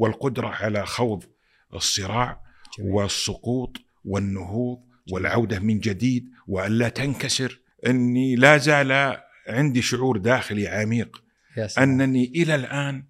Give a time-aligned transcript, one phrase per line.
[0.00, 1.24] والقدرة على خوض
[1.74, 2.40] الصراع
[2.78, 2.92] جميل.
[2.92, 4.78] والسقوط والنهوض
[5.12, 9.16] والعودة من جديد وأن لا تنكسر إني لا زال
[9.48, 11.22] عندي شعور داخلي عميق.
[11.78, 13.04] أنني إلى الآن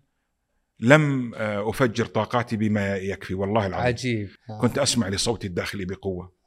[0.81, 4.29] لم أفجر طاقاتي بما يكفي والله العظيم عجيب.
[4.61, 6.40] كنت أسمع لصوتي الداخلي بقوة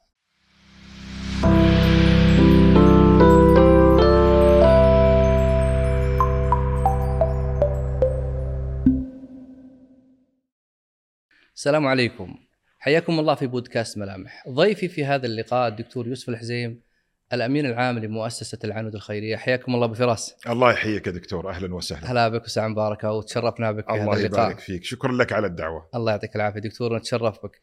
[11.64, 12.36] السلام عليكم.
[12.78, 14.48] حياكم الله في بودكاست ملامح.
[14.48, 16.80] ضيفي في هذا اللقاء الدكتور يوسف الحزيم
[17.32, 19.36] الأمين العام لمؤسسة العنود الخيرية.
[19.36, 21.50] حياكم الله بفراس الله يحييك يا دكتور.
[21.50, 22.12] أهلا وسهلا.
[22.12, 24.44] هلا بك وساعة مباركه وتشرفنا بك في هذا الله اللقاء.
[24.44, 24.84] يبارك فيك.
[24.84, 25.88] شكرا لك على الدعوة.
[25.94, 27.60] الله يعطيك العافية دكتور نتشرف بك.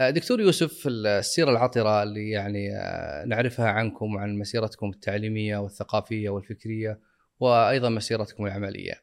[0.00, 6.98] آه، دكتور يوسف السيرة العطرة اللي يعني آه، نعرفها عنكم وعن مسيرتكم التعليمية والثقافية والفكرية
[7.40, 8.94] وأيضا مسيرتكم العملية.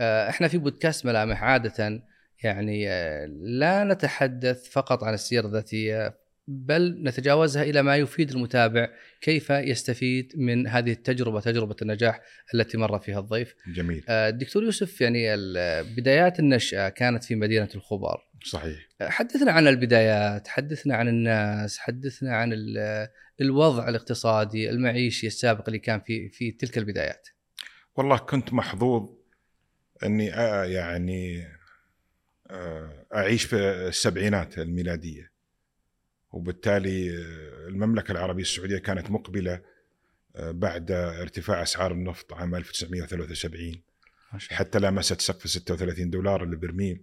[0.00, 2.02] آه، إحنا في بودكاست ملامح عادة
[2.42, 8.88] يعني آه، لا نتحدث فقط عن السيره الذاتية بل نتجاوزها إلى ما يفيد المتابع
[9.20, 12.20] كيف يستفيد من هذه التجربة تجربة النجاح
[12.54, 13.54] التي مر فيها الضيف.
[13.66, 14.04] جميل.
[14.08, 15.36] آه، الدكتور يوسف يعني
[15.96, 18.76] بدايات النشأة كانت في مدينة الخبر صحيح.
[19.00, 23.08] آه، حدثنا عن البدايات حدثنا عن الناس حدثنا عن ال-
[23.40, 27.28] الوضع الاقتصادي المعيشي السابق اللي كان في في تلك البدايات.
[27.96, 29.10] والله كنت محظوظ
[30.04, 31.55] إني آه يعني آه
[33.14, 33.56] أعيش في
[33.88, 35.30] السبعينات الميلادية.
[36.32, 39.60] وبالتالي آه، المملكة العربية السعودية كانت مقبلة
[40.36, 43.82] آه، بعد ارتفاع أسعار النفط عام 1973
[44.32, 44.58] ما شاء الله.
[44.58, 47.00] حتى لامست سقف 36 دولار للبرميل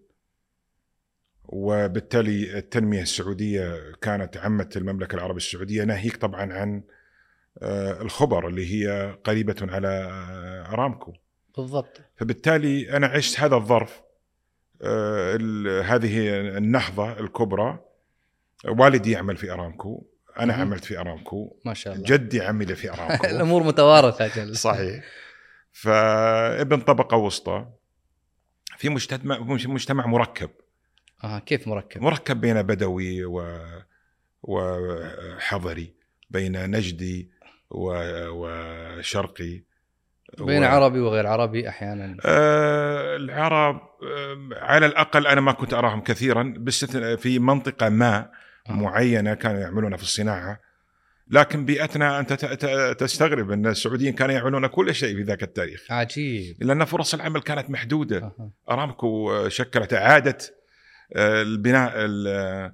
[1.44, 5.84] وبالتالي التنمية السعودية كانت عمت المملكة العربية السعودية.
[5.84, 6.84] ناهيك طبعا عن
[7.62, 11.14] آه، الخبر اللي هي قريبة على آه، أرامكو.
[11.58, 12.02] بالضبط.
[12.16, 13.92] فبالتالي أنا عشت هذا الظرف.
[13.92, 14.13] آه، ال-
[15.84, 17.80] هذه النهضة الكبرى.
[18.66, 20.04] والدي يعمل في أرامكو
[20.40, 20.62] أنا مهم.
[20.62, 21.58] عملت في أرامكو.
[21.66, 22.06] ما شاء الله.
[22.06, 23.28] جدي عمل في أرامكو.
[23.28, 25.04] الأمور متوارثة أجل صحيح.
[25.72, 27.66] فابن طبقة وسطى.
[28.78, 30.50] في مجتمع مجتمع مركب.
[31.24, 33.60] آه كيف مركب؟ مركب بين بدوي و
[34.44, 35.94] وحضري
[36.30, 37.32] بين نجدي
[37.70, 37.94] و...
[38.30, 39.64] وشرقي.
[40.40, 40.68] بين و...
[40.68, 42.18] عربي وغير عربي أحيانا.
[42.26, 48.30] آه العرب آه على الأقل أنا ما كنت أراهم كثيرا باستثناء في منطقة ما
[48.70, 48.72] آه.
[48.74, 50.60] معينة كانوا يعملون في الصناعة.
[51.30, 52.34] لكن بيئتنا أنت
[53.00, 55.86] تستغرب إن السعوديين كانوا يعملون كل شيء في ذاك التاريخ.
[55.90, 56.56] عجيب.
[56.60, 58.18] لأن فرص العمل كانت محدودة.
[58.18, 58.52] آه.
[58.70, 60.38] أرامكو شكلت إعادة
[61.16, 62.72] آه، البناء ال-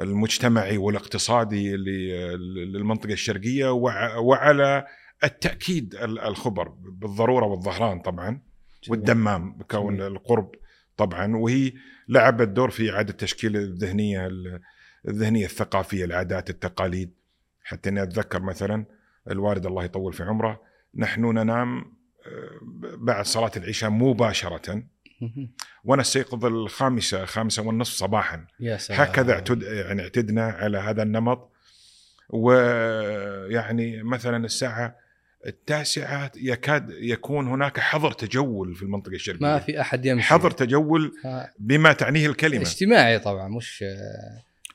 [0.00, 4.86] المجتمعي والاقتصادي للمنطقة الشرقية وع- وعلى
[5.24, 8.40] التأكيد ال- الخبر بالضرورة والظهران طبعا جميل.
[8.88, 10.06] والدمام بكون جميل.
[10.06, 10.54] القرب
[10.96, 11.72] طبعا وهي
[12.08, 14.28] لعبت دور في إعادة تشكيل الذهنية
[15.08, 17.10] الذهنية الثقافية العادات التقاليد.
[17.64, 18.84] حتى اني أتذكر مثلا
[19.30, 20.60] الوالد الله يطول في عمره
[20.94, 21.78] نحن ننام
[22.26, 22.58] آه،
[22.96, 24.82] بعد صلاة العشاء مباشرة.
[25.84, 28.46] ونستيقظ الخامسة خامسة والنصف صباحا.
[28.60, 29.00] يا سلام.
[29.00, 31.50] هكذا اعتد يعني اعتدنا على هذا النمط.
[32.28, 34.96] ويعني مثلا الساعة
[35.46, 39.40] التاسعة يكاد يكون هناك حظر تجول في المنطقة الشرقية.
[39.46, 40.26] ما في أحد يمشي.
[40.26, 41.12] حظر تجول
[41.58, 42.60] بما تعنيه الكلمة.
[42.60, 43.84] اجتماعي طبعا مش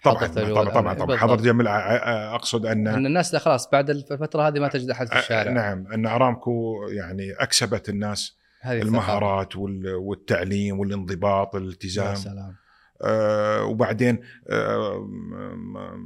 [0.03, 0.53] طبعا تجول.
[0.55, 1.17] طبعا طبعا, طبعا.
[1.17, 5.19] حظر جمل أقصد أن أن الناس لا خلاص بعد الفترة هذه ما تجد أحد في
[5.19, 5.51] الشارع.
[5.51, 11.57] نعم أن أرامكو يعني أكسبت الناس المهارات وال- والتعليم والانضباط الثقافة.
[11.65, 12.55] الالتزام يا سلام.
[13.03, 15.09] آه، وبعدين آه،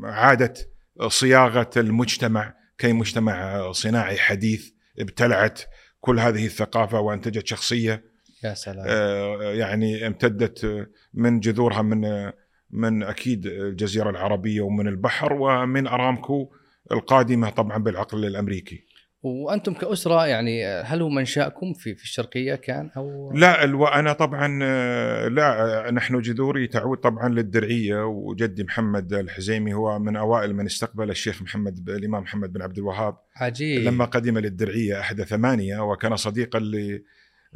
[0.03, 0.69] عادت
[1.07, 4.69] صياغة المجتمع كي مجتمع صناعي حديث
[4.99, 5.61] ابتلعت
[5.99, 8.03] كل هذه الثقافة وأنتجت شخصية
[8.43, 12.31] يا سلام آه، يعني امتدت من جذورها من
[12.71, 16.49] من أكيد الجزيرة العربية ومن البحر ومن أرامكو
[16.91, 18.85] القادمة طبعا بالعقل الأمريكي.
[19.23, 23.85] وأنتم كأسرة يعني هل هو منشأكم في في الشرقية كان أو؟ لا ألو...
[23.87, 30.15] أنا طبعا آه، لا آه، نحن جذوري تعود طبعا للدرعية وجدي محمد الحزيمي هو من
[30.15, 31.89] أوائل من استقبل الشيخ محمد ب...
[31.89, 33.15] الإمام محمد بن عبد الوهاب.
[33.35, 33.81] عجيب.
[33.83, 37.03] لما قدم للدرعية أحد ثمانية وكان صديقا ل...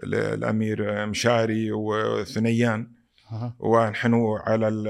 [0.03, 2.88] للأمير مشاري وثنيان.
[3.59, 4.13] ونحن
[4.45, 4.88] على ال-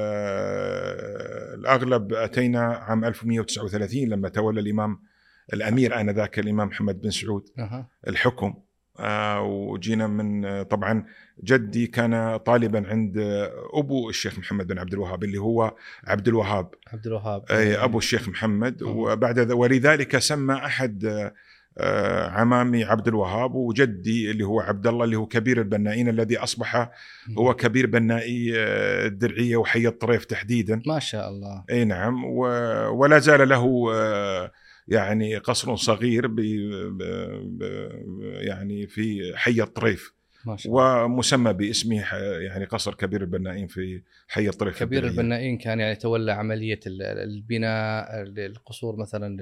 [1.59, 4.99] الأغلب أتينا عام 1139 لما تولى الإمام
[5.53, 7.49] الأمير آنذاك الإمام محمد بن سعود.
[8.07, 8.53] الحكم.
[8.99, 11.05] آه، وجينا من طبعا
[11.43, 13.17] جدي كان طالبا عند
[13.73, 15.75] أبو الشيخ محمد بن عبد الوهاب اللي هو
[16.07, 16.73] عبد الوهاب.
[16.93, 17.45] عبد الوهاب.
[17.51, 18.83] أي أبو الشيخ محمد.
[18.83, 21.31] وبعد ولذلك سمى أحد
[21.77, 26.91] آه، عمامي عبد الوهاب وجدي اللي هو عبد الله اللي هو كبير البنائين الذي أصبح
[27.37, 30.81] هو كبير بنائي آه، الدرعية وحي الطريف تحديدا.
[30.87, 31.63] ما شاء الله.
[31.69, 32.23] أي نعم.
[32.93, 34.51] ولا زال له آه،
[34.87, 36.39] يعني قصر صغير ب...
[38.41, 40.13] يعني في حي الطريف
[40.67, 45.03] ومسمى باسمه يعني قصر كبير البنائين في حي الطريف كبير.
[45.07, 49.37] البنائين كان يعني تولى عملية ال- البناء القصور مثلا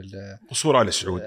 [0.50, 1.22] قصور آل سعود.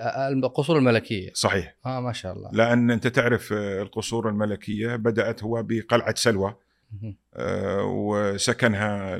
[0.44, 1.30] القصور الملكية.
[1.34, 1.76] صحيح.
[1.86, 2.50] آه ما شاء الله.
[2.52, 6.54] لأن أنت تعرف آه، القصور الملكية بدأت هو بقلعة سلوى.
[7.34, 9.18] آه، وسكنها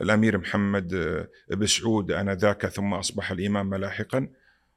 [0.00, 4.28] الأمير محمد آه، بن سعود آنذاك ثم أصبح الإمام لاحقا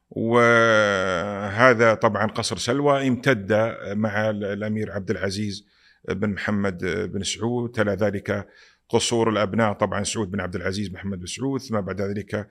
[0.09, 3.53] وهذا طبعا قصر سلوى امتد
[3.91, 5.65] مع ال- الأمير عبد العزيز
[6.09, 6.77] بن محمد
[7.13, 7.71] بن سعود.
[7.71, 8.47] تلا ذلك
[8.89, 11.61] قصور الأبناء طبعا سعود بن عبد العزيز محمد بن سعود.
[11.61, 12.47] ثم بعد ذلك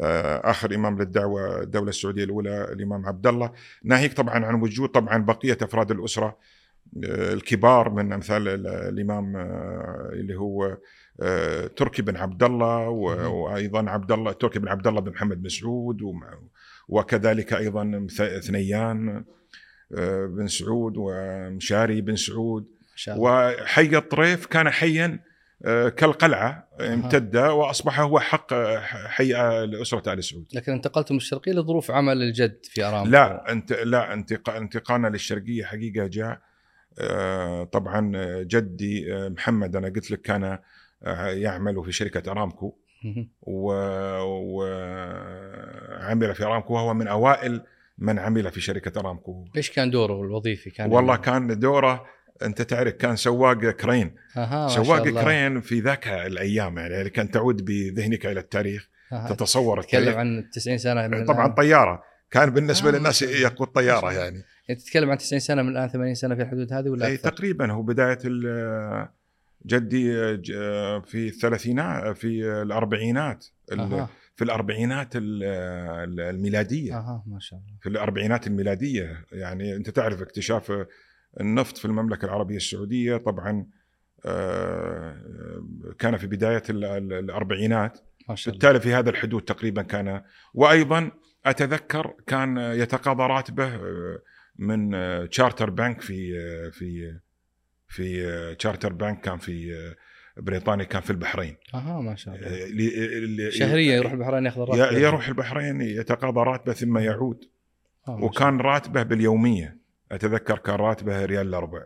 [0.00, 3.52] آه، آخر إمام للدعوة الدولة السعودية الأولى الإمام عبد الله.
[3.84, 6.36] ناهيك طبعا عن وجود طبعا بقية أفراد الأسرة آه،
[7.04, 10.76] الكبار من أمثال ال- الإمام آه، اللي هو
[11.22, 12.88] آه، تركي بن عبد الله.
[12.88, 16.38] وأيضا عبد الله تركي بن عبد الله بن محمد بن سعود ومع-
[16.88, 18.06] وكذلك أيضا
[18.46, 19.24] ثنيان
[19.98, 22.66] آه، بن سعود ومشاري بن سعود.
[23.16, 25.20] وحي الطريف كان حيا
[25.96, 28.54] كالقلعة امتد وأصبح هو حق
[28.84, 29.32] حي
[29.66, 30.46] لأسرة آل سعود.
[30.54, 33.10] لكن انتقلتم من الشرقية لظروف عمل الجد في أرامكو.
[33.10, 36.40] لا انت لا انتق- انتقالنا للشرقية حقيقة جاء
[37.72, 40.58] طبعا آه، جدي آه، محمد أنا قلت لك كان
[41.02, 42.74] آه، يعمل في شركة أرامكو.
[44.92, 47.62] وعمل في أرامكو وهو من أوائل
[47.98, 52.06] من عمل في شركة أرامكو إيش كان دوره الوظيفي كان والله كان دوره
[52.42, 55.08] أنت تعرف كان سواق كرين شاء سواق.
[55.08, 59.28] كرين في ذاك الأيام يعني كان تعود بذهنك إلى التاريخ أها.
[59.34, 61.54] تتصور تتكلم التاريخ عن 90 سنة من طبعا الآن.
[61.54, 63.22] طيارة كان بالنسبة آه، للناس.
[63.22, 66.88] يقود طيارة يعني يعني تتكلم عن 90 سنة من الآن 80 سنة في الحدود هذه
[66.88, 67.72] ولا أي أكثر؟ تقريبا.
[67.72, 68.18] هو بداية
[69.66, 70.12] جدي
[71.04, 73.46] في الثلاثينات في الأربعينات
[74.36, 76.96] في الأربعينات ال- ال- الميلادية.
[76.98, 77.72] أها ما شاء الله.
[77.80, 79.24] في الأربعينات الميلادية.
[79.32, 80.72] يعني أنت تعرف اكتشاف
[81.40, 83.16] النفط في المملكة العربية السعودية.
[83.16, 83.66] طبعا
[84.26, 85.16] آه،
[85.98, 87.98] كان في بداية ال- ال- الأربعينات.
[88.28, 88.60] ما شاء الله.
[88.68, 90.22] بالتالي في هذا الحدود تقريبا كان.
[90.54, 91.10] وأيضا
[91.46, 94.18] أتذكر كان يتقاضى راتبه آه،
[94.56, 97.18] من آه، تشارتر بانك في آه، في
[97.88, 99.96] في آه، تشارتر بانك كان في آه،
[100.40, 101.56] بريطانيا كان في البحرين.
[101.74, 102.48] أها ما شاء الله.
[103.46, 104.98] آه، شهريا يروح البحرين ياخذ الراتب.
[104.98, 107.44] يروح البحرين يتقاضى راتبه ثم يعود.
[108.08, 109.82] آه، وكان راتبه باليومية.
[110.12, 111.82] أتذكر كان راتبه ريال الا ربع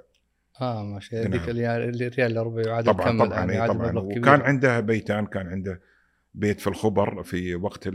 [0.60, 1.30] آه ما شاء الله.
[1.30, 1.40] نعم.
[1.40, 3.98] ذيك الريال الريال الربع يعادل طبعا طبعا الآن؟ إي يعادل طبعا.
[3.98, 5.80] وكان عنده بيتان كان عنده
[6.34, 7.88] بيت في الخبر في وقت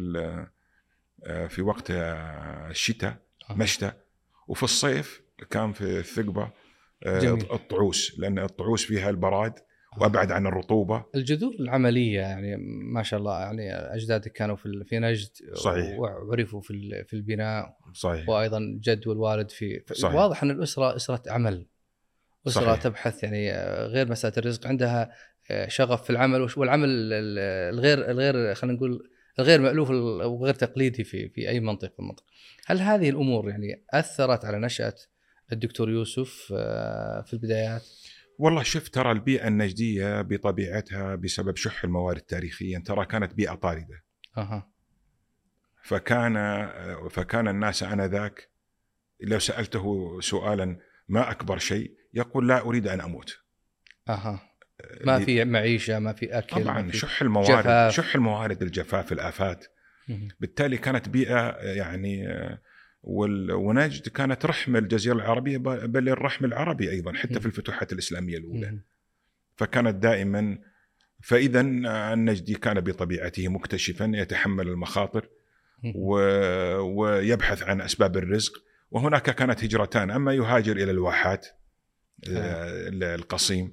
[1.26, 3.18] آه، في وقت آه، الشتاء
[3.50, 3.54] آه.
[3.54, 3.92] مشتى.
[4.48, 6.52] وفي الصيف كان في الثقبة
[7.06, 7.52] آه، جميل.
[7.52, 9.54] الطعوس لأن الطعوس فيها البراد
[9.98, 12.58] وأبعد عن الرطوبة الجذور العملية يعني
[12.94, 16.00] ما شاء الله يعني أجدادك كانوا في في نجد صحيح.
[16.00, 20.16] وعرفوا في في البناء صحيح وأيضا الجد والوالد في صحيح.
[20.16, 21.68] واضح إن الاسره أسرة عمل
[22.48, 22.82] أسرة صحيح.
[22.82, 25.12] تبحث يعني آه، غير مسألة الرزق عندها
[25.52, 29.10] آه، شغف في العمل والعمل ال- ال- الغير الغير خلينا نقول
[29.40, 32.26] الغير مألوف ال- أو غير تقليدي في في أي منطقه من المنطقة.
[32.66, 34.96] هل هذه الأمور يعني أثرت على نشأة
[35.52, 37.84] الدكتور يوسف آه، في البدايات؟
[38.38, 44.04] والله شوف ترى البيئة النجدية بطبيعتها بسبب شح الموارد تاريخيا ترى كانت بيئة طاردة
[44.38, 44.72] أها
[45.84, 46.36] فكان
[47.10, 48.50] فكان الناس آنذاك
[49.20, 50.78] لو سألته سؤالا
[51.10, 53.38] ما أكبر شيء يقول لا أريد أن أموت
[54.10, 54.51] أها
[55.04, 57.94] ما في معيشة ما في أكل طبعا في شح الموارد جفاف.
[57.94, 59.66] شح الموارد الجفاف الآفات.
[60.40, 62.28] بالتالي كانت بيئة يعني
[63.04, 68.80] ونجد كانت رحم الجزيرة العربية بل الرحم العربي أيضا حتى في الفتوحات الإسلامية الأولى.
[69.56, 70.58] فكانت دائما
[71.22, 71.62] فاذا
[72.14, 75.30] النجدي كان بطبيعته مكتشفا يتحمل المخاطر.
[75.96, 76.16] و...
[76.80, 78.54] ويبحث عن أسباب الرزق
[78.92, 81.48] وهناك كانت هجرتان أما يهاجر إلى الواحات
[82.30, 83.72] آه، القصيم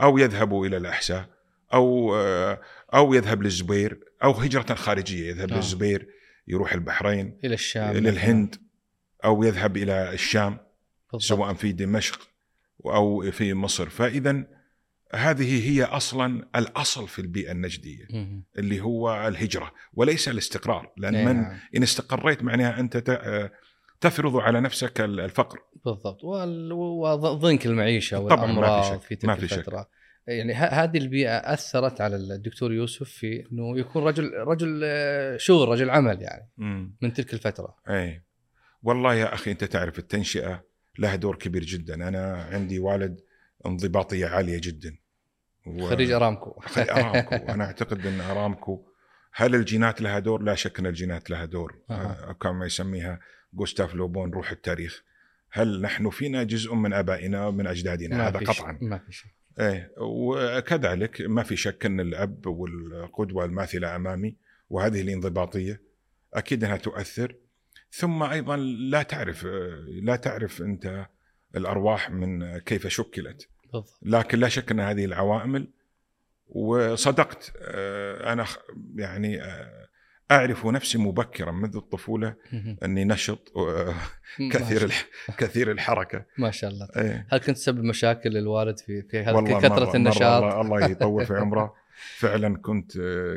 [0.00, 1.26] أو يذهب إلى الأحساء
[1.74, 2.60] أو آه،
[2.94, 5.56] أو يذهب للزبير أو هجرة خارجية يذهب آه.
[5.56, 6.08] للزبير
[6.48, 8.56] يروح البحرين إلى الشام إلى الهند
[9.24, 10.58] أو يذهب إلى الشام
[11.12, 11.22] بالضبط.
[11.22, 12.28] سواء في دمشق
[12.86, 14.44] أو في مصر فإذا
[15.14, 18.06] هذه هي أصلا الأصل في البيئة النجدية.
[18.58, 21.58] اللي هو الهجرة وليس الاستقرار لأن إيه من نعم.
[21.76, 22.96] إن استقريت معناها أنت
[24.00, 25.58] تفرض على نفسك الفقر.
[25.84, 26.24] بالضبط.
[26.24, 29.58] وضنك المعيشة طبعاً، ما في والأمراض شك، في تلك ما في شك.
[29.58, 29.88] الفترة.
[30.26, 35.68] يعني ه- هذه البيئة أثرت على الدكتور يوسف في إنه يكون رجل رجل آه، شغل
[35.68, 37.76] رجل عمل يعني امم من تلك الفترة.
[37.88, 38.22] أي.
[38.82, 40.64] والله يا أخي أنت تعرف التنشئة
[40.98, 41.94] لها دور كبير جدا.
[42.08, 43.20] أنا عندي والد
[43.66, 44.96] انضباطية عالية جدا.
[45.66, 45.88] و...
[45.88, 46.60] خريج أرامكو.
[46.60, 47.34] خريج أرامكو.
[47.34, 48.84] أنا أعتقد إن أرامكو
[49.32, 51.78] هل الجينات لها دور؟ لا شك إن الجينات لها دور.
[51.90, 52.32] آه.
[52.40, 53.20] كما يسميها
[53.52, 55.02] جوستاف لوبون روح التاريخ.
[55.50, 58.78] هل نحن فينا جزء من آبائنا ومن أجدادنا؟ هذا قطعا.
[58.80, 59.26] ما في شك.
[59.60, 64.36] إيه وكذلك ما في شك إن الأب والقدوة الماثلة أمامي
[64.70, 65.80] وهذه الانضباطية
[66.34, 67.34] أكيد أنها تؤثر.
[67.90, 69.46] ثم أيضا لا تعرف
[70.02, 71.06] لا تعرف أنت
[71.56, 73.48] الأرواح من كيف شكلت.
[74.02, 75.68] لكن لا شك إن هذه العوامل
[76.48, 78.46] وصدقت آه، أنا
[78.94, 79.77] يعني آه،
[80.30, 82.34] أعرف نفسي مبكرا منذ الطفولة
[82.84, 83.52] أني نشط
[84.52, 84.92] كثير
[85.38, 86.24] كثير الحركة.
[86.38, 86.88] ما شاء الله.
[86.96, 87.26] إيه.
[87.30, 89.22] هل كنت تسبب مشاكل للوالد في في
[89.62, 91.74] كثرة النشاط؟ مرة الله يطول في عمره.
[92.18, 92.92] فعلا كنت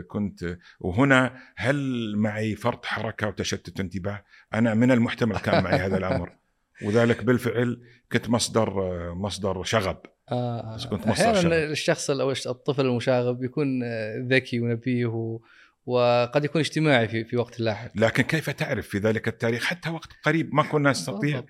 [0.08, 6.32] كنت وهنا هل معي فرط حركة وتشتت انتباه أنا من المحتمل كان معي هذا الأمر.
[6.86, 7.82] وذلك بالفعل
[8.12, 8.74] كنت مصدر
[9.14, 9.98] مصدر شغب.
[10.32, 10.78] آه.
[10.90, 11.52] كنت مصدر شغب.
[11.52, 13.84] الشخص أو الطفل المشاغب يكون
[14.28, 15.40] ذكي ونبيه
[15.86, 17.92] وقد يكون اجتماعي في في وقت لاحق.
[17.96, 21.44] لكن كيف تعرف في ذلك التاريخ؟ حتى وقت قريب ما كنا نستطيع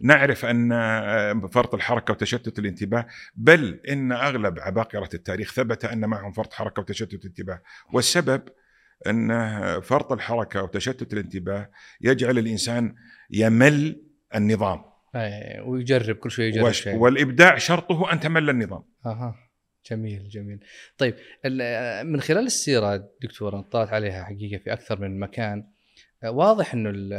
[0.00, 6.32] نعرف أن آه، فرط الحركة وتشتت الانتباه بل إن أغلب عباقرة التاريخ ثبت أن معهم
[6.32, 7.62] فرط حركة وتشتت انتباه
[7.92, 8.42] والسبب
[9.06, 11.70] أن فرط الحركة وتشتت الانتباه
[12.00, 12.94] يجعل الإنسان
[13.30, 14.02] يمل
[14.34, 14.84] النظام.
[15.66, 16.94] ويجرب كل شوي يجرب شيء.
[16.94, 18.82] والإبداع شرطه أن تمل النظام.
[19.06, 19.34] أها.
[19.90, 20.64] جميل جميل.
[20.98, 21.14] طيب
[22.06, 25.64] من خلال السيرة دكتور اطلعت عليها حقيقة في أكثر من مكان
[26.24, 27.16] واضح إنه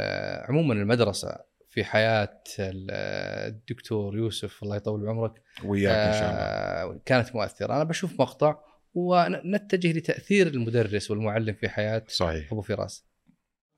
[0.48, 1.38] عموما المدرسة
[1.74, 6.40] في حياة الدكتور يوسف الله يطول عمرك وياك إن شاء الله.
[6.40, 7.74] آه، كانت مؤثرة.
[7.76, 8.56] أنا بشوف مقطع
[8.94, 12.52] ونتجه لتأثير المدرس والمعلم في حياة صحيح.
[12.52, 13.04] أبو فراس.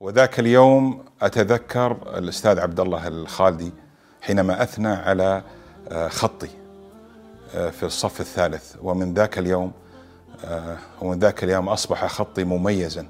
[0.00, 3.72] وذاك اليوم أتذكر الأستاذ عبد الله الخالدي
[4.20, 5.44] حينما أثنى على
[5.90, 6.65] آه، خطي.
[7.52, 9.72] في الصف الثالث ومن ذاك اليوم
[11.02, 13.06] ومن ذاك اليوم أصبح خطي مميزا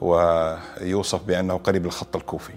[0.00, 2.52] ويوصف بأنه قريب الخط الكوفي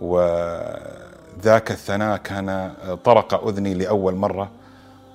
[0.00, 2.74] وذاك الثناء كان
[3.04, 4.50] طرق أذني لأول مرة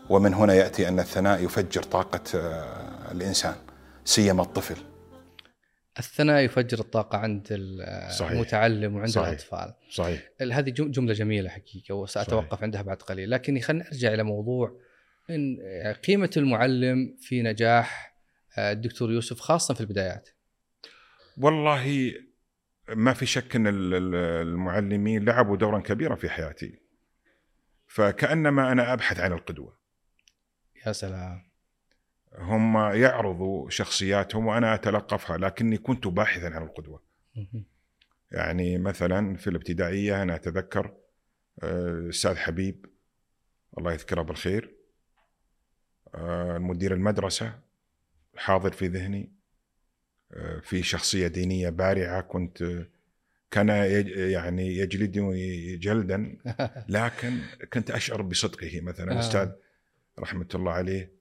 [0.10, 2.66] ومن هنا يأتي أن الثناء يفجر طاقة آه،
[3.12, 3.54] الإنسان
[4.06, 4.76] سيما الطفل.
[6.00, 7.48] الثناء يفجر الطاقة عند
[8.22, 9.28] المتعلم وعند صحيح.
[9.28, 9.74] الأطفال.
[9.90, 10.30] صحيح.
[10.42, 12.64] هذه جملة جميلة حقيقة وسأتوقف صحيح.
[12.64, 13.30] عندها بعد قليل.
[13.30, 14.80] لكن خلينا نرجع إلى موضوع
[15.30, 15.58] إن
[16.08, 18.16] قيمة المعلم في نجاح
[18.58, 20.30] آه، الدكتور يوسف خاصة في البدايات.
[21.38, 22.14] والله
[22.90, 26.80] ما في شك إن المعلمين لعبوا دورا كبيرا في حياتي.
[27.88, 29.78] فكأنما أنا أبحث عن القدوة.
[30.86, 31.51] يا سلام.
[32.38, 37.04] هم يعرضوا شخصياتهم وأنا أتلقفها لكني كنت باحثا عن القدوة.
[38.32, 40.94] يعني مثلا في الابتدائية أنا أتذكر
[41.64, 42.86] آه، الاستاذ حبيب
[43.78, 44.76] الله يذكره بالخير
[46.16, 47.60] آه، المدير المدرسة
[48.36, 49.32] حاضر في ذهني
[50.62, 52.86] في شخصية دينية بارعة كنت
[53.52, 53.70] كان
[54.16, 56.38] يعني يجلدني جلدا
[56.90, 57.38] لكن
[57.74, 58.82] كنت أشعر بصدقه.
[58.82, 59.58] مثلا الاستاذ آه.
[60.20, 61.21] رحمة الله عليه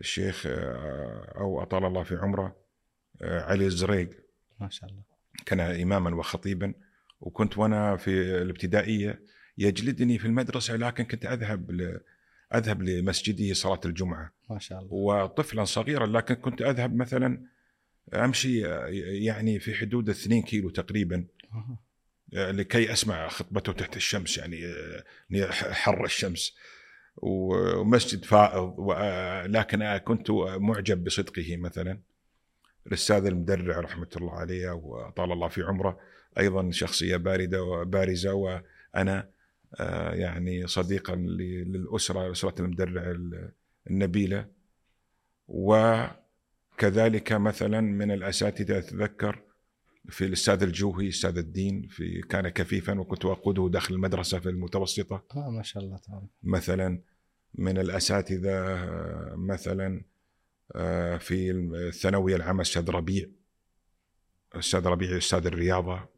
[0.00, 2.56] الشيخ آه، أو أطال الله في عمره
[3.22, 4.10] آه، علي الزريق.
[4.60, 5.02] ما شاء الله.
[5.46, 6.74] كان إماما وخطيبا.
[7.20, 8.10] وكنت وأنا في
[8.42, 9.22] الابتدائية
[9.58, 12.00] يجلدني في المدرسة لكن كنت أذهب ل...
[12.54, 14.32] أذهب لمسجده صلاة الجمعة.
[14.50, 14.92] ما شاء الله.
[14.92, 17.46] وطفلا صغيرا لكن كنت أذهب مثلا
[18.14, 18.60] أمشي
[19.24, 21.26] يعني في حدود 2 كيلو تقريبا
[22.32, 24.56] لكي أسمع خطبته تحت الشمس يعني
[25.52, 26.56] حر الشمس.
[27.16, 28.90] ومسجد فائض
[29.46, 32.00] لكن كنت معجب بصدقه مثلا.
[32.86, 35.98] الأستاذ المدرع رحمة الله عليه وطال الله في عمره
[36.38, 39.28] أيضا شخصية باردة وبارزة وأنا
[40.12, 43.16] يعني صديقا للأسرة أسرة المدرع
[43.90, 44.46] النبيلة.
[45.48, 46.02] و
[46.78, 49.42] كذلك مثلا من الأساتذة أتذكر
[50.08, 55.24] في الأستاذ الجوهي أستاذ الدين في كان كفيفا وكنت أقوده داخل المدرسة في المتوسطة.
[55.36, 57.00] آه ما شاء الله تعالى مثلا
[57.54, 58.78] من الأساتذة
[59.34, 60.02] مثلا
[60.74, 63.26] آه، في الثانوية العامة أستاذ ربيع
[64.54, 66.08] أستاذ ربيع أستاذ الرياضة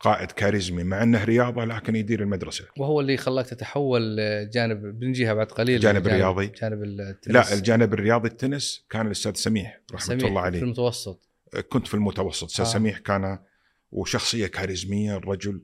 [0.00, 0.84] قائد كاريزمي.
[0.84, 2.64] مع أنه رياضة لكن يدير المدرسة.
[2.78, 4.16] وهو اللي خلاك تتحول
[4.50, 7.34] جانب بنجيها بعد قليل الجانب الرياضي جانب التنس.
[7.34, 10.58] لا الجانب الرياضي التنس كان الأستاذ سميح رحمة سميح الله عليه.
[10.58, 11.28] في المتوسط.
[11.60, 12.68] كنت في المتوسط أستاذ آه.
[12.68, 13.38] سميح كان
[13.92, 15.62] وشخصية كاريزمية الرجل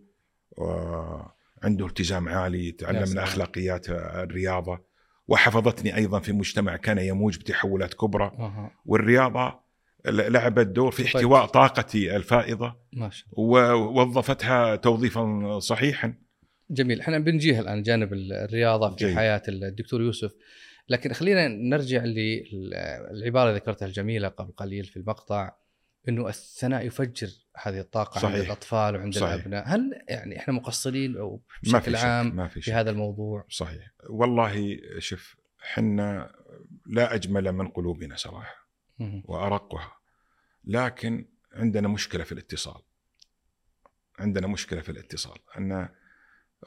[1.63, 4.91] عنده التزام عالي يتعلم من اخلاقيات الرياضة
[5.29, 8.71] وحفظتني أيضا في مجتمع كان يموج بتحولات كبرى آه.
[8.87, 9.61] والرياضة
[10.07, 11.17] لعبت دور في طيب.
[11.17, 16.15] احتواء طاقتي الفائضة ما شاء الله ووظفتها توظيفا صحيحا
[16.71, 19.17] جميل إحنا بنجيها الآن جانب الرياضة في جيد.
[19.17, 20.33] حياة الدكتور يوسف
[20.89, 25.57] لكن خلينا نرجع للعباره اللي ذكرتها الجميلة قبل قليل في المقطع
[26.09, 28.47] إنه الثناء يفجر هذه الطاقة عند صحيح.
[28.47, 29.33] الأطفال وعند صحيح.
[29.33, 32.91] الأبناء، هل يعني إحنا مقصرين أو ما بشكل في شك عام ما في في هذا
[32.91, 36.33] الموضوع؟ صحيح والله شوف حنا
[36.87, 38.61] لا أجمل من قلوبنا صراحة.
[39.25, 39.93] وأرقها
[40.65, 42.83] لكن عندنا مشكلة في الاتصال
[44.19, 45.89] عندنا مشكلة في الاتصال أن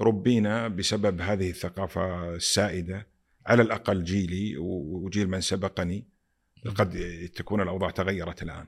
[0.01, 3.07] ربينا بسبب هذه الثقافة السائدة
[3.45, 6.07] على الأقل جيلي وجيل من سبقني
[6.75, 6.99] قد
[7.35, 8.67] تكون الأوضاع تغيرت الآن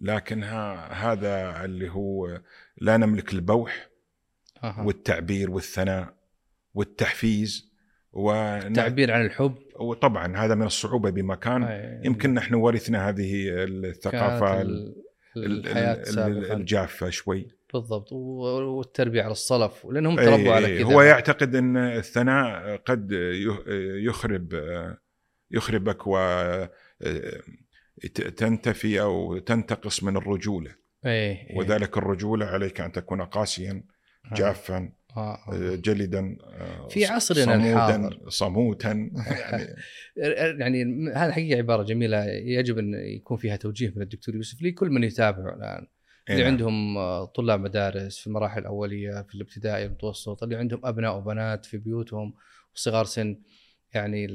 [0.00, 2.40] لكن ها- هذا اللي هو
[2.78, 3.90] لا نملك البوح.
[4.78, 6.14] والتعبير والثناء
[6.74, 7.70] والتحفيز
[8.12, 11.62] ون- التعبير عن الحب وطبعا هذا من الصعوبة بمكان.
[12.04, 14.94] يمكن نحن ورثنا هذه الثقافة كانت ال-
[15.36, 20.52] ال- ال- الحياة ال- سابقا الجافة شوي بالضبط و- والتربية على الصلف لانهم أي- تربوا
[20.54, 20.78] على.
[20.78, 23.12] كذا هو يعتقد إن الثناء قد
[24.04, 24.52] يخرب
[25.50, 26.16] يخربك و
[28.36, 30.74] تنتفي أو تنتقص من الرجولة
[31.06, 31.58] إيه إيه.
[31.58, 33.84] وذلك الرجولة عليك أن تكون قاسيا
[34.32, 34.34] آه.
[34.34, 35.38] جافا آه.
[35.48, 35.74] آه.
[35.74, 36.36] جلدا
[36.90, 38.28] في عصرنا صمودا الحاضر.
[38.28, 38.90] صموتا
[40.16, 44.90] يعني يعني هذه حقيقه عبارة جميلة يجب أن يكون فيها توجيه من الدكتور يوسف لكل
[44.90, 45.86] من يتابع الآن
[46.30, 46.50] اللي نعم.
[46.50, 52.34] عندهم طلاب مدارس في المراحل الأولية في الابتدائي المتوسط اللي عندهم أبناء وبنات في بيوتهم
[52.74, 53.36] وصغار سن
[53.94, 54.26] يعني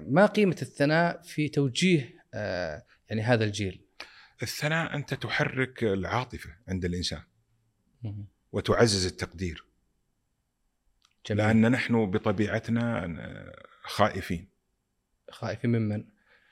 [0.00, 2.14] ما قيمة الثناء في توجيه
[3.10, 3.84] يعني هذا الجيل.
[4.42, 7.22] الثناء أنت تحرك العاطفة عند الإنسان.
[8.52, 9.64] وتعزز التقدير.
[11.26, 11.44] جميل.
[11.44, 13.16] لأن نحن بطبيعتنا
[13.82, 14.48] خائفين.
[15.30, 16.04] خائفين ممن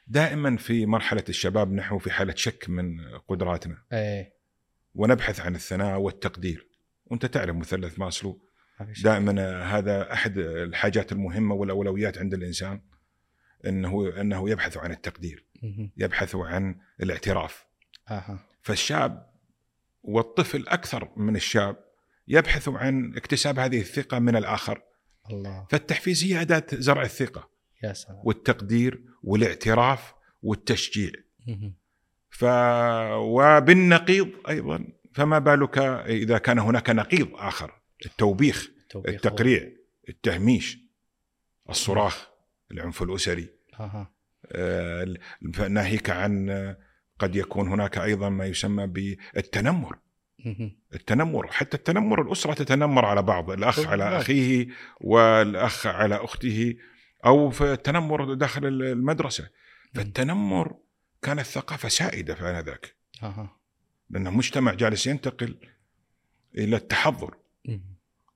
[0.06, 3.82] دائما في مرحلة الشباب نحن في حالة شك من قدراتنا.
[3.92, 4.32] إيه.
[4.94, 6.68] ونبحث عن الثناء والتقدير.
[7.04, 8.49] وأنت تعرف مثلث ماسلو.
[9.02, 12.80] دائما هذا أحد الحاجات المهمة والأولويات عند الإنسان
[13.66, 15.47] انه إنه يبحث عن التقدير.
[15.97, 17.66] يبحث عن الاعتراف.
[18.11, 18.38] أها.
[18.62, 19.33] فالشاب
[20.03, 21.77] والطفل أكثر من الشاب
[22.29, 24.83] يبحث عن اكتساب هذه الثقة من الآخر.
[25.31, 25.66] الله.
[25.70, 27.51] فالتحفيز هي أداة زرع الثقة.
[27.83, 28.20] يا سلام.
[28.25, 31.12] والتقدير والاعتراف والتشجيع.
[32.31, 32.44] ف
[33.14, 39.72] وبالنقيض أيضا فما بالك إذا كان هناك نقيض آخر؟ التوبيخ التوبيخ التقريع
[40.09, 40.79] التهميش
[41.70, 42.29] الصراخ
[42.70, 43.48] العنف الأسري.
[43.81, 43.85] أها.
[43.85, 44.21] آه،
[45.69, 46.79] ناهيك عن آه،
[47.19, 49.99] قد يكون هناك أيضا ما يسمى بالتنمر.
[50.95, 54.21] التنمر حتى التنمر الأسرة تتنمر على بعض الأخ على بالضبط.
[54.21, 54.69] أخيه
[55.01, 56.77] والأخ على أخته
[57.27, 59.49] أو في التنمر داخل المدرسة
[59.95, 60.77] فالتنمر
[61.23, 62.95] كانت ثقافة سائدة في آنذاك
[64.11, 65.57] لأن مجتمع جالس ينتقل
[66.59, 67.35] إلى التحضر.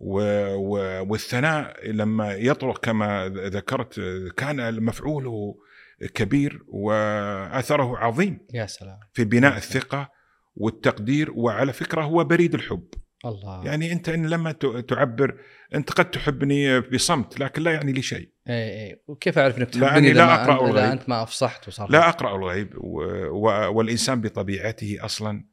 [0.01, 0.21] و...
[0.55, 1.03] و...
[1.11, 4.01] والثناء لما يطرق كما ذكرت
[4.37, 5.57] كان مفعوله
[6.15, 8.99] كبير واثره عظيم يا سلام.
[9.13, 10.11] في بناء الثقة
[10.57, 12.89] والتقدير وعلى فكرة هو بريد الحب.
[13.25, 13.65] الله.
[13.65, 14.53] يعني أنت إن لما
[14.89, 15.41] تعبر
[15.75, 18.31] أنت قد تحبني بصمت لكن لا يعني لي شيء.
[18.49, 20.85] اي اي وكيف أعرف إنك تحبني لا أنت- إذا الغيب.
[20.85, 23.03] أنت ما أفصحت وصار لا أقرأ الغيب و...
[23.29, 23.73] و...
[23.77, 25.45] والإنسان بطبيعته أصلا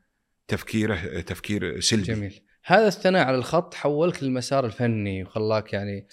[0.47, 2.03] تفكيره تفكير سلبي.
[2.03, 2.39] جميل.
[2.65, 6.07] هذا الثناء على الخط حولك للمسار الفني وخلاك يعني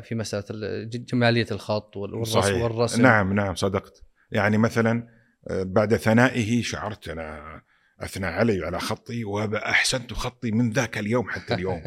[0.00, 0.44] في مسألة
[0.84, 2.62] جمالية الخط وال- والرسم صحيح.
[2.62, 3.02] والرسم.
[3.02, 4.02] نعم نعم صدقت.
[4.30, 5.08] يعني مثلا
[5.50, 7.62] آه، بعد ثنائه شعرت أنا
[8.00, 11.82] اثنى علي على خطي واحسنت خطي من ذاك اليوم حتى اليوم.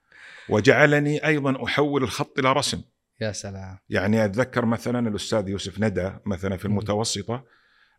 [0.50, 2.82] وجعلني أيضا أحول الخط إلى رسم.
[3.20, 3.78] يا سلام.
[3.88, 6.64] يعني أتذكر مثلا الأستاذ يوسف ندى مثلا في.
[6.64, 7.44] المتوسطة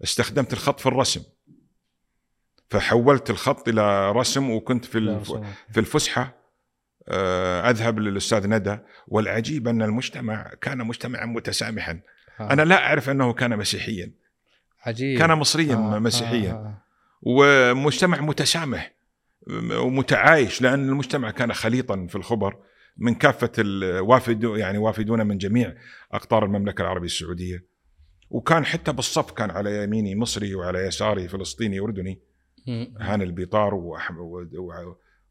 [0.03, 1.23] استخدمت الخط في الرسم.
[2.69, 5.19] فحولت الخط إلى رسم وكنت في.
[5.71, 6.21] في الفسحة.
[6.21, 6.36] آه،
[7.69, 11.99] أذهب للأستاذ ندى والعجيب أن المجتمع كان مجتمعا متسامحا
[12.39, 12.53] آه.
[12.53, 14.11] أنا لا أعرف أنه كان مسيحيا
[14.85, 16.81] عجيب كان مصريا آه، مسيحيا آه، آه.
[17.21, 18.91] ومجتمع متسامح
[19.71, 22.57] ومتعايش لأن المجتمع كان خليطا في الخبر
[22.97, 25.73] من كافة الوافد يعني وافدون من جميع
[26.11, 27.65] أقطار المملكة العربية السعودية
[28.29, 32.19] وكان حتى بالصف كان على يميني مصري وعلى يساري فلسطيني أردني
[32.67, 32.93] مم.
[32.99, 33.75] هاني البيطار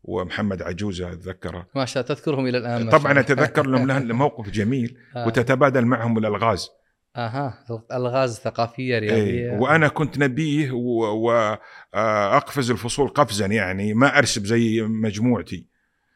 [0.07, 3.21] ومحمد عجوزه اتذكره ما شاء الله تذكرهم إلى الآن طبعا.
[3.21, 5.27] أتذكر لهم له موقف جميل آه.
[5.27, 6.71] وتتبادل معهم الألغاز
[7.17, 8.99] أها الغاز ثقافيه إيه.
[8.99, 10.71] رياضية وأنا كنت نبيه
[11.93, 15.67] وأقفز الفصول قفزا يعني ما أرسب زي مجموعتي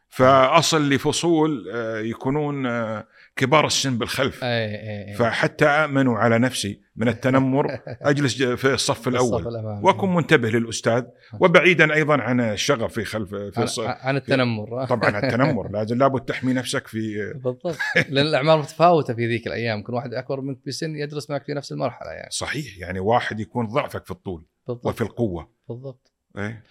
[0.08, 3.06] فأصل لفصول آه، يكونون آه،
[3.40, 4.44] كبار السن بالخلف.
[4.44, 9.46] اي اي اي فحتى آمنوا على نفسي من التنمر أجلس في الصف الأول.
[9.84, 11.02] وأكون منتبه للأستاذ
[11.40, 14.84] وبعيدا أيضا عن الشغف في خلف في عن, الص- عن التنمر.
[14.86, 15.70] طبعا التنمر.
[15.72, 17.76] لازم لابد تحمي نفسك في بالضبط.
[18.08, 19.78] لأن الأعمار متفاوتة في ذيك الأيام.
[19.78, 22.30] يمكن واحد أكبر منك بسن يدرس معك في نفس المرحلة يعني.
[22.30, 22.78] صحيح.
[22.78, 24.86] يعني واحد يكون ضعفك في الطول بالضبط.
[24.86, 25.50] وفي القوة.
[25.68, 26.12] بالضبط.
[26.38, 26.64] إيه؟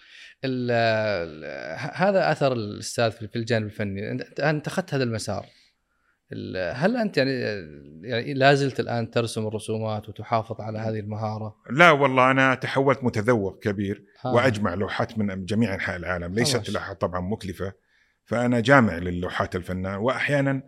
[1.92, 4.10] هذا أثر الأستاذ في الجانب الفني.
[4.42, 5.44] أنت أخذت هذا المسار.
[5.44, 5.59] ال-
[6.72, 7.30] هل أنت يعني
[8.02, 13.58] يعني لا زلت الآن ترسم الرسومات وتحافظ على هذه المهارة؟ لا والله أنا تحولت متذوق
[13.62, 14.34] كبير آه.
[14.34, 16.70] وأجمع لوحات من جميع أنحاء العالم ليست.
[16.70, 17.72] لوحات طبعا مكلفة
[18.24, 20.62] فأنا جامع للوحات الفنان واحيانا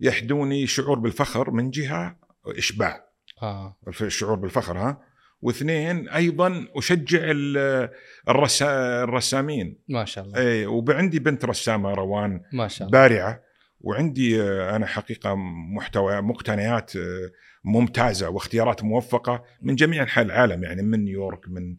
[0.00, 3.04] يحدوني شعور بالفخر من جهة إشباع.
[3.42, 5.00] آه الشعور بالفخر ها.
[5.42, 7.88] واثنين أيضا أشجع ال-
[8.28, 9.78] الرسا الرسامين.
[9.88, 10.38] ما شاء الله.
[10.38, 12.98] اي وعندي بنت رسامة روان ما شاء الله.
[13.00, 13.51] بارعة.
[13.82, 15.34] وعندي آه، أنا حقيقة
[15.74, 17.30] محتوى مقتنيات آه،
[17.64, 21.76] ممتازة واختيارات موفقة من جميع أنحاء العالم يعني من نيويورك من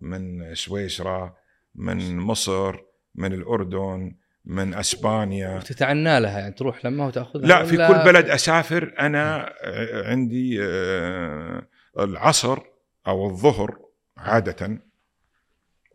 [0.00, 1.36] من سويسرا
[1.74, 2.76] من مصر
[3.14, 5.56] من الأردن من أسبانيا.
[5.56, 10.60] وتتعنى لها يعني تروح لما وتأخذها لا في كل بلد أسافر أنا آه، عندي
[11.98, 12.58] العصر
[13.06, 13.78] أو الظهر
[14.16, 14.80] عادة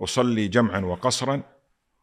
[0.01, 1.43] أصلي جمعا وقصرا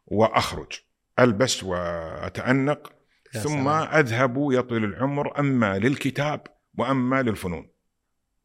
[0.07, 0.71] وأخرج
[1.19, 2.93] ألبس وأتأنق
[3.41, 3.67] ثم سلام.
[3.67, 6.41] أذهب يطول العمر أما للكتاب
[6.77, 7.69] وأما للفنون.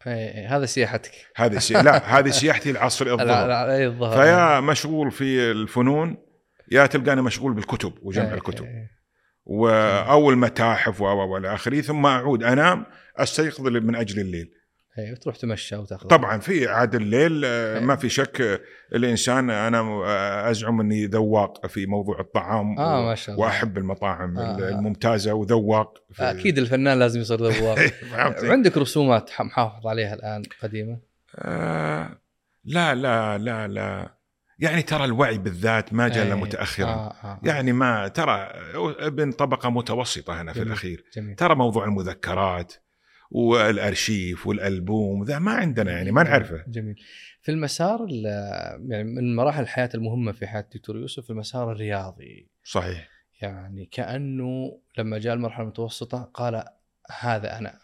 [0.07, 1.13] إيه، إيه، هذا سياحتك.
[1.37, 1.75] هذه سي...
[1.75, 3.71] لا هذه سياحتي العصر الظهر.
[3.71, 6.17] إيه، فيا مشغول في الفنون
[6.73, 8.65] يا تلقاني مشغول بالكتب وجمع إيه، الكتب.
[8.65, 8.91] إيه،
[9.45, 9.69] و...
[10.11, 14.51] أو المتاحف والى اخره ثم أعود أنام أستيقظ من أجل الليل.
[14.99, 17.85] إيه، وتروح تمشى وتاخذ طبعا في عاد الليل آه، إيه.
[17.85, 18.61] ما في شك آه،
[18.95, 23.79] الإنسان أنا آه، أزعم إني ذواق في موضوع الطعام آه و- ما شاء الله وأحب
[23.79, 24.59] المطاعم آه.
[24.69, 27.79] الممتازة وذواق في- أكيد الفنان لازم يصير ذواق
[28.13, 30.99] فهمت؟ عندك رسومات محافظ عليها الآن قديمة
[31.37, 32.19] آه
[32.65, 34.15] لا لا لا لا
[34.59, 37.41] يعني ترى الوعي بالذات ما جاء إلا إيه، متاخرا آه آه.
[37.45, 38.33] يعني ما ترى
[38.99, 40.69] ابن طبقة متوسطة أنا في جميل.
[40.73, 42.75] الأخير جميل ترى موضوع المذكرات
[43.31, 46.65] والأرشيف والألبوم ذا ما عندنا يعني ما نعرفه.
[46.69, 46.97] جميل.
[47.43, 48.25] في المسار ال-
[48.91, 52.49] يعني من مراحل الحياة المهمة في حياة الدكتور يوسف المسار الرياضي.
[52.65, 53.09] صحيح.
[53.43, 56.65] يعني كأنه لما جاء المرحلة المتوسطة قال
[57.21, 57.79] هذا أنا.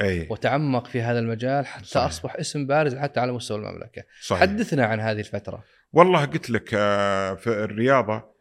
[0.00, 0.26] أي.
[0.30, 2.06] وتعمق في هذا المجال حتى صحيح.
[2.06, 4.02] أصبح اسم بارز حتى على مستوى المملكة.
[4.22, 4.40] صحيح.
[4.40, 5.64] حدثنا عن هذه الفترة.
[5.92, 8.34] والله قلت لك آه، في الرياضة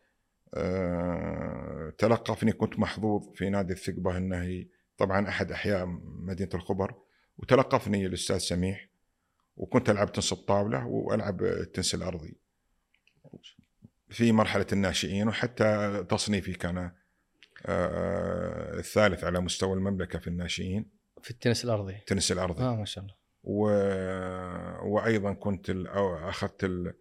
[0.56, 6.96] آه، تلقفني كنت محظوظ في نادي الثقبة النهي طبعا أحد أحياء مدينة الخبر
[7.38, 8.90] وتلقفني الأستاذ سميح
[9.58, 12.38] وكنت ألعب تنس الطاولة وألعب التنس الأرضي
[14.10, 16.92] في مرحلة الناشئين وحتى تصنيفي كان
[17.66, 20.90] آه، الثالث على مستوى المملكة في الناشئين.
[21.22, 21.96] في التنس الأرضي.
[21.96, 22.64] التنس الأرضي.
[22.64, 23.16] آه ما شاء الله.
[23.44, 23.66] و...
[24.94, 26.30] وأيضا كنت الأو...
[26.30, 26.94] أخذت ال...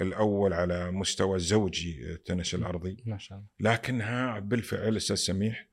[0.00, 3.02] الأول على مستوى الزوجي التنس الأرضي.
[3.06, 3.72] ما شاء الله.
[3.72, 5.68] لكنها بالفعل أستاذ سميح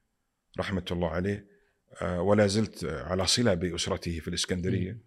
[0.59, 1.54] رحمة الله عليه
[2.01, 4.99] ولا زلت على صلة بأسرته في الإسكندرية.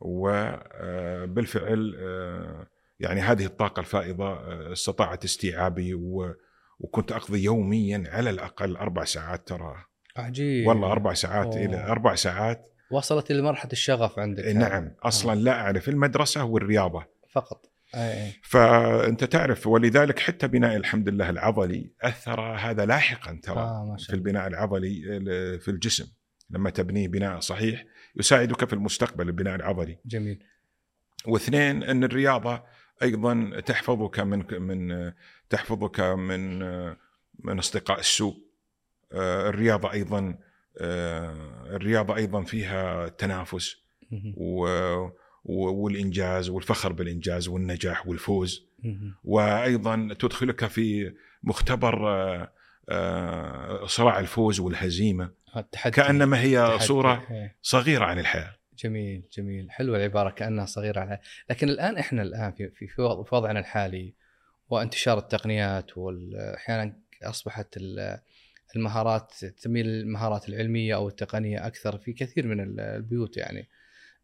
[0.00, 1.94] وبالفعل
[3.00, 5.94] يعني هذه الطاقة الفائضة آه، استطاعت استيعابي.
[6.80, 9.84] وكنت أقضي يوميا على الأقل أربع ساعات ترى
[10.16, 10.66] عجيب.
[10.66, 11.64] والله أربع ساعات أوه.
[11.64, 12.74] إلى أربع ساعات.
[12.90, 14.44] وصلت إلى مرحلة الشغف عندك.
[14.44, 17.06] نعم أصلا لا أعرف المدرسة والرياضة.
[17.32, 17.69] فقط.
[18.42, 24.46] فأنت تعرف ولذلك حتى بناء الحمد لله العضلي أثر هذا لاحقا ترى ما في البناء
[24.46, 25.02] العضلي
[25.60, 26.06] في الجسم.
[26.50, 27.84] لما تبنيه بناء صحيح
[28.16, 29.98] يساعدك في المستقبل البناء العضلي.
[30.06, 30.42] جميل.
[31.26, 32.62] واثنين أن الرياضة
[33.02, 35.12] أيضا تحفظك من من
[35.50, 36.58] تحفظك من
[37.44, 38.36] من أصدقاء السوء.
[39.12, 40.38] آه، الرياضة أيضا
[40.80, 43.76] آه، الرياضة أيضا فيها تنافس.
[44.36, 45.08] و-
[45.44, 48.66] والإنجاز والفخر بالإنجاز والنجاح والفوز.
[49.24, 52.52] وأيضا تدخلك في مختبر آه،
[52.88, 55.30] آه، صراع الفوز والهزيمة.
[55.56, 55.94] التحدي.
[55.96, 56.84] كأنما هي تحدي.
[56.86, 57.56] صورة إيه.
[57.62, 58.56] صغيرة عن الحياة.
[58.78, 59.70] جميل جميل.
[59.70, 61.18] حلوة العبارة كأنها صغيرة على
[61.50, 64.14] لكن الآن إحنا الآن في في في وضع- في وضعنا الحالي
[64.68, 68.18] وانتشار التقنيات واحيانا أصبحت ال-
[68.76, 73.68] المهارات تميل المهارات العلمية أو التقنية أكثر في كثير من ال- البيوت يعني.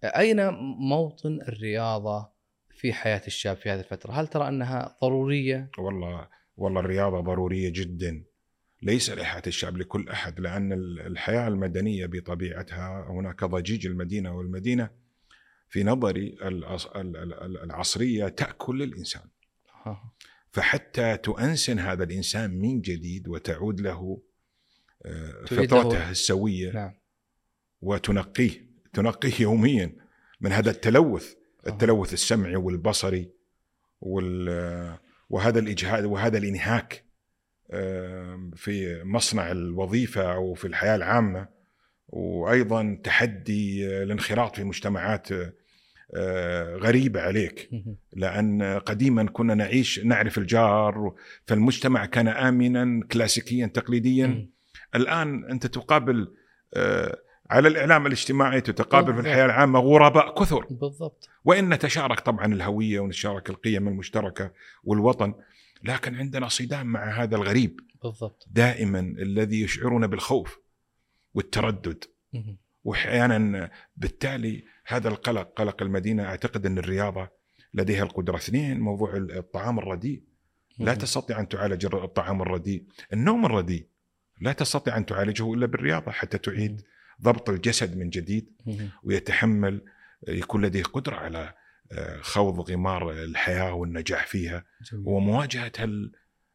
[0.07, 0.49] أين
[0.89, 2.29] موطن الرياضة
[2.71, 8.25] في حياة الشاب في هذه الفترة؟ هل ترى أنها ضرورية؟ والله والله الرياضة ضرورية جدا
[8.83, 14.91] ليس لحياة الشعب لكل أحد لأن ال- الحياة المدنية بطبيعتها هناك ضجيج المدينة والمدينة
[15.69, 19.23] في نظري العص- ال- ال- ال- العصرية تأكل الإنسان
[19.85, 20.13] ها.
[20.51, 24.23] فحتى تؤنسن هذا الإنسان من جديد وتعود له
[25.07, 26.95] آه، فطرته السوية نعم
[27.81, 28.66] وتنقيه
[28.97, 29.93] تنقيه يوميا
[30.41, 31.35] من هذا التلوث
[31.67, 31.71] آه.
[31.71, 33.31] التلوث السمعي والبصري
[34.01, 34.99] وال
[35.31, 37.05] وهذا الإجهاد وهذا الإنهاك
[38.57, 41.49] في مصنع الوظيفة أو في الحياة العامة
[42.09, 45.29] وأيضا تحدي الانخراط في مجتمعات
[46.15, 47.71] آه، غريبة عليك.
[48.13, 51.15] لأن قديما كنا نعيش نعرف الجار
[51.47, 54.49] فالمجتمع كان امنا كلاسيكيا تقليديا.
[54.95, 56.35] الآن أنت تقابل
[56.75, 57.19] آه،
[57.51, 59.27] على الإعلام الاجتماعي تتقابل في بالضبط.
[59.27, 60.67] الحياة العامة غرباء كثر.
[60.71, 61.29] بالضبط.
[61.45, 64.53] وإن نتشارك طبعا الهوية ونتشارك القيم المشتركة
[64.85, 65.35] والوطن
[65.83, 67.81] لكن عندنا صدام مع هذا الغريب.
[68.03, 68.49] بالضبط.
[68.51, 70.61] دائما الذي يشعرنا بالخوف
[71.35, 72.05] والتردد.
[72.85, 77.29] واحيانا بالتالي هذا القلق قلق المدينة أعتقد أن الرياضة
[77.75, 78.37] لديها القدرة.
[78.37, 80.23] اثنين موضوع الطعام الرديء.
[80.79, 80.95] لا.
[80.95, 82.85] تستطيع أن تعالج الطعام الرديء.
[83.13, 83.87] النوم الرديء
[84.41, 86.83] لا تستطيع أن تعالجه إلا بالرياضة حتى تعيد
[87.23, 88.53] ضبط الجسد من جديد.
[89.03, 89.83] ويتحمل
[90.29, 91.55] يكون لديه قدرة على
[91.93, 95.05] آه، خوض غمار الحياة والنجاح فيها جميل.
[95.09, 96.13] ومواجهة هال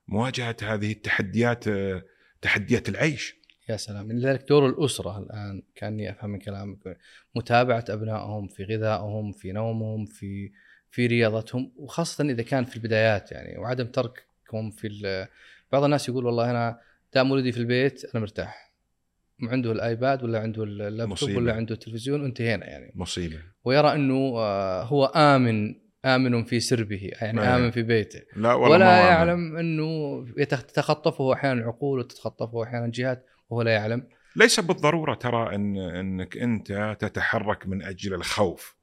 [0.08, 2.04] مواجهة هذه التحديات آه،
[2.41, 3.36] تحديات العيش
[3.69, 6.97] يا سلام لذلك دور الأسرة الآن كأني أفهم من كلامك
[7.36, 10.52] متابعة أبنائهم في غذائهم في نومهم في
[10.89, 15.28] في رياضتهم وخاصة إذا كان في البدايات يعني وعدم تركهم في
[15.71, 16.80] بعض الناس يقول والله أنا
[17.13, 18.70] دام ولدي في البيت أنا مرتاح
[19.49, 21.30] عنده الآيباد ولا عنده اللابتوب.
[21.36, 22.91] ولا عنده التلفزيون وانتهينا يعني.
[22.95, 23.39] مصيبة.
[23.65, 25.75] ويرى أنه آه، هو آمن
[26.06, 28.21] آمن في سربه يعني ما- آمن في بيته.
[28.36, 29.08] لا والله ولا آمن.
[29.08, 29.58] يعلم
[30.38, 34.08] يتخ- تتخطفه أحيانا عقول وتتخطفه أحيانا جهات وهو لا يعلم.
[34.36, 38.75] ليس بالضرورة ترى ان إنك أنت تتحرك من أجل الخوف.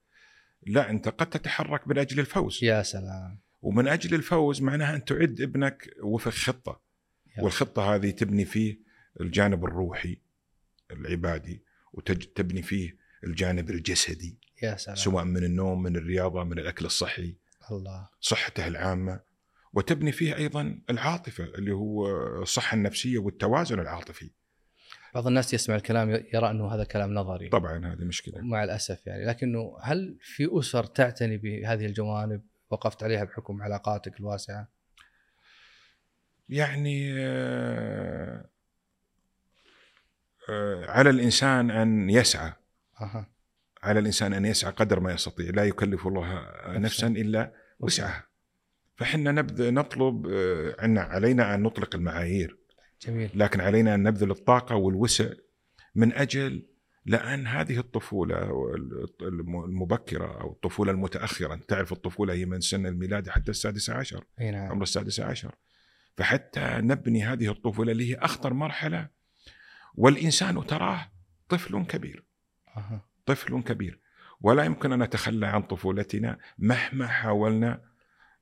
[0.66, 2.58] لا أنت قد تتحرك من أجل الفوز.
[2.62, 3.38] يا سلام.
[3.62, 6.80] ومن أجل الفوز معناها أن تعد ابنك وفق خطة.
[7.38, 8.78] والخطة هذه تبني فيه
[9.20, 10.16] الجانب الروحي.
[10.90, 14.96] العبادي وتبني فيه الجانب الجسدي يا سلام.
[14.96, 17.34] سواء من النوم من الرياضة من الأكل الصحي.
[17.70, 18.08] الله.
[18.20, 19.20] صحته العامة.
[19.72, 22.06] وتبني فيه أيضا العاطفة اللي هو
[22.42, 24.30] الصحة النفسية والتوازن العاطفي.
[25.14, 27.48] بعض الناس يسمع الكلام يرى أنه هذا كلام نظري.
[27.48, 28.40] طبعا هذه مشكلة.
[28.40, 29.26] مع الأسف يعني.
[29.26, 34.68] لكنه هل في أسر تعتني بهذه الجوانب؟ وقفت عليها بحكم علاقاتك الواسعة؟
[36.48, 38.50] يعني آه،
[40.88, 42.52] على الإنسان أن يسعى.
[43.00, 43.30] أها.
[43.82, 45.50] على الإنسان أن يسعى قدر ما يستطيع.
[45.50, 48.26] لا يكلف الله نفسا إلا وسعها.
[48.96, 52.58] فحنا نبذ نطلب آه، عنا علينا أن نطلق المعايير.
[53.06, 53.30] جميل.
[53.34, 55.30] لكن علينا أن نبذل الطاقة والوسع
[55.94, 56.66] من أجل
[57.06, 58.36] لأن هذه الطفولة
[59.22, 61.54] الم- المبكرة أو الطفولة المتأخرة.
[61.54, 64.24] أنت تعرف الطفولة هي من سن الميلاد حتى السادسه عشر.
[64.40, 64.70] نعم.
[64.70, 65.54] عمر السادسة عشر.
[66.16, 69.08] فحتى نبني هذه الطفولة اللي هي أخطر مرحلة
[69.98, 71.10] والإنسان تراه
[71.48, 72.24] طفل كبير.
[73.26, 74.00] طفل كبير.
[74.40, 77.80] ولا يمكن أن نتخلى عن طفولتنا مهما حاولنا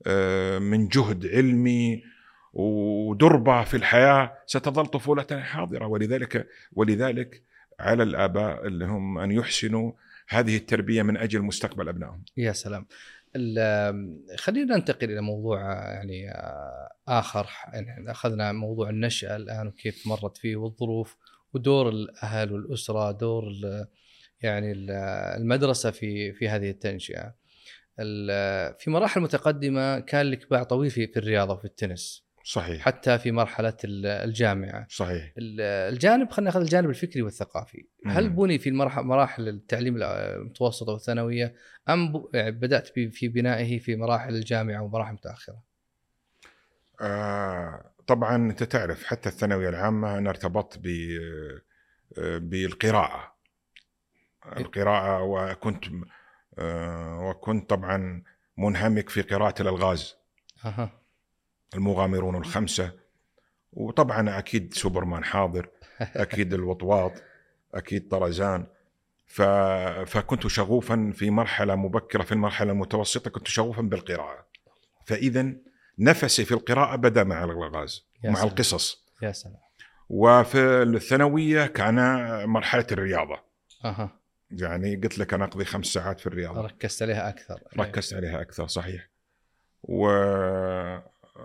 [0.06, 2.02] آه، من جهد علمي
[2.52, 5.86] ودربة في الحياة ستظل طفولتنا حاضرة.
[5.86, 7.42] ولذلك ولذلك
[7.80, 9.92] على الآباء اللي هم أن يحسنوا
[10.28, 12.22] هذه التربية من أجل مستقبل أبنائهم.
[12.36, 12.86] يا سلام.
[13.36, 15.60] ال- خلينا ننتقل إلى موضوع
[15.92, 16.30] يعني
[17.08, 17.46] آخر.
[17.72, 21.16] يعني أخذنا موضوع النشأة الآن وكيف مرت فيه والظروف.
[21.56, 23.44] ودور الأهل والأسرة دور
[24.40, 24.90] يعني ال-
[25.40, 27.34] المدرسة في في هذه التنشئة.
[28.00, 32.26] ال- في مراحل متقدمة كان لك باع طويل في في الرياضة وفي التنس.
[32.44, 32.82] صحيح.
[32.82, 34.86] حتى في مرحلة ال- الجامعة.
[34.90, 35.32] صحيح.
[35.38, 35.60] ال-
[35.94, 37.86] الجانب خلينا ناخذ الجانب الفكري والثقافي.
[38.06, 38.36] هل مم.
[38.36, 41.54] بني في مراحل التعليم المتوسطة والثانوية
[41.88, 45.62] أم يعني بدأت في بنائه في مراحل الجامعة ومراحل متأخرة؟
[47.00, 47.95] آه.
[48.06, 50.86] طبعا أنت تعرف حتى الثانوية العامة أنا ارتبطت ب
[52.18, 53.36] آه، بالقراءة.
[54.56, 55.84] القراءة وكنت
[56.58, 58.22] آه وكنت طبعا
[58.56, 60.16] منهمك في قراءة الألغاز.
[60.64, 60.90] أها.
[61.74, 62.92] المغامرون الخمسة.
[63.72, 65.68] وطبعا أكيد سوبرمان حاضر
[66.00, 67.12] أكيد الوطواط
[67.74, 68.66] أكيد طرزان.
[69.26, 69.42] ف...
[70.06, 74.46] فكنت شغوفا في مرحلة مبكرة في المرحلة المتوسطة كنت شغوفا بالقراءة.
[75.06, 75.52] فاذا
[75.98, 78.48] نفسي في القراءة بدا مع الالغاز يا مع سلام.
[78.48, 79.04] القصص.
[79.22, 79.56] يا سلام.
[80.08, 81.94] وفي الثانوية كان
[82.48, 83.40] مرحلة الرياضة.
[83.84, 84.10] أها.
[84.50, 86.60] يعني قلت لك أنا أقضي خمس ساعات في الرياضة.
[86.60, 87.60] ركزت عليها أكثر.
[87.78, 89.08] ركزت عليها أكثر صحيح.
[89.82, 90.08] و...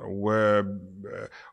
[0.03, 0.61] و...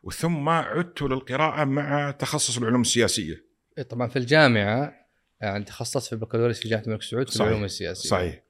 [0.03, 3.45] وثم عدت للقراءة مع تخصص العلوم السياسية.
[3.77, 4.93] إيه، طبعا في الجامعة
[5.41, 7.47] يعني تخصصت في البكالوريوس في جامعة الملك سعود في صحيح.
[7.47, 8.09] العلوم السياسية.
[8.09, 8.41] صحيح.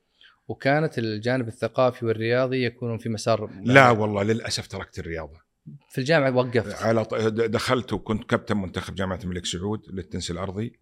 [0.49, 5.41] وكانت الجانب الثقافي والرياضي يكونون في مسار لا والله للأسف تركت الرياضة.
[5.89, 6.83] في الجامعة وقفت.
[6.83, 10.79] على ط- دخلت وكنت كابتن منتخب جامعة الملك سعود للتنس الأرضي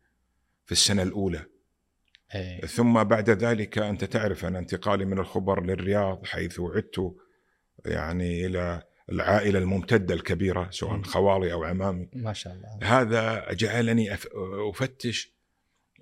[0.65, 1.45] في السنة الأولى.
[2.35, 2.61] إيه.
[2.61, 7.15] ثم بعد ذلك أنت تعرف أن انتقالي من الخبر للرياض حيث عدت
[7.85, 11.01] يعني إلى العائلة الممتدة الكبيرة سواء.
[11.01, 12.09] خوالي أو عمامي.
[12.13, 12.79] ما شاء الله.
[13.01, 14.27] هذا جعلني أف-
[14.69, 15.37] أفتش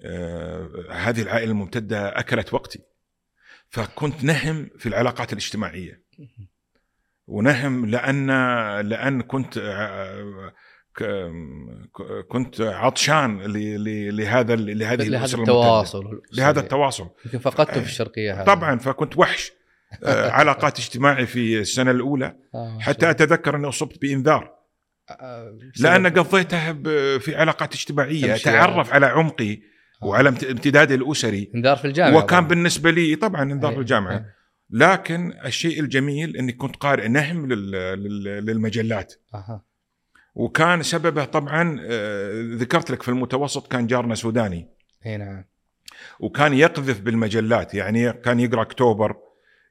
[0.03, 2.79] آه، هذه العائلة الممتدة أكلت وقتي.
[3.75, 6.01] فكنت نهم في العلاقات الاجتماعية.
[7.27, 8.27] ونهم لأن
[8.81, 10.53] لأن كنت آه،
[12.29, 15.37] كنت عطشان لهذا لهذه لهذا.
[15.37, 17.09] التواصل لهذا التواصل.
[17.25, 19.51] يمكن فقدته في الشرقية هذا طبعا فكنت وحش.
[20.03, 23.09] آه، علاقات اجتماعي في السنة الأولى آه، حتى.
[23.09, 24.55] أتذكر أني أصبت بإنذار.
[25.09, 26.73] آه، لأن قضيتها
[27.19, 28.35] في علاقات اجتماعية.
[28.35, 29.74] أتعرف على عمقي.
[30.05, 31.51] وعلى امت- امتدادي الأسري.
[31.55, 32.47] انذار في الجامعة وكان طبعاً.
[32.49, 34.11] بالنسبة لي طبعا انذار إيه، في الجامعة.
[34.13, 34.35] إيه.
[34.69, 39.13] لكن الشيء الجميل إني كنت قارئ نهم لل- لل- للمجلات.
[39.33, 39.63] أها.
[40.35, 44.67] وكان سببه طبعا آه، ذكرت لك في المتوسط كان جارنا سوداني.
[45.05, 45.45] اي نعم.
[46.19, 49.15] وكان يقذف بالمجلات يعني كان يقرأ أكتوبر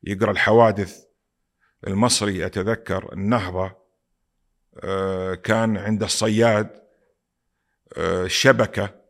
[0.05, 1.05] يقرأ الحوادث
[1.87, 3.73] المصري أتذكر النهضة
[4.85, 6.71] آه، كان عند الصياد
[7.97, 9.04] آه، الشبكة.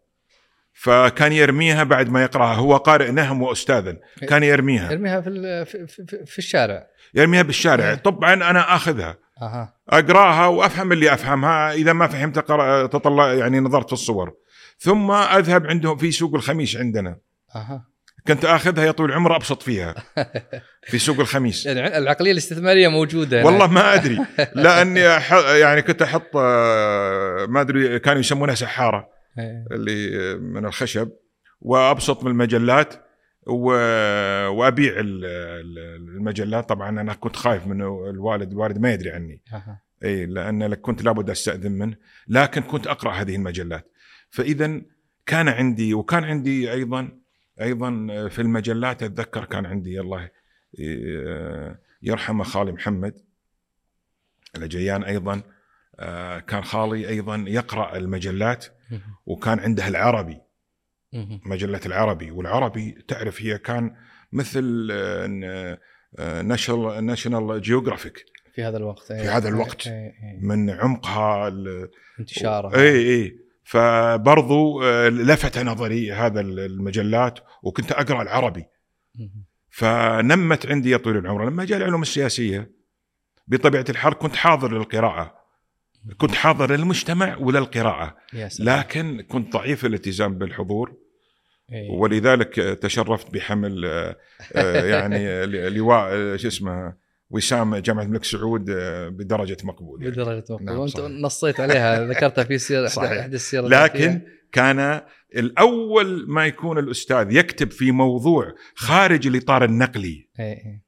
[0.74, 2.54] فكان يرميها بعد ما يقرأها.
[2.54, 3.96] هو قارئ نهم واستاذا.
[4.28, 4.92] كان يرميها.
[4.92, 5.86] ارميها في
[6.26, 6.86] في, الشارع.
[7.14, 7.90] يرميها بالشارع.
[7.90, 7.94] إيه.
[7.94, 9.16] طبعا أنا آخذها.
[9.42, 9.74] أها.
[9.88, 11.72] أقرأها وأفهم اللي أفهمها.
[11.72, 12.38] إذا ما فهمت
[12.92, 14.34] تطلع يعني نظرت في الصور.
[14.78, 17.18] ثم أذهب عندهم في سوق الخميس عندنا.
[18.26, 19.94] كنت آخذها يا طويل العمر أبسط فيها.
[20.90, 21.66] في سوق الخميس.
[21.66, 23.44] يعني العقلية الاستثمارية موجودة.
[23.44, 24.18] والله ما أدري.
[24.54, 25.00] لأني
[25.60, 29.13] يعني كنت أحط آه، ما أدري كانوا يسمونها سحارة.
[29.72, 31.10] اللي من الخشب
[31.60, 32.94] وأبسط من المجلات
[33.46, 39.42] وأبيع ال- ال- المجلات طبعا أنا كنت خايف من الوالد الوالد ما يدري عني.
[40.04, 41.96] اي لأن كنت لابد أستأذن منه
[42.28, 43.90] لكن كنت أقرأ هذه المجلات
[44.30, 44.80] فاذا
[45.26, 47.08] كان عندي وكان عندي أيضا
[47.60, 47.90] أيضا
[48.28, 50.30] في المجلات أتذكر كان عندي الله
[50.78, 53.14] ي- يرحمه خالي محمد
[54.56, 55.42] الجيان أيضا
[55.98, 58.66] آه، كان خالي أيضا يقرأ المجلات.
[59.26, 60.40] وكان عنده العربي.
[61.46, 63.96] مجلة العربي والعربي تعرف هي كان
[64.32, 64.86] مثل
[66.44, 69.86] ناشونال ناشونال جيوغرافيك في هذا الوقت في هذا الوقت.
[69.86, 70.38] إيه، إيه.
[70.40, 71.48] من عمقها
[72.20, 78.64] انتشارها اي اي فبرضو آه، لفت نظري هذا المجلات وكنت أقرأ العربي.
[79.70, 82.70] فنمت عندي يا طويل العمر لما جاء العلوم السياسية
[83.46, 85.43] بطبيعة الحال كنت حاضر للقراءة
[86.18, 88.16] كنت حاضر للمجتمع وللقراءه
[88.60, 91.04] لكن كنت ضعيف الالتزام بالحضور
[91.72, 91.90] إيه.
[91.90, 94.16] ولذلك تشرفت بحمل آه،
[94.56, 96.94] آه، يعني لواء آه، شو اسمه
[97.30, 98.64] وسام جامعة الملك سعود
[99.10, 100.14] بدرجة مقبول يعني.
[100.14, 101.00] بدرجة مقبول نعم، وأنت.
[101.00, 103.10] نصيت عليها ذكرتها في سير صحيح.
[103.10, 104.20] أحد احد السير لكن
[104.52, 105.00] كان
[105.36, 110.83] الأول ما يكون الأستاذ يكتب في موضوع خارج الإطار النقلي اي اي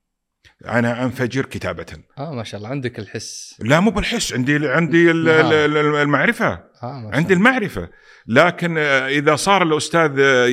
[0.65, 1.87] أنا أنفجر كتابة
[2.19, 5.17] آه ما شاء الله عندك الحس لا مو بالحس عندي عندي نعم.
[5.17, 5.29] ال-
[5.77, 6.47] ال- المعرفة
[6.83, 7.35] آه ما شاء عندي.
[7.35, 7.89] المعرفة
[8.27, 10.47] لكن آه، إذا صار الأستاذ آه،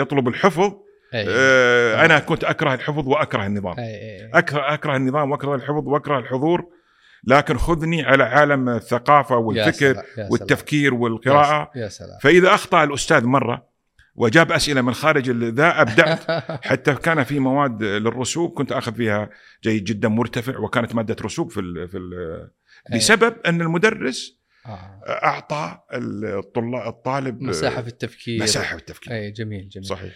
[0.00, 0.72] يطلب الحفظ
[1.14, 1.24] إي.
[1.28, 3.74] آه، أنا كنت أكره الحفظ وأكره النظام.
[4.34, 6.64] أكره أكره النظام وأكره الحفظ وأكره الحضور
[7.24, 10.28] لكن خذني على عالم الثقافة يا والفكر سلام، يا سلام.
[10.30, 13.69] والتفكير والقراءة يا سلام فإذا أخطأ الأستاذ مرة
[14.20, 16.30] وجاب أسئلة من خارج ذا أبدعت
[16.64, 19.30] حتى كان في مواد للرسوب كنت أخذ فيها
[19.64, 22.14] جيد جدا مرتفع وكانت مادة رسوب في ال في ال
[22.92, 22.98] إي.
[22.98, 25.02] بسبب أن المدرس آه.
[25.08, 30.12] أعطى الطلاب الطالب مساحة في التفكير مساحة في التفكير أي جميل جميل صحيح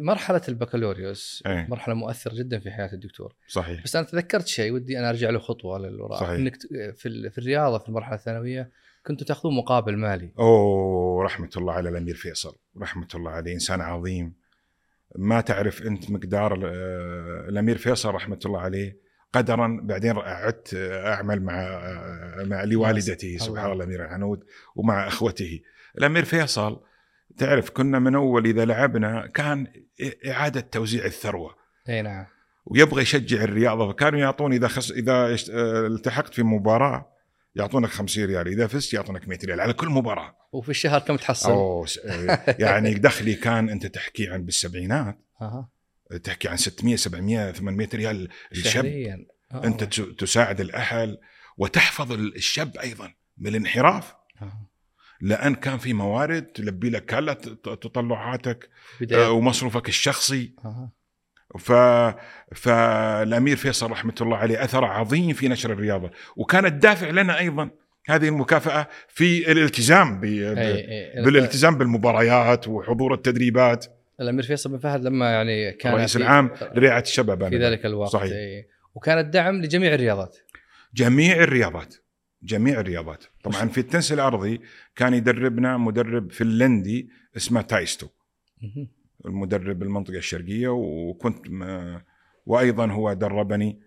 [0.00, 1.66] مرحلة البكالوريوس إيه.
[1.70, 5.38] مرحلة مؤثرة جدا في حياة الدكتور صحيح بس أنا تذكرت شيء ودي أنا أرجع له
[5.38, 6.30] خطوة للوراء صحيح.
[6.30, 6.56] إنك
[6.96, 8.70] في الرياضة في المرحلة الثانوية
[9.06, 10.32] كنتوا تاخذون مقابل مالي.
[10.38, 12.56] أوه رحمة الله على الأمير فيصل.
[12.80, 14.34] رحمة الله عليه إنسان عظيم.
[15.16, 18.98] ما تعرف أنت مقدار آه، الأمير فيصل رحمة الله عليه
[19.32, 19.80] قدرا.
[19.82, 20.74] بعدين عدت
[21.06, 23.36] أعمل مع آه، مع لوالدته.
[23.38, 24.44] سبحان الله الأمير العنود
[24.76, 25.60] ومع أخوته.
[25.98, 26.80] الأمير فيصل
[27.36, 29.66] تعرف كنا من أول إذا لعبنا كان
[30.26, 31.54] إعادة توزيع الثروة.
[31.88, 32.26] إي نعم.
[32.66, 37.13] ويبغى يشجع الرياضة فكانوا يعطوني إذا خس إذا آه، التحقت في مباراة
[37.54, 41.50] يعطونك 50 ريال إذا فزت يعطونك 100 ريال على كل مباراة وفي الشهر كم تحصل؟
[41.50, 41.86] أوه
[42.58, 45.18] يعني دخلي كان أنت تحكي عن بالسبعينات
[46.24, 49.64] تحكي عن 600 700 800 ريال الشاب شهريا آه.
[49.64, 51.18] أنت تس- تساعد الأهل
[51.58, 54.14] وتحفظ الشاب أيضا من الانحراف.
[55.20, 60.92] لأن كان في موارد تلبي لك كلا ت- تطلعاتك آه، بداية ومصروفك الشخصي آه.
[61.58, 61.72] ف...
[62.54, 67.70] فالأمير فيصل رحمة الله عليه أثر عظيم في نشر الرياضة وكانت دافع لنا أيضا
[68.08, 70.26] هذه المكافأة في الالتزام ب...
[70.26, 71.24] ب...
[71.24, 73.86] بالالتزام بالمباريات وحضور التدريبات
[74.20, 77.58] الأمير فيصل بن فهد لما يعني كان الرئيس في- العام لرعايه الشباب في.
[77.58, 78.32] ذلك الوقت صحيح.
[78.32, 78.66] أي.
[78.94, 80.36] وكان الدعم لجميع الرياضات
[80.94, 81.94] جميع الرياضات
[82.42, 84.60] جميع الرياضات طبعا في التنس الأرضي
[84.96, 88.06] كان يدربنا مدرب فنلندي اسمه تايستو.
[89.26, 91.46] المدرب المنطقة الشرقية وكنت
[92.46, 93.80] وأيضا هو دربني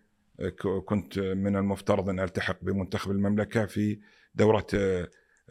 [0.85, 3.99] كنت من المفترض أن ألتحق بمنتخب المملكة في
[4.35, 4.67] دورة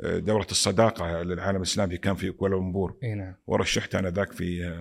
[0.02, 2.98] دورة الصداقة للعالم الإسلامي كان في كوالالمبور.
[3.02, 3.34] إي نعم.
[3.46, 4.72] ورشحت أنا ذاك في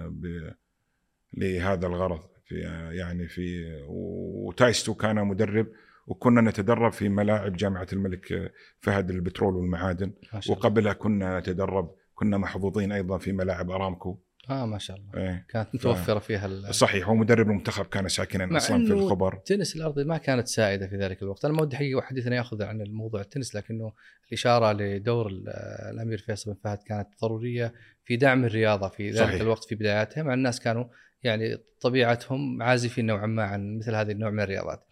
[1.34, 2.56] لهذا الغرض في
[2.92, 5.68] يعني في وتايستو كان مدرب
[6.08, 10.14] وكنا نتدرب في ملاعب جامعة الملك فهد للبترول والمعادن.
[10.50, 14.20] وقبلها كنا نتدرب كنا محظوظين أيضا في ملاعب أرامكو.
[14.50, 15.46] آه ما شاء الله إيه.
[15.50, 20.04] كانت متوفرة فيها ال- صحيح هو مدرب المنتخب كان ساكنا أصلا في الخبر التنس الارضي
[20.04, 23.56] ما كانت سائدة في ذلك الوقت، أنا ما ودي حقيقة حديثنا يأخذ عن الموضوع التنس
[23.56, 23.94] لكنه
[24.28, 25.50] الإشارة لدور ال-
[25.94, 27.74] الأمير فيصل بن فهد كانت ضرورية
[28.06, 29.42] في دعم الرياضة في ذلك صحيح.
[29.42, 30.86] الوقت في بداياتها مع الناس كانوا
[31.24, 34.86] يعني طبيعتهم عازفين نوعا ما عن مثل هذه النوع من الرياضات.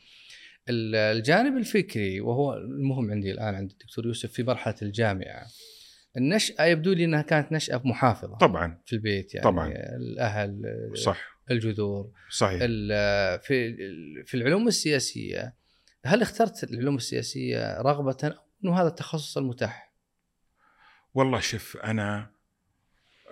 [0.69, 5.45] ال- الجانب الفكري وهو المهم عندي الآن عند الدكتور يوسف في مرحلة الجامعة.
[6.17, 8.37] النشأة يبدو لي إنها كانت نشأة محافظة.
[8.37, 8.81] طبعا.
[8.85, 9.43] في البيت يعني.
[9.43, 9.67] طبعاً.
[9.95, 10.61] الأهل
[10.95, 11.39] صح.
[11.51, 12.11] الجذور.
[12.29, 12.59] صحيح.
[13.41, 13.75] في
[14.25, 15.53] في العلوم السياسية
[16.05, 19.93] هل اخترت العلوم السياسية رغبة أو إنه هذا التخصص المتاح؟
[21.13, 22.31] والله شوف أنا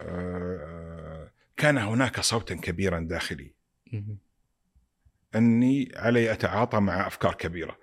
[0.02, 3.54] آه، كان هناك صوتا كبيرا داخلي.
[5.36, 7.78] أني علي أتعاطى مع أفكار كبيرة.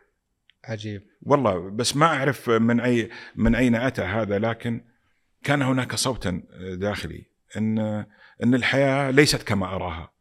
[0.64, 1.02] عجيب.
[1.22, 4.84] والله بس ما أعرف من أي من أين أتى هذا لكن
[5.48, 6.42] كان هناك صوتا
[6.74, 7.26] داخلي
[7.56, 7.78] إن
[8.42, 10.12] إن الحياة ليست كما أراها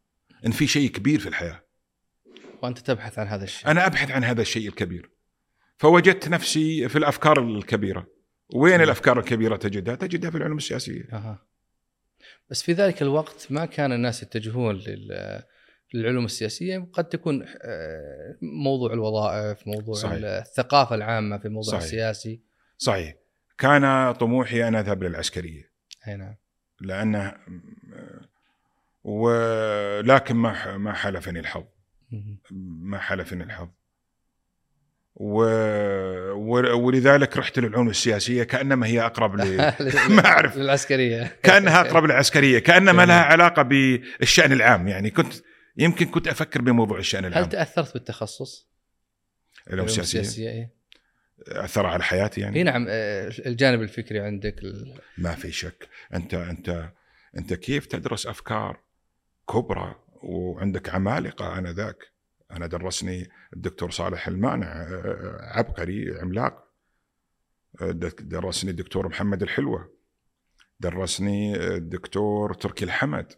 [0.46, 1.64] إن في شيء كبير في الحياة.
[2.64, 3.72] وأنت تبحث عن هذا الشيء.
[3.72, 5.10] أنا أبحث عن هذا الشيء الكبير.
[5.78, 8.08] فوجدت نفسي في الأفكار الكبيرة.
[8.54, 11.08] وين الأفكار الكبيرة تجدها؟ تجدها في العلوم السياسية.
[11.14, 11.46] أها.
[12.50, 15.44] بس في ذلك الوقت ما كان الناس يتجهون لل-
[15.94, 16.88] للعلوم السياسية.
[16.94, 20.20] قد تكون آه، موضوع الوظائف موضوع صحيح.
[20.24, 21.84] الثقافة العامة في الموضوع صحيح.
[21.84, 22.42] السياسي.
[22.78, 23.16] صحيح.
[23.58, 25.72] كان طموحي أن أذهب للعسكرية
[26.08, 26.36] أي نعم
[26.82, 27.34] لأنه
[29.04, 31.64] ولكن ما ما حلفني الحظ.
[32.52, 33.70] ما حلفني الحظ
[35.16, 35.44] و...
[36.74, 39.58] ولذلك رحت للعلوم السياسية كأنما هي أقرب ل...
[40.16, 40.58] ما أعرف.
[40.58, 43.06] للعسكرية كأنها أقرب للعسكرية كأنما.
[43.06, 45.34] لها علاقة بالشأن العام يعني كنت
[45.78, 48.68] يمكن كنت أفكر بموضوع الشأن هل العام تأثرت بالتخصص؟
[49.68, 50.77] العلوم السياسية السياسية إيه؟
[51.48, 55.90] أثر على حياتي يعني؟ إي نعم آه، الجانب الفكري عندك ال- ما في شك.
[56.14, 56.90] أنت أنت
[57.38, 58.80] أنت كيف تدرس أفكار
[59.50, 61.98] كبرى وعندك عمالقة أنا ذاك
[62.52, 66.68] أنا درسني الدكتور صالح المانع آه، عبقري عملاق.
[67.82, 69.94] آه، درسني الدكتور محمد الحلوة.
[70.80, 73.34] درسني الدكتور تركي الحمد.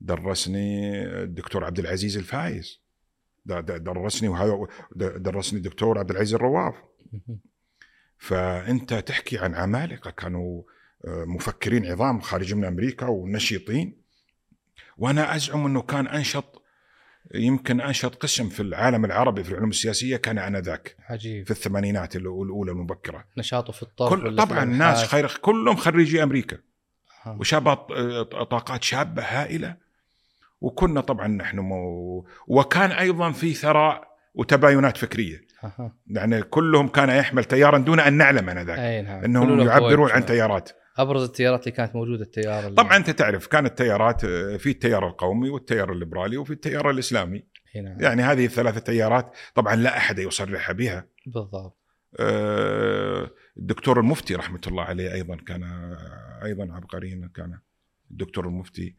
[0.00, 2.80] درسني الدكتور عبد العزيز الفايز.
[3.44, 4.66] درسني وهذا
[5.16, 6.74] درسني الدكتور عبد العزيز الرواف.
[8.18, 10.62] فأنت تحكي عن عمالقة كانوا
[11.04, 14.02] آه، مفكرين عظام خارج من أمريكا ونشيطين.
[14.98, 16.62] وأنا أزعم إنه كان أنشط
[17.34, 21.44] يمكن أنشط قسم في العالم العربي في العلوم السياسية كان آنذاك عجيب.
[21.44, 23.24] في الثمانينات الأولى المبكرة.
[23.36, 24.68] نشاطه في الطرف كل طبعا الأبحاث.
[24.68, 26.58] ناس خير كلهم خريجي أمريكا.
[27.26, 27.36] أها.
[27.40, 29.76] وشابات آه، طاقات شابة هائلة.
[30.60, 35.45] وكنا طبعا نحن مو وكان أيضا في ثراء وتباينات فكرية.
[35.64, 35.96] أها.
[36.06, 39.24] يعني كلهم كان يحمل تيارا دون أن نعلم انذاك أي نعم.
[39.24, 40.10] إنهم يعبرون.
[40.10, 40.70] عن تيارات.
[40.98, 45.06] أبرز التيارات اللي كانت موجودة التيار اللي- طبعا أنت تعرف كانت تيارات آه، في التيار
[45.08, 47.46] القومي والتيار الليبرالي وفي التيار الإسلامي.
[47.84, 48.00] نعم.
[48.00, 51.06] يعني هذه الثلاثة تيارات طبعا لا أحد يصرح بها.
[51.26, 51.78] بالضبط.
[52.20, 55.62] آه، الدكتور المفتي رحمة الله عليه أيضا كان
[56.44, 57.58] أيضا عبقري كان
[58.10, 58.96] الدكتور المفتي.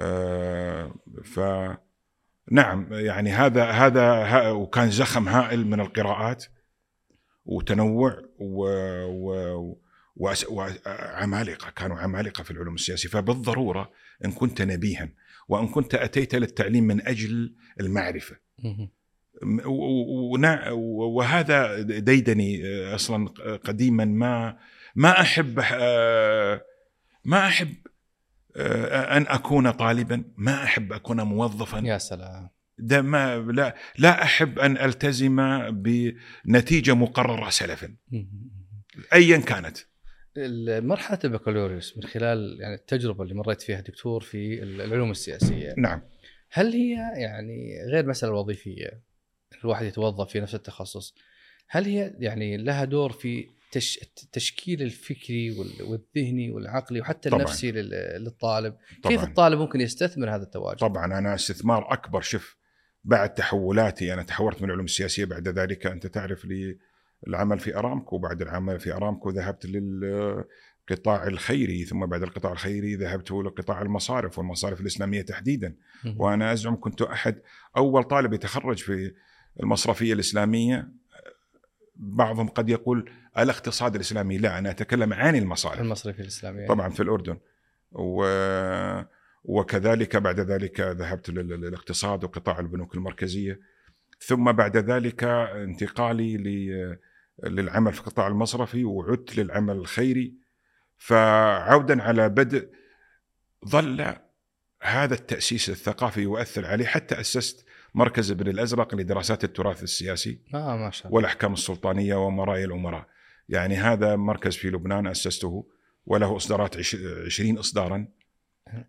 [0.00, 1.40] آه، ف
[2.50, 6.44] نعم يعني هذا هذا ها- وكان زخم هائل من القراءات
[7.44, 8.64] وتنوع و,
[9.06, 9.64] و
[10.50, 13.08] وعمالقة كانوا عمالقة في العلوم السياسية.
[13.08, 13.90] فبالضرورة
[14.24, 15.08] إن كنت نبيها
[15.48, 18.36] وإن كنت أتيت للتعليم من أجل المعرفة.
[20.72, 22.62] وهذا ديدني
[22.94, 23.28] أصلا
[23.64, 24.04] قديما.
[24.04, 24.58] ما
[24.96, 26.60] ما أحب آه،
[27.24, 27.74] ما أحب
[28.56, 30.24] أن أكون طالبا.
[30.36, 31.78] ما أحب أكون موظفا.
[31.78, 32.48] يا سلام.
[32.78, 35.36] ده ما لا لا أحب أن ألتزم
[35.70, 37.94] بنتيجة مقررة سلفا.
[39.12, 39.78] ايا كانت.
[40.84, 45.74] مرحله البكالوريوس من خلال يعني التجربة اللي مريت فيها دكتور في العلوم السياسية.
[45.78, 46.02] نعم.
[46.50, 49.02] هل هي يعني غير المساله الوظيفية
[49.64, 51.14] الواحد يتوظف في نفس التخصص
[51.68, 53.98] هل هي يعني لها دور في تش...
[54.24, 57.42] التشكيل الفكري وال- والذهني والعقلي وحتى طبعاً.
[57.42, 58.74] النفسي لل- للطالب.
[59.02, 59.16] طبعا.
[59.16, 62.20] كيف الطالب ممكن يستثمر هذا التواجد؟ طبعا أنا استثمار أكبر.
[62.20, 62.56] شف
[63.04, 66.78] بعد تحولاتي أنا تحولت من العلوم السياسية بعد ذلك أنت تعرف لي
[67.28, 73.30] العمل في أرامكو بعد العمل في أرامكو ذهبت للقطاع الخيري ثم بعد القطاع الخيري ذهبت
[73.30, 75.76] لقطاع المصارف والمصارف الإسلامية تحديدا.
[76.16, 77.40] وأنا أزعم كنت أحد
[77.76, 79.12] أول طالب يتخرج في
[79.62, 80.88] المصرفية الإسلامية
[81.96, 85.80] بعضهم قد يقول الاقتصاد الإسلامي لا أنا أتكلم عن المصارف.
[85.80, 87.38] المصرفي الإسلامي طبعا في الأردن.
[87.92, 88.24] و
[89.44, 93.60] وكذلك بعد ذلك ذهبت لل- للاقتصاد وقطاع البنوك المركزية.
[94.20, 96.98] ثم بعد ذلك انتقالي ل-
[97.44, 100.34] للعمل في القطاع المصرفي وعدت للعمل الخيري.
[100.98, 102.68] فعودا على بدء
[103.68, 104.14] ظل
[104.82, 106.86] هذا التأسيس الثقافي يؤثر عليه.
[106.86, 107.63] حتى أسست
[107.94, 113.06] مركز ابن الازرق لدراسات التراث السياسي آه ما شاء الله والأحكام السلطانية ومرايا الأمراء.
[113.48, 115.66] يعني هذا مركز في لبنان أسسته
[116.06, 118.08] وله إصدارات عش- 20 اصدارا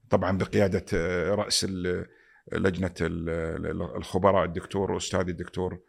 [0.09, 1.65] طبعا بقيادة آه، رأس
[2.51, 5.79] لجنة ال- الخبراء الدكتور استاذي الدكتور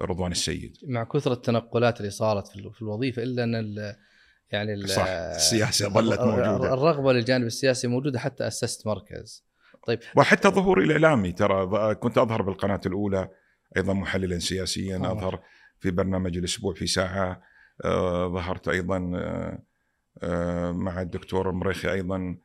[0.00, 0.76] رضوان السيد.
[0.88, 3.96] مع كثرة التنقلات اللي صارت في ال- في الوظيفة إلا أن ال-
[4.50, 6.74] يعني ال- صح، السياسة ظلت موجودة.
[6.74, 9.44] الرغبة للجانب السياسي موجودة حتى أسست مركز
[9.86, 13.28] طيب وحتى ظهوري الإعلامي ترى كنت أظهر بالقناة الأولى
[13.76, 15.12] أيضا محللا سياسيا آه.
[15.12, 15.40] أظهر
[15.80, 17.42] في برنامج الأسبوع في ساعة
[17.84, 19.62] آه، ظهرت أيضا آه،
[20.22, 22.36] آه، مع الدكتور المريخي أيضا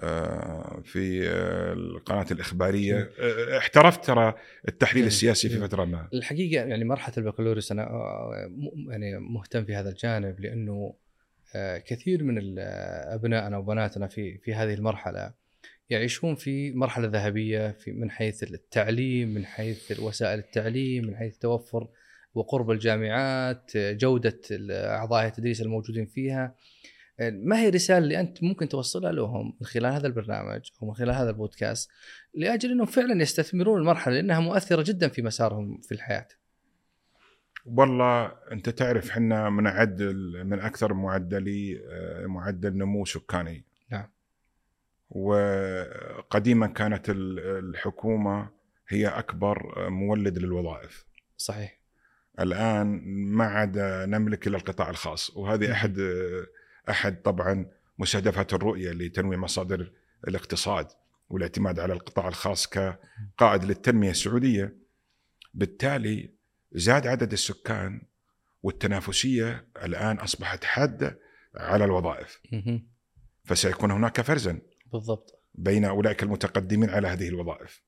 [0.00, 4.34] آه، في آه، القناة الإخبارية آه، احترفت ترى
[4.68, 5.06] التحليل.
[5.06, 5.58] السياسي في.
[5.60, 7.88] فترة ما الحقيقة يعني مرحلة البكالوريوس أنا
[8.48, 10.94] م- يعني مهتم في هذا الجانب لأنه
[11.54, 15.32] آه، كثير من ابنائنا وبناتنا في في هذه المرحلة
[15.90, 21.88] يعيشون في مرحلة ذهبية في من حيث التعليم من حيث وسائل التعليم من حيث توفر
[22.34, 26.54] وقرب الجامعات جودة اعضاء التدريس الموجودين فيها
[27.20, 31.14] ما هي الرسالة اللي أنت ممكن توصلها لهم من خلال هذا البرنامج أو من خلال
[31.14, 31.90] هذا البودكاست
[32.34, 36.28] لأجل إنهم فعلا يستثمرون المرحلة لأنها مؤثرة جدا في مسارهم في الحياة.
[37.66, 40.02] والله أنت تعرف إحنا بنعد
[40.44, 43.67] من أكثر معدلي آه، معدل نمو سكاني.
[45.10, 48.50] وقديما كانت ال- الحكومة
[48.88, 51.06] هي أكبر مولد للوظائف
[51.36, 51.78] صحيح.
[52.40, 53.78] الآن ما عاد
[54.08, 55.72] نملك إلا القطاع الخاص وهذه مم.
[55.72, 55.98] أحد
[56.90, 57.66] أحد طبعا
[57.98, 59.92] مستهدفات الرؤية لتنويع مصادر
[60.28, 60.86] الاقتصاد
[61.30, 64.76] والاعتماد على القطاع الخاص كقائد للتنمية السعودية
[65.54, 66.30] بالتالي
[66.72, 68.02] زاد عدد السكان
[68.62, 71.18] والتنافسية الآن أصبحت حادة
[71.56, 72.40] على الوظائف.
[73.44, 74.58] فسيكون هناك فرزا
[74.92, 75.42] بالضبط.
[75.54, 77.82] بين أولئك المتقدمين على هذه الوظائف.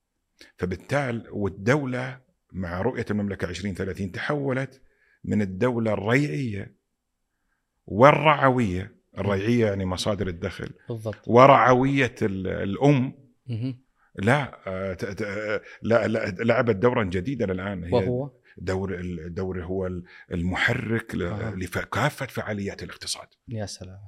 [0.57, 2.21] فبالتالي والدولة
[2.53, 4.83] مع رؤية المملكة 2030 تحولت
[5.25, 6.77] من الدولة الريعيه
[7.87, 11.29] والرعوية، الريعيه يعني مصادر الدخل، بالضبط.
[11.29, 13.13] ورعوية ال- الأم.
[14.15, 14.97] لا آه،
[15.83, 19.91] لا لا- لعبت دورا جديدا الآن هي وهو دور الدور هو
[20.33, 21.15] المحرك.
[21.15, 23.29] لكافه فعاليات الاقتصاد.
[23.49, 24.01] يا سلام.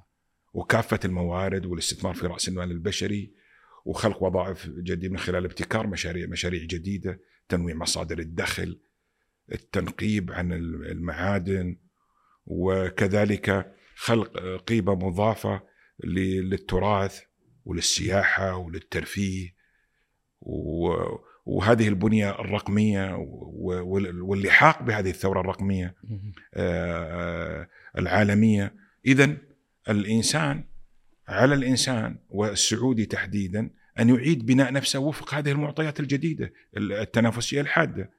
[0.53, 3.33] وكافة الموارد والاستثمار في رأس المال البشري
[3.85, 8.81] وخلق وظائف جديدة من خلال ابتكار مشاريع مشاريع جديدة تنويع مصادر الدخل
[9.53, 11.77] التنقيب عن المعادن
[12.47, 15.63] وكذلك خلق قيمة مضافة
[16.05, 17.21] ل- للتراث
[17.65, 19.55] وللسياحة وللترفيه
[20.41, 26.33] و- وهذه البنية الرقمية و- وال- واللحاق بهذه الثورة الرقمية مهم.
[26.55, 28.75] آه، العالمية
[29.07, 29.37] اذا
[29.89, 30.65] الإنسان
[31.29, 38.11] على الإنسان والسعودي تحديدا أن يعيد بناء نفسه وفق هذه المعطيات الجديدة التنافسية الحادة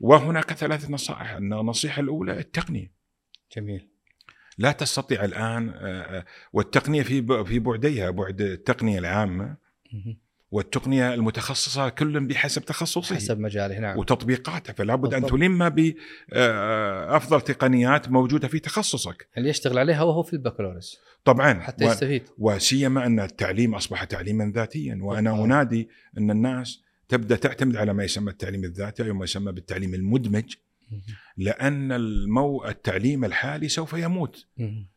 [0.00, 2.92] وهناك ثلاث نصائح النصيحة الأولى التقنية
[3.56, 3.88] جميل.
[4.58, 9.56] لا تستطيع الآن آه، آه، والتقنية في في بعديها بعد التقنية العامة.
[10.54, 13.98] والتقنية المتخصصة كل بحسب تخصصه حسب مجاله نعم.
[13.98, 15.26] وتطبيقاتها فلا بد ان.
[15.26, 21.90] تلم بافضل تقنيات موجودة في تخصصك اللي يشتغل عليها وهو في البكالوريوس طبعا حتى و-
[21.90, 22.22] يستفيد.
[22.38, 25.44] وسيما أن التعليم أصبح تعليما ذاتيا وأنا بالضبط.
[25.46, 25.88] أنادي
[26.18, 30.54] أن الناس تبدأ تعتمد على ما يسمى التعليم الذاتي أو ما يسمى بالتعليم المدمج.
[31.36, 34.46] لأن المو التعليم الحالي سوف يموت.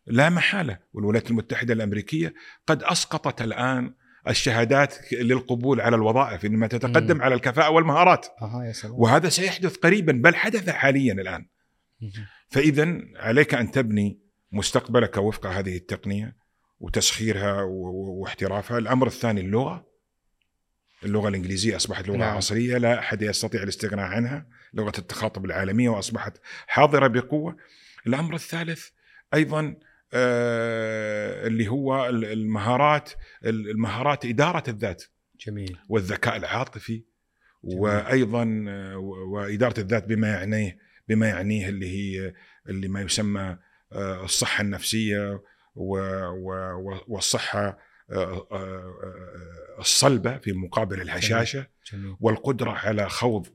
[0.08, 2.34] لا محالة والولايات المتحدة الأمريكية
[2.68, 3.94] قد أسقطت الآن
[4.30, 7.22] الشهادات للقبول على الوظائف إنما تتقدم مم.
[7.22, 9.00] على الكفاءة والمهارات أها يا سلام.
[9.00, 11.46] وهذا سيحدث قريبا بل حدث حاليا الآن.
[12.50, 14.20] فاذا عليك أن تبني
[14.52, 16.36] مستقبلك وفق هذه التقنية
[16.80, 19.88] وتسخيرها واحترافها، الأمر الثاني اللغة
[21.04, 22.38] اللغة الإنجليزية أصبحت لغة نعم.
[22.38, 27.58] عصرية لا أحد يستطيع الاستغناء عنها لغة التخاطب العالمية وأصبحت حاضرة بقوة
[28.08, 28.88] الأمر الثالث
[29.34, 29.76] أيضا
[30.14, 33.10] اللي هو ال- المهارات
[33.46, 35.04] المهارات إدارة الذات
[35.48, 35.78] جميل.
[35.90, 37.04] والذكاء العاطفي
[37.64, 37.80] جميل.
[37.80, 38.98] وأيضا آه،
[39.34, 40.78] وإدارة الذات بما يعنيه
[41.10, 42.34] بما يعنيه اللي هي
[42.70, 43.58] اللي ما يسمى
[43.94, 45.42] آه، الصحة النفسية
[47.08, 47.78] والصحة آه،
[48.12, 52.16] آه، آه، الصلبة في مقابل الهشاشه جميل.
[52.20, 53.48] والقدرة على خوض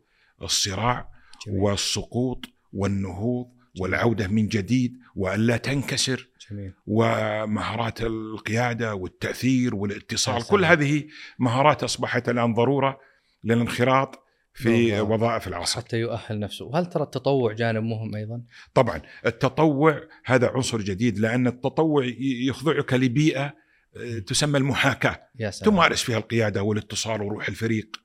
[0.42, 1.08] الصراع
[1.46, 3.46] جميل, والسقوط والنهوض
[3.80, 6.28] والعودة من جديد والا تنكسر.
[6.50, 6.72] جميل.
[6.86, 10.64] ومهارات القيادة والتأثير والاتصال كل.
[10.64, 11.04] هذه
[11.38, 13.00] مهارات أصبحت الآن ضرورة
[13.44, 14.22] للانخراط
[14.54, 15.10] في بالضبط.
[15.10, 18.42] وظائف العصر حتى يؤهل نفسه وهل ترى التطوع جانب مهم أيضا
[18.74, 23.54] طبعا التطوع هذا عنصر جديد لأن التطوع يخضعك لبيئة
[23.96, 27.96] آه، تسمى المحاكاة يا سلام تمارس فيها القيادة والاتصال وروح الفريق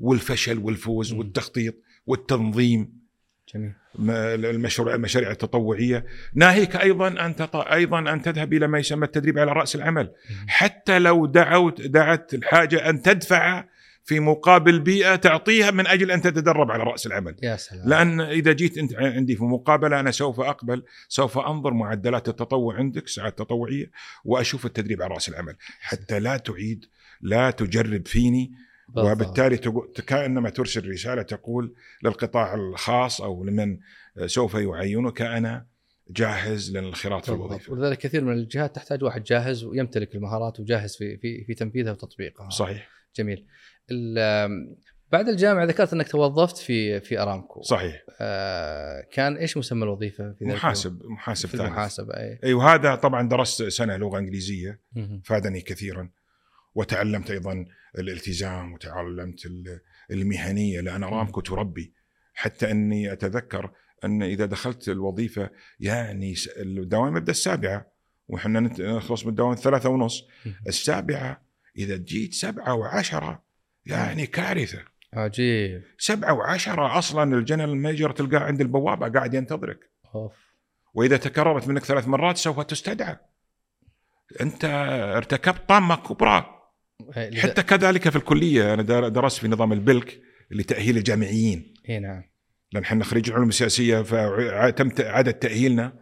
[0.00, 1.18] والفشل والفوز مم.
[1.18, 1.74] والتخطيط
[2.06, 3.05] والتنظيم
[3.54, 3.72] جميل.
[4.44, 6.06] المشروع المشاريع التطوعية.
[6.34, 7.56] ناهيك أيضا أن تط...
[7.56, 10.12] أيضا أن تذهب إلى ما يسمى التدريب على رأس العمل.
[10.48, 13.64] حتى لو دعوت دعت الحاجة أن تدفع
[14.04, 17.36] في مقابل بيئة تعطيها من أجل أن تتدرب على رأس العمل.
[17.42, 17.88] يا سلام.
[17.88, 23.08] لأن إذا جيت أنت عندي في مقابلة أنا سوف أقبل سوف أنظر معدلات التطوع عندك
[23.08, 23.90] ساعات تطوعية
[24.24, 25.56] وأشوف التدريب على رأس العمل.
[25.80, 26.84] حتى لا تعيد
[27.20, 28.52] لا تجرب فيني.
[28.96, 29.56] وبالتالي
[30.06, 33.78] كأنما ترسل رسالة تقول للقطاع الخاص أو لمن
[34.26, 35.66] سوف يعينك أنا
[36.10, 37.32] جاهز للانخراط في.
[37.32, 41.92] الوظيفه ولذلك كثير من الجهات تحتاج واحد جاهز ويمتلك المهارات وجاهز في في في تنفيذها
[41.92, 42.50] وتطبيقها.
[42.50, 42.88] صحيح.
[43.16, 43.46] جميل.
[45.12, 47.62] بعد الجامعة ذكرت إنك توظفت في في أرامكو.
[47.62, 48.04] صحيح.
[48.20, 53.28] آه كان إيش مسمى الوظيفة في ذلك محاسب محاسب في المحاسبة اي اي وهذا طبعا
[53.28, 54.80] درست سنة لغة إنجليزية.
[55.24, 56.10] فادني كثيرا.
[56.76, 57.66] وتعلمت أيضا
[57.98, 61.94] الالتزام وتعلمت ال- المهنية لأن أرامكو تربي.
[62.34, 63.70] حتى أني أتذكر
[64.04, 65.50] أن إذا دخلت الوظيفة
[65.80, 67.86] يعني الدوام يبدأ السابعة
[68.28, 70.24] وإحنا نخلص من الدوام الثلاثة ونص.
[70.46, 70.54] مهم.
[70.66, 71.42] السابعة
[71.78, 73.42] إذا جيت سبعة وعشرة
[73.86, 74.84] يعني كارثة.
[75.12, 75.82] عجيب.
[75.98, 79.90] سبعة وعشرة أصلا ال general manager تلقاه عند البوابة قاعد ينتظرك.
[80.14, 80.32] أوف.
[80.94, 83.16] وإذا تكررت منك ثلاث مرات سوف تستدعى.
[84.40, 84.64] أنت
[85.16, 86.55] ارتكبت طامه كبرى.
[87.36, 90.20] حتى كذلك في الكلية أنا در- درست في نظام البلك
[90.50, 91.74] لتاهيل الجامعيين.
[91.88, 92.22] إي نعم.
[92.72, 95.92] لأن إحنا خريج العلوم السياسيه فتم اعاده تأهيلنا.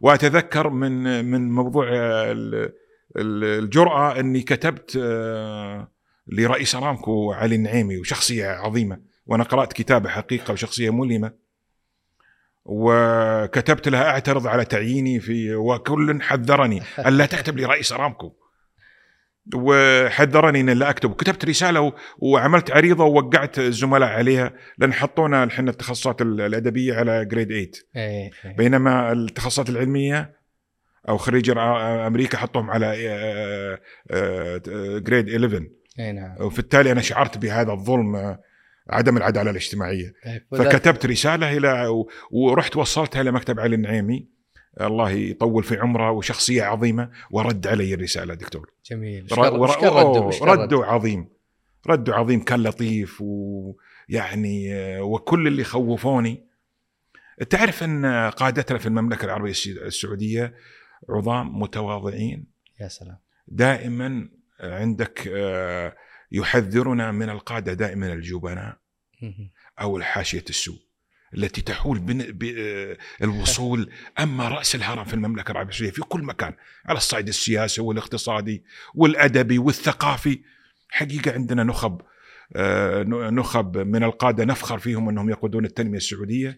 [0.00, 2.72] وأتذكر من من موضوع ال-
[3.16, 5.92] ال- الجرأة أني كتبت آه،
[6.26, 9.00] لرئيس أرامكو علي النعيمي وشخصية عظيمة.
[9.26, 11.32] وأنا قرأت كتابة حقيقة وشخصية ملهمة.
[12.64, 18.32] وكتبت لها أعترض على تعييني في وكل حذرني الا تكتب لرئيس أرامكو.
[19.54, 21.10] وحذرني ان لا أكتب.
[21.10, 24.52] وكتبت رسالة وعملت عريضة ووقعت الزملاء عليها.
[24.78, 28.52] لأن حطونا الحين التخصصات ال- الأدبية على جريد 8 اي إي.
[28.58, 30.40] بينما التخصصات العلمية
[31.08, 31.50] أو خريج
[32.06, 32.86] أمريكا حطوهم على
[35.06, 35.66] جريد 11
[35.98, 36.36] اي نعم.
[36.40, 38.38] وبالتالي أنا شعرت بهذا الظلم آه،
[38.90, 40.12] عدم العدالة الاجتماعية.
[40.26, 41.86] إيه، فكتبت رسالة إلى
[42.30, 44.28] ورحت وصلتها لمكتب علي النعيمي.
[44.80, 48.72] الله يطول في عمره وشخصية عظيمة ورد علي الرسالة دكتور.
[48.90, 49.26] جميل.
[49.32, 49.66] ردوا
[50.42, 50.84] ردوا.
[50.84, 51.28] عظيم.
[51.86, 56.46] ردوا عظيم كان لطيف ويعني آه، وكل اللي خوفوني.
[57.50, 60.54] تعرف أن قادتنا في المملكة العربية السعودية
[61.08, 62.46] عظام متواضعين؟
[62.80, 63.18] يا سلام.
[63.48, 64.28] دائما
[64.60, 65.96] عندك آه،
[66.32, 68.78] يحذرنا من القادة دائما الجبناء.
[69.80, 70.78] أو الحاشية السوء.
[71.34, 76.22] التي تحول بين ب- آه، الوصول أما رأس الهرم في المملكة العربية السعوديه في كل
[76.22, 76.52] مكان
[76.86, 78.62] على الصعيد السياسي والاقتصادي
[78.94, 80.40] والأدبي والثقافي.
[80.88, 82.00] حقيقة عندنا نخب
[82.56, 86.56] آه، نخب من القادة نفخر فيهم أنهم يقودون التنمية السعودية.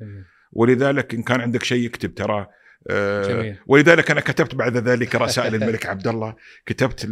[0.52, 2.46] ولذلك إن كان عندك شيء اكتب ترى
[2.90, 3.56] آه، جميل.
[3.66, 6.34] ولذلك أنا كتبت بعد ذلك رسائل الملك عبد الله
[6.66, 7.04] كتبت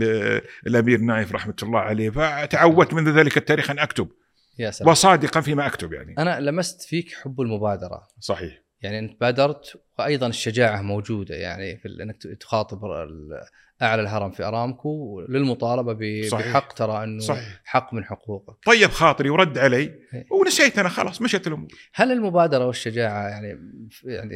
[0.66, 4.08] للامير نايف رحمة الله عليه فتعودت من ذلك التاريخ أن أكتب.
[4.58, 9.82] يا سلام وصادقا فيما أكتب يعني أنا لمست فيك حب المبادرة صحيح يعني أنت بادرت
[9.98, 12.78] وأيضا الشجاعة موجودة يعني في أنك تخاطب
[13.82, 15.92] أعلى الهرم في أرامكو للمطالبة.
[16.32, 17.60] بحق ترى أنه صحيح.
[17.64, 18.56] حق من حقوقك.
[18.66, 20.26] طيب خاطري ورد علي إيه.
[20.30, 23.58] ونسيت أنا خلاص مشت الأمور هل المبادرة والشجاعة يعني
[24.04, 24.34] يعني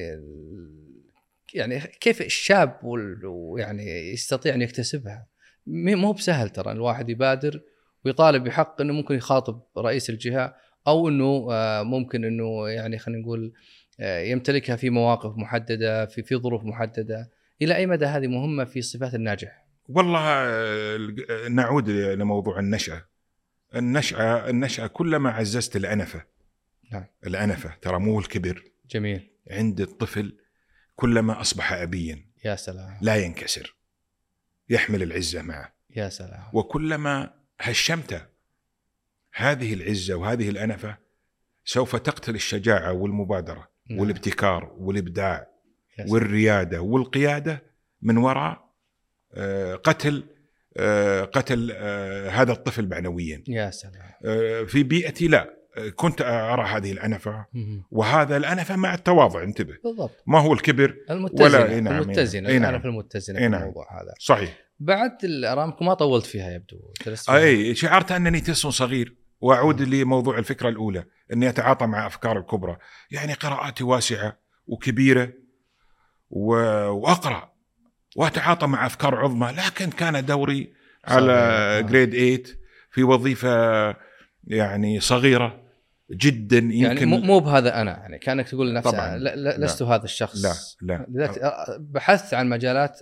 [1.55, 2.79] يعني كيف الشاب
[3.25, 5.27] ويعني يستطيع أن يكتسبها؟
[5.67, 7.61] مو بسهل ترى الواحد يبادر
[8.05, 10.55] ويطالب بحق إنه ممكن يخاطب رئيس الجهة
[10.87, 13.53] أو إنه آه، ممكن إنه يعني خلينا نقول
[14.01, 17.31] آه، يمتلكها في مواقف محددة في في ظروف محددة.
[17.63, 23.05] إلى أي مدى هذه مهمة في صفات الناجح؟ والله آه، نعود لموضوع النشأة.
[23.75, 26.25] النشأة النشأة كلما عززت الأنفة.
[26.93, 27.05] نعم.
[27.27, 28.65] الأنفة ترى مو الكبر.
[28.91, 29.31] جميل.
[29.51, 30.39] عند الطفل
[30.97, 32.27] كلما أصبح أبيا.
[32.45, 32.99] يا سلام.
[33.01, 33.77] لا ينكسر.
[34.69, 35.75] يحمل العزة معه.
[35.97, 36.45] يا سلام.
[36.53, 38.21] وكلما هشمته
[39.35, 40.97] هذه العزة وهذه الأنفة
[41.65, 43.99] سوف تقتل الشجاعة والمبادرة نعم.
[44.01, 45.47] والابتكار والإبداع.
[46.09, 47.63] والريادة والقيادة
[48.03, 48.65] من وراء
[49.35, 50.25] آه، قتل
[50.77, 54.13] آه، قتل آه، هذا الطفل معنويا يا سلام
[54.67, 55.55] في بيئتي لا
[55.97, 57.85] كنت أرى هذه الأنفة مهم.
[57.91, 62.63] وهذا الأنفة مع التواضع انتبه بالضبط ما هو الكبر المتزنة ولا- نعم، إي المتزنه نعم.
[62.73, 62.81] نعم.
[62.81, 63.61] في المتزنة في نعم.
[63.61, 66.77] الموضوع هذا صحيح بعد الارامكو ما طولت فيها يبدو.
[67.29, 72.77] أي شعرت أنني تس صغير وأعود لموضوع الفكرة الأولى أني أتعاطى مع أفكار الكبرى
[73.11, 75.33] يعني قراءاتي واسعة وكبيرة
[76.31, 76.55] و...
[76.89, 77.53] وأقرأ
[78.17, 80.73] وأتعاطى مع أفكار عظمى لكن كان دوري
[81.05, 81.33] على.
[81.33, 81.81] آه.
[81.81, 82.43] جريد 8
[82.91, 83.51] في وظيفة
[84.47, 85.65] يعني صغيرة
[86.11, 89.17] جدا يمكن يعني مو بهذا أنا يعني كأنك تقول لنفسك طبعاً.
[89.17, 91.41] لا لا لست هذا الشخص لا لا لذلك
[91.81, 93.01] بحثت عن مجالات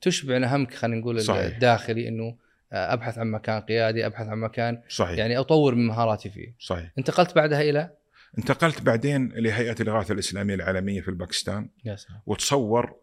[0.00, 1.54] تشبع نهمك خلينا نقول صحيح.
[1.54, 2.36] الداخلي إنه
[2.72, 5.18] أبحث عن مكان قيادي أبحث عن مكان صحيح.
[5.18, 6.54] يعني أطور من مهاراتي فيه.
[6.58, 6.90] صحيح.
[6.98, 7.90] انتقلت بعدها إلى؟
[8.38, 11.68] انتقلت بعدين لهيئة الإغاثة الإسلامية العالمية في الباكستان.
[11.84, 12.20] يا سلام.
[12.26, 12.96] وتصور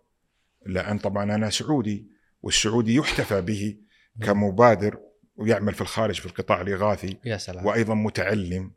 [0.66, 2.06] لأن طبعا أنا سعودي
[2.44, 3.76] والسعودي يحتفى به
[4.24, 4.98] كمبادر
[5.36, 7.66] ويعمل في الخارج في القطاع الإغاثي يا سلام.
[7.66, 8.72] وأيضا متعلم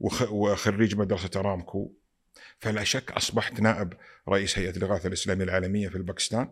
[0.00, 1.92] وخ- وخريج مدرسة ارامكو
[2.58, 3.92] فلا شك أصبحت نائب
[4.28, 6.48] رئيس هيئة الإغاثة الإسلامية العالمية في الباكستان.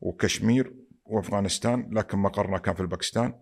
[0.00, 0.74] وكشمير
[1.04, 3.34] وأفغانستان لكن مقرنا كان في الباكستان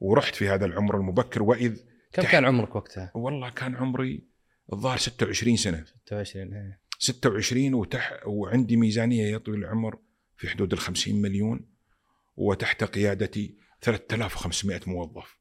[0.00, 1.80] ورحت في هذا العمر المبكر وإذ
[2.12, 4.26] كم كان عمرك وقتها؟ والله كان عمري
[4.72, 6.80] الظاهر 26 سنة 26 إيه.
[6.98, 9.98] 26 وتح وعندي ميزانية يا طويل العمر
[10.36, 11.68] في حدود ال 50 مليون
[12.36, 15.36] وتحت قيادتي 3500 موظف.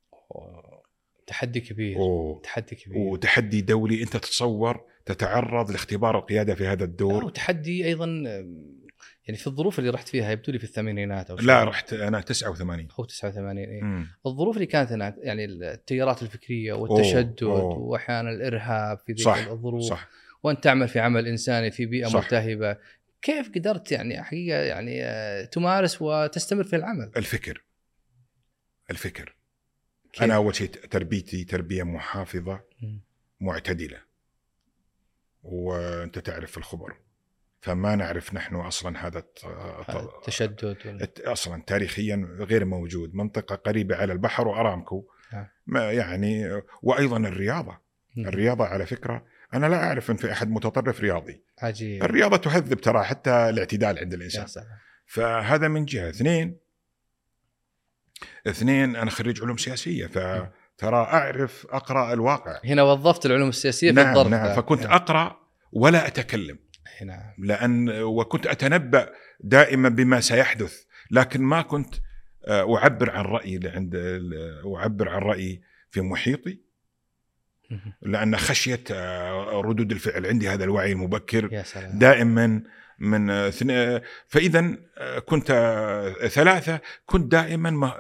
[1.28, 2.42] تحدي كبير أوه.
[2.42, 8.24] تحدي كبير وتحدي دولي أنت تتصور تتعرض لاختبار القيادة في هذا الدور وتحدي أيضا
[9.28, 11.64] يعني في الظروف اللي رحت فيها يبدو لي في الثمانينات أو لا.
[11.64, 13.82] رحت أنا 89 أو 89 إيه.
[13.82, 14.08] مم.
[14.26, 17.44] الظروف اللي كانت هناك يعني التيارات الفكرية والتشدد.
[17.44, 20.10] واحيانا الإرهاب في ذيك الظروف صح
[20.44, 22.16] وأنت تعمل في عمل إنساني في بيئة صح.
[22.16, 22.78] ملتهبه
[23.22, 27.64] كيف قدرت يعني حقيقة يعني آه، تمارس وتستمر في العمل؟ الفكر
[28.92, 29.36] الفكر
[30.14, 33.02] كيف؟ أنا أول شيء تربيتي تربية محافظة مم.
[33.40, 33.98] معتدلة
[35.44, 36.98] وأنت تعرف الخبر
[37.66, 39.46] فما نعرف نحن أصلا هذا الت-
[40.18, 43.16] التشدد أصلا تاريخيا غير موجود.
[43.16, 45.08] منطقة قريبة على البحر وأرامكو.
[45.34, 45.48] نعم.
[45.68, 47.78] ما يعني وأيضا الرياضة.
[48.18, 51.44] الرياضة على فكرة أنا لا أعرف أن في أحد متطرف رياضي.
[51.62, 52.04] عجيب.
[52.04, 54.46] الرياضة تهذب ترى حتى الاعتدال عند الإنسان.
[55.06, 56.10] فهذا من جهة.
[56.10, 56.58] اثنين
[58.48, 62.60] اثنين أنا خريج علوم سياسية فترى أعرف أقرأ الواقع.
[62.66, 64.56] هنا وظفت العلوم السياسية في نعم الظرف نعم.
[64.56, 64.92] فكنت نعم.
[64.94, 65.40] أقرأ
[65.72, 66.60] ولا أتكلم.
[67.02, 67.34] إيه، نعم.
[67.38, 71.96] لأن وكنت أتنبأ دائما بما سيحدث لكن ما كنت
[72.48, 73.96] آه، أعبر عن رأيي عند
[74.78, 76.60] أعبر عن رأيي في محيطي.
[77.72, 77.94] مهم.
[78.02, 81.48] لأن خشية آه، ردود الفعل عندي هذا الوعي المبكر
[82.00, 82.64] دائما
[83.00, 83.50] من آه،
[84.98, 87.98] آه، كنت آه، ثلاثة كنت دائما مه-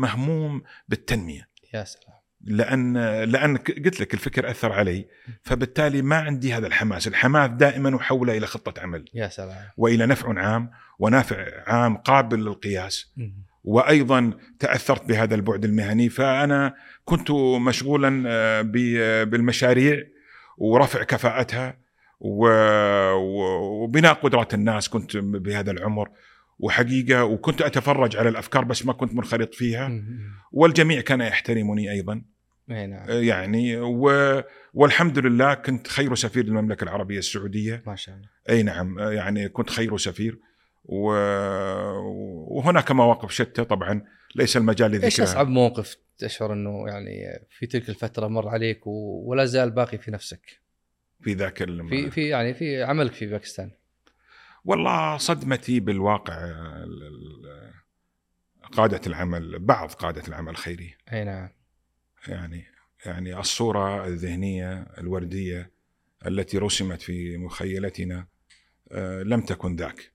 [0.00, 1.48] مهموم بالتنمية.
[1.74, 2.11] يا سلام.
[2.44, 5.06] لأن لأن قلت لك الفكر أثر علي.
[5.42, 9.04] فبالتالي ما عندي هذا الحماس، الحماس دائما احوله إلى خطة عمل.
[9.14, 9.56] يا سلام.
[9.76, 13.12] وإلى نفع عام ونافع عام قابل للقياس.
[13.64, 16.08] وأيضا تأثرت بهذا البعد المهني.
[16.08, 16.74] فأنا
[17.04, 17.30] كنت
[17.66, 18.62] مشغولا آه،
[19.24, 20.02] بالمشاريع
[20.58, 21.76] ورفع كفاءتها
[22.20, 24.88] وبناء قدرات الناس.
[24.88, 26.08] كنت بهذا العمر.
[26.62, 30.02] وحقيقة وكنت أتفرج على الأفكار بس ما كنت منخرط فيها.
[30.52, 32.22] والجميع كان يحترمني أيضا.
[32.70, 33.10] أي نعم.
[33.10, 34.10] يعني و...
[34.74, 37.82] والحمد لله كنت خير سفير للمملكة العربية السعودية.
[37.86, 38.28] ما شاء الله.
[38.50, 40.38] أي نعم يعني كنت خير سفير
[40.84, 41.12] و...
[42.56, 44.02] وهناك مواقف شتى طبعا
[44.34, 49.30] ليس المجال إيش لذكرها أصعب موقف تشعر إنه يعني في تلك الفترة مر عليك و-
[49.30, 50.60] ولا زال باقي في نفسك؟
[51.20, 51.88] في ذاك الم...
[51.88, 53.70] في في يعني في عملك في باكستان.
[54.64, 57.72] والله صدمتي بالواقع ال- ال-
[58.72, 61.48] قادة العمل بعض قادة العمل الخيري أي نعم.
[62.28, 62.64] يعني
[63.06, 65.70] يعني الصورة الذهنية الوردية
[66.26, 68.26] التي رسمت في مخيلتنا
[68.92, 70.12] آه، لم تكن ذاك.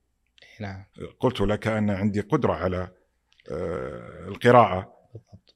[0.60, 0.84] نعم.
[1.20, 2.90] قلت لك أن عندي قدرة على
[3.50, 4.98] آه، القراءة.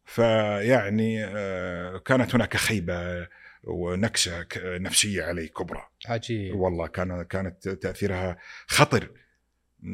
[0.04, 3.28] فيعني آه، كانت هناك خيبة
[3.64, 5.88] ونكسة ك- نفسية علي كبرى.
[6.08, 6.54] عجيب.
[6.54, 9.10] والله كان كانت تأثيرها خطر.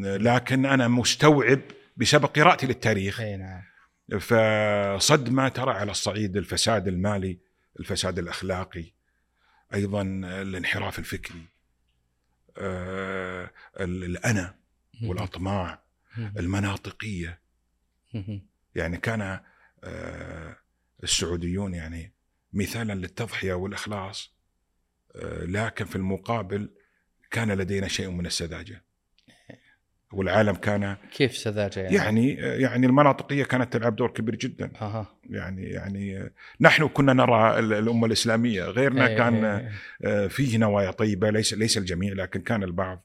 [0.02, 1.60] لكن أنا مستوعب
[1.96, 3.20] بسبب قراءتي للتاريخ.
[3.20, 3.62] إي نعم.
[4.20, 7.38] فصدمه ترى على الصعيد الفساد المالي
[7.80, 8.84] الفساد الأخلاقي
[9.74, 10.02] أيضا
[10.42, 11.42] الانحراف الفكري
[12.58, 13.50] آه،
[13.80, 14.54] الأنا
[15.02, 15.82] والأطماع
[16.18, 17.40] المناطقية.
[18.74, 19.40] يعني كان
[19.84, 20.56] آه،
[21.04, 22.12] السعوديون يعني
[22.52, 24.32] مثالا للتضحية والإخلاص
[25.16, 26.70] آه، لكن في المقابل
[27.30, 28.82] كان لدينا شيء من السذاجة.
[30.12, 32.32] والعالم كان كيف سذاجة يعني؟ يعني
[32.62, 34.72] يعني المناطقية كانت تلعب دور كبير جدا.
[34.80, 35.18] أها.
[35.30, 39.68] يعني يعني نحن كنا نرى الأمة الإسلامية غيرنا إيه كان
[40.04, 43.04] آه، فيه نوايا طيبة ليس ليس الجميع لكن كان البعض.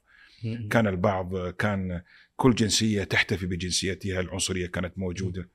[0.70, 2.02] كان البعض كان
[2.36, 5.48] كل جنسية تحتفي بجنسيتها العنصرية كانت موجودة.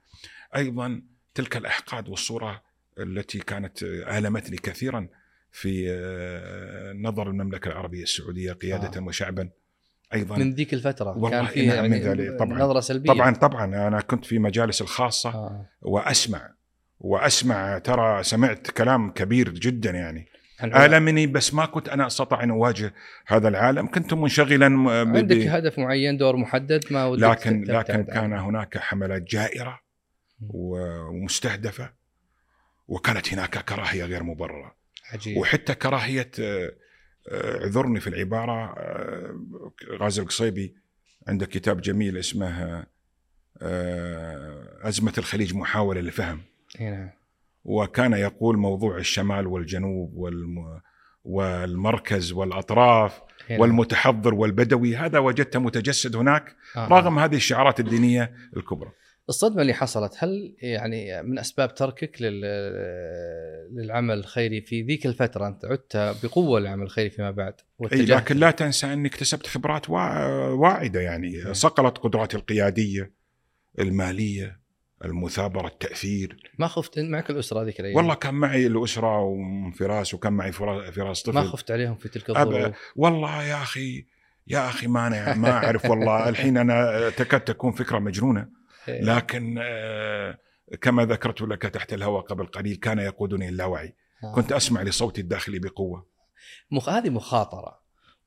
[0.55, 1.01] أيضا
[1.33, 2.63] تلك الأحقاد والصورة
[3.00, 5.08] التي كانت آلمتني كثيرا
[5.52, 9.04] في آه، نظر المملكة العربية السعودية قيادة آه.
[9.04, 9.50] وشعبا
[10.14, 12.60] أيضا من ذيك الفترة كان فيها نعم، من يعني ذلك طبعاً.
[12.60, 15.66] نظرة سلبية طبعا طبعا أنا كنت في مجالس الخاصة آه.
[15.82, 16.50] وأسمع
[17.00, 20.26] وأسمع ترى سمعت كلام كبير جدا يعني
[20.60, 22.93] عن- آلمني بس ما كنت أنا أستطيع أن أواجه
[23.28, 24.68] هذا العالم كنت منشغلا
[25.04, 28.04] ب- عندك هدف معين دور محدد ما ودك لكن لكن.
[28.04, 29.80] كان هناك حملات جائرة
[30.50, 31.99] ومستهدفة
[32.89, 34.75] وكانت هناك كراهية غير مبررة.
[35.13, 35.37] عجيب.
[35.37, 36.71] وحتى كراهية آه،
[37.29, 39.39] آه، اعذرني في العبارة آه،
[39.99, 40.75] غازي القصيبي
[41.27, 42.85] عنده كتاب جميل اسمه
[43.61, 46.41] آه، أزمة الخليج محاولة للفهم
[46.81, 47.09] إي نعم.
[47.63, 50.81] وكان يقول موضوع الشمال والجنوب والم
[51.23, 53.61] والمركز والأطراف إي نعم.
[53.61, 56.87] والمتحضر والبدوي هذا وجدته متجسد هناك آه.
[56.87, 58.91] رغم هذه الشعارات الدينية الكبرى.
[59.30, 62.41] الصدمة اللي حصلت هل يعني من أسباب تركك لل...
[63.75, 67.53] للعمل الخيري في ذيك الفترة؟ أنت عدت بقوة للعمل الخيري فيما بعد
[67.93, 71.53] أي لكن لا تنسى اني اكتسبت خبرات وا- واعدة يعني.
[71.53, 73.11] صقلت قدراتي القيادية
[73.80, 74.59] المالية
[75.05, 76.51] المثابرة التأثير.
[76.59, 81.23] ما خفت معك الأسرة ذيك الأيام؟ والله كان معي الأسرة وفراس وكان معي فرا- فراس
[81.23, 81.36] طفل.
[81.36, 84.05] ما خفت عليهم في تلك الظروف؟ والله يا أخي
[84.47, 86.30] يا أخي ما أنا ما أعرف والله.
[86.30, 88.59] الحين أنا تكاد تكون فكرة مجنونة.
[88.88, 90.38] لكن آه،
[90.82, 94.34] كما ذكرت لك تحت الهواء قبل قليل كان يقودني اللاوعي آه.
[94.34, 96.05] كنت أسمع لصوتي الداخلي بقوة.
[96.71, 96.89] مخ...
[96.89, 97.80] هذه مخاطرة.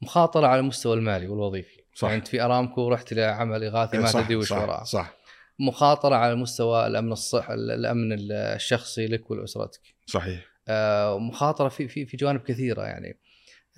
[0.03, 1.82] مخاطرة على المستوى المالي والوظيفي.
[1.94, 2.09] صح.
[2.09, 5.14] يعني أنت في أرامكو رحت لعمل إغاثي ما صح تدري وش صح, وراءه صح.
[5.59, 9.80] مخاطرة على مستوى الأمن الصح الأمن الشخصي لك ولأسرتك.
[10.07, 10.44] صحيح.
[10.68, 13.18] آه، مخاطرة في في في جوانب كثيرة يعني.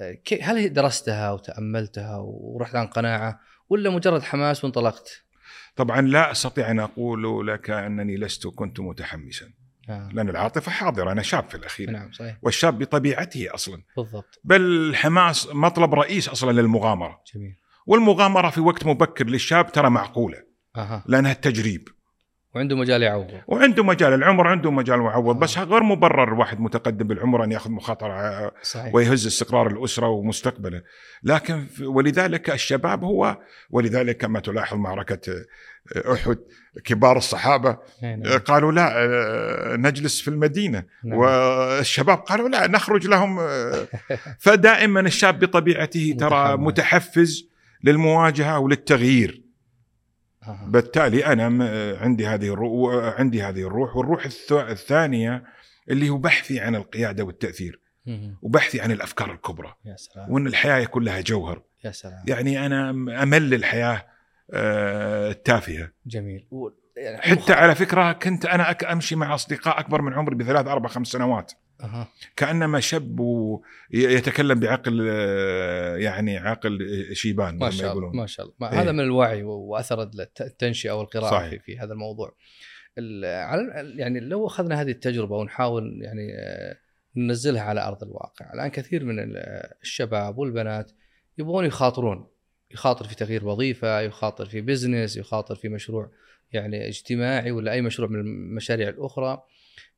[0.01, 5.25] آه، هل درستها وتأملتها ورحت عن قناعة ولا مجرد حماس وانطلقت؟
[5.77, 9.51] طبعا لا أستطيع أن أقول لك أنني لست كنت متحمسا.
[9.89, 10.09] آه.
[10.13, 11.91] لأن العاطفة حاضرة أنا شاب في الأخير.
[11.91, 12.39] نعم صحيح.
[12.43, 13.83] والشاب بطبيعته أصلا.
[13.97, 14.41] بالضبط.
[14.45, 17.21] بل الحماس مطلب رئيس أصلا للمغامرة.
[17.35, 17.57] جميل.
[17.87, 20.43] والمغامرة في وقت مبكر للشاب ترى معقولة.
[20.77, 21.05] أها.
[21.07, 21.89] لأنها التجريب.
[22.55, 25.41] وعنده مجال يعوض وعنده مجال العمر عنده مجال معوض آه.
[25.41, 30.83] بس غير مبرر واحد متقدم بالعمر أن يأخذ مخاطرة صحيح ويهز استقرار الأسرة ومستقبله
[31.23, 33.39] لكن ولذلك الشباب هو
[33.71, 35.45] ولذلك كما تلاحظ معركة
[36.13, 36.39] أحد
[36.85, 38.39] كبار الصحابة إيه، نعم.
[38.39, 41.19] قالوا لا آه، نجلس في المدينة نعم.
[41.19, 43.87] والشباب قالوا لا نخرج لهم آه،
[44.39, 46.57] فدائما الشاب بطبيعته ترى.
[46.57, 47.49] متحفز
[47.85, 49.44] للمواجهة وللتغيير.
[50.67, 51.63] بالتالي أنا م-
[52.01, 55.45] عندي هذه الروح عندي هذه الروح والروح الث- الثانية
[55.91, 57.81] اللي هو بحثي عن القيادة والتأثير.
[58.43, 60.31] وبحثي عن الأفكار الكبرى يا سلام.
[60.31, 61.63] وإن الحياة يكون لها جوهر.
[61.85, 62.25] يا سلام.
[62.29, 62.91] يعني أنا
[63.23, 64.07] أمل الحياة
[64.53, 65.91] آه، التافهة.
[66.07, 66.47] جميل.
[66.51, 66.69] و...
[66.97, 70.89] يعني حتى على فكرة كنت أنا أك- أمشي مع أصدقاء أكبر من عمري بثلاث أربع
[70.89, 71.53] خمس سنوات.
[72.37, 76.79] كأنما شاب ويتكلم بعقل آه، يعني عقل
[77.13, 78.11] شيبان ما شاء الله.
[78.13, 78.81] ما شاء الله ما إيه.
[78.83, 81.51] هذا من الوعي واثر الت- التنشئه والقراءة صحيح.
[81.51, 82.35] في, في هذا الموضوع
[83.97, 86.77] يعني لو أخذنا هذه التجربة ونحاول يعني آه،
[87.17, 89.37] ننزلها على أرض الواقع الآن كثير من ال-
[89.83, 90.93] الشباب والبنات
[91.39, 92.27] يبغون يخاطرون
[92.71, 96.11] يخاطر في تغيير وظيفة يخاطر في بزنس يخاطر في مشروع
[96.53, 99.43] يعني اجتماعي ولا أي مشروع من المشاريع الأخرى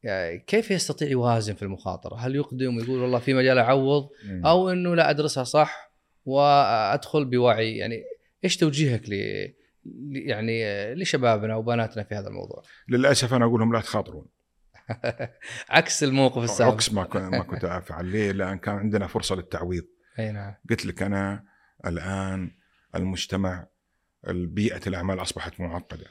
[0.03, 4.09] يعني كيف يستطيع يوازن في المخاطرة؟ هل يقدم ويقول والله في مجال أعوض.
[4.45, 5.93] أو إنه لا أدرسها صح
[6.24, 7.77] وأدخل بوعي.
[7.77, 8.03] يعني
[8.45, 9.12] إيش توجيهك ل
[10.12, 10.64] يعني
[10.95, 14.27] لشبابنا وبناتنا في هذا الموضوع؟ للأسف أنا أقول لهم لا تخاطرون.
[15.68, 16.72] عكس الموقف السابق.
[16.72, 18.05] عكس ما كن- ما كنت أفعل.
[18.07, 19.85] ليه؟ لأن كان عندنا فرصة للتعويض.
[20.18, 20.55] أي نعم.
[20.70, 21.45] قلت لك أنا
[21.87, 22.51] الآن
[22.95, 23.66] المجتمع
[24.29, 26.07] بيئه الأعمال أصبحت معقدة.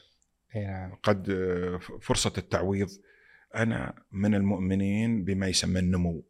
[0.55, 0.95] أي نعم.
[1.03, 2.89] قد آه، فرصة التعويض
[3.61, 6.23] أنا من المؤمنين بما يسمى النمو.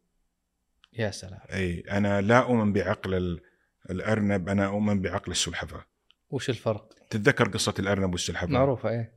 [0.93, 1.39] يا سلام.
[1.53, 3.41] أي أنا لا أؤمن بعقل ال-
[3.89, 5.85] الأرنب أنا أؤمن بعقل السلحفاة.
[6.29, 9.13] وش الفرق؟ تتذكر قصة الأرنب والسلحفاة؟ معروفة إيه.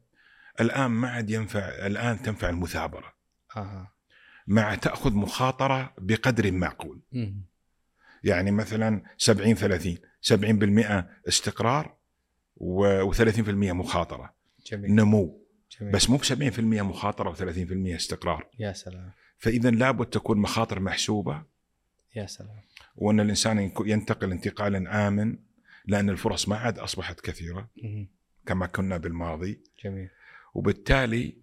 [0.61, 3.13] الآن ما عاد ينفع الآن تنفع المثابرة.
[3.57, 3.93] أها.
[4.47, 7.01] مع تأخذ مخاطرة بقدر معقول.
[8.25, 11.97] يعني مثلا 70 30 70% استقرار
[12.61, 14.35] و30% مخاطرة.
[14.67, 14.95] جميل.
[14.95, 15.48] نمو.
[15.81, 15.93] جميل.
[15.93, 18.49] بس مو ب 70% مخاطرة و30% استقرار.
[18.59, 19.13] يا سلام.
[19.39, 21.43] فإذا لابد تكون مخاطر محسوبة
[22.17, 22.63] يا سلام.
[22.97, 25.39] وأن الإنسان ينتقل انتقالا آمن
[25.87, 27.71] لأن الفرص ما عاد أصبحت كثيرة.
[28.47, 29.61] كما كنا بالماضي.
[29.85, 30.09] جميل.
[30.55, 31.35] وبالتالي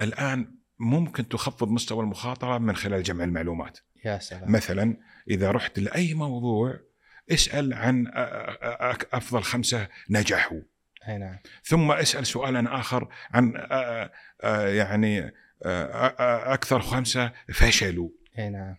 [0.00, 3.78] الآن ممكن تخفض مستوى المخاطرة من خلال جمع المعلومات.
[4.04, 4.52] يا سلام.
[4.52, 4.96] مثلا
[5.30, 6.80] إذا رحت لأي موضوع
[7.30, 8.06] اسأل عن
[9.12, 10.60] أفضل خمسة نجحوا.
[11.08, 11.38] أي نعم.
[11.64, 15.32] ثم أسأل سؤالا آخر عن أ- أ- يعني أ-
[16.52, 18.08] أكثر خمسة فشلوا.
[18.38, 18.76] أي نعم.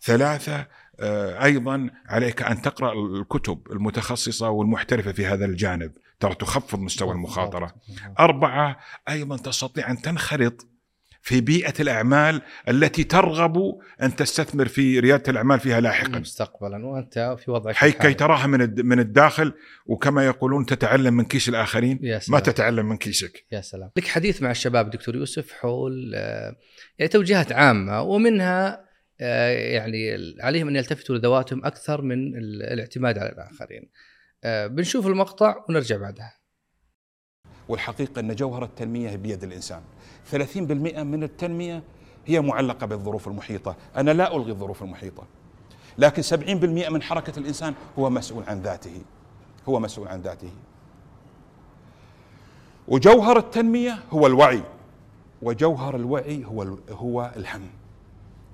[0.00, 0.66] ثلاثة
[1.00, 7.74] آه، أيضا عليك أن تقرأ الكتب المتخصصة والمحترفة في هذا الجانب ترى تخفض مستوى المخاطرة.
[7.88, 8.20] بالضبط.
[8.20, 8.76] أربعة
[9.08, 10.66] أيضا تستطيع أن تنخرط
[11.26, 13.56] في بيئة الأعمال التي ترغب
[14.02, 18.14] أن تستثمر في ريادة الأعمال فيها لاحقا مستقبلا وأنت في وضعك حي كي.
[18.14, 19.52] تراها من الد- من الداخل
[19.86, 24.42] وكما يقولون تتعلم من كيس الآخرين يا سلام تتعلم من كيسك يا سلام لك حديث
[24.42, 26.56] مع الشباب دكتور يوسف حول آه،
[26.98, 28.86] يعني توجيهات عامة ومنها
[29.20, 33.90] آه، يعني عليهم أن يلتفتوا لذواتهم أكثر من ال- الاعتماد على الآخرين.
[34.44, 36.32] آه، بنشوف المقطع ونرجع بعدها.
[37.68, 39.80] والحقيقة أن جوهر التنمية بيد الإنسان
[40.32, 41.82] 30% من التنمية
[42.26, 43.76] هي معلقة بالظروف المحيطة.
[43.96, 45.22] أنا لا ألغي الظروف المحيطة.
[45.98, 49.02] لكن 70% من حركة الإنسان هو مسؤول عن ذاته.
[49.68, 50.50] هو مسؤول عن ذاته.
[52.88, 54.62] وجوهر التنمية هو الوعي.
[55.42, 57.68] وجوهر الوعي هو هو الهم.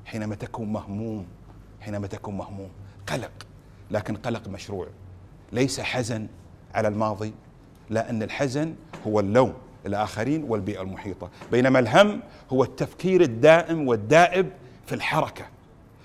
[0.05, 1.27] حينما تكون مهموم
[1.81, 2.70] حينما تكون مهموم.
[3.07, 3.47] قلق.
[3.91, 4.87] لكن قلق مشروع.
[5.53, 6.27] ليس حزن
[6.75, 7.33] على الماضي.
[7.91, 8.75] لا ان الحزن
[9.07, 9.55] هو اللوم.
[9.87, 14.53] الآخرين والبيئة المحيطة بينما الهم هو التفكير الدائم والدائب
[14.87, 15.51] في الحركة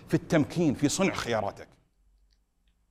[0.08, 1.68] في التمكين في صنع خياراتك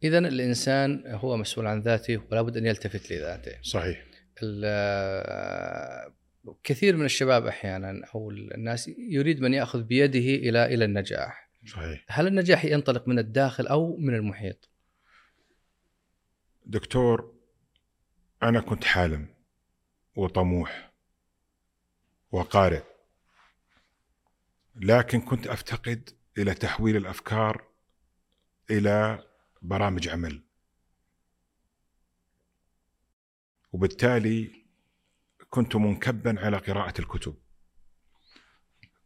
[0.03, 3.53] اذا الإنسان هو مسؤول عن ذاته ولا بد أن يلتفت لذاته.
[3.63, 4.07] صحيح
[6.65, 11.51] كثير من الشباب أحيانا أو الناس يريد من يأخذ بيده إلى إلى النجاح.
[11.67, 14.71] صحيح هل النجاح ينطلق من الداخل أو من المحيط؟
[16.67, 17.35] دكتور
[18.43, 19.36] أنا كنت حالم
[20.17, 20.93] وطموح
[22.31, 22.83] وقارئ.
[24.75, 27.65] لكن كنت أفتقد إلى تحويل الأفكار
[28.71, 29.25] إلى
[29.63, 30.43] برامج عمل.
[33.73, 34.67] وبالتالي
[35.51, 37.37] كنت منكبا على قراءة الكتب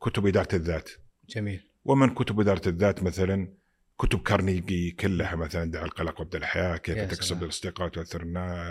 [0.00, 0.90] كتب إدارة الذات.
[1.28, 1.70] جميل.
[1.84, 3.54] ومن كتب إدارة الذات؟ مثلا
[3.98, 7.42] كتب كارنيجي كلها مثلا دع القلق وابدأ الحياة، كيف تكسب.
[7.42, 8.20] الأصدقاء وتؤثر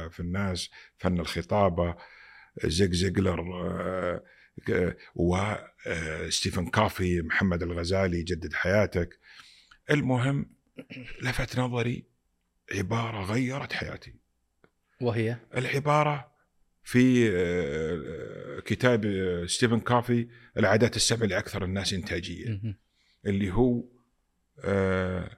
[0.10, 1.96] في الناس، فن الخطابة،
[2.66, 3.42] زيج زيجلر
[4.70, 9.20] آه، وستيفن كافي، محمد الغزالي جدد حياتك.
[9.92, 10.56] المهم
[11.22, 12.06] لفت نظري
[12.74, 14.14] عبارة غيرت حياتي.
[15.02, 16.32] وهي العبارة
[16.84, 22.50] في آه، كتاب آه، ستيفن كافي العادات السبع لأكثر الناس إنتاجية.
[22.50, 22.76] مهم.
[23.26, 23.84] اللي هو
[24.64, 25.38] آه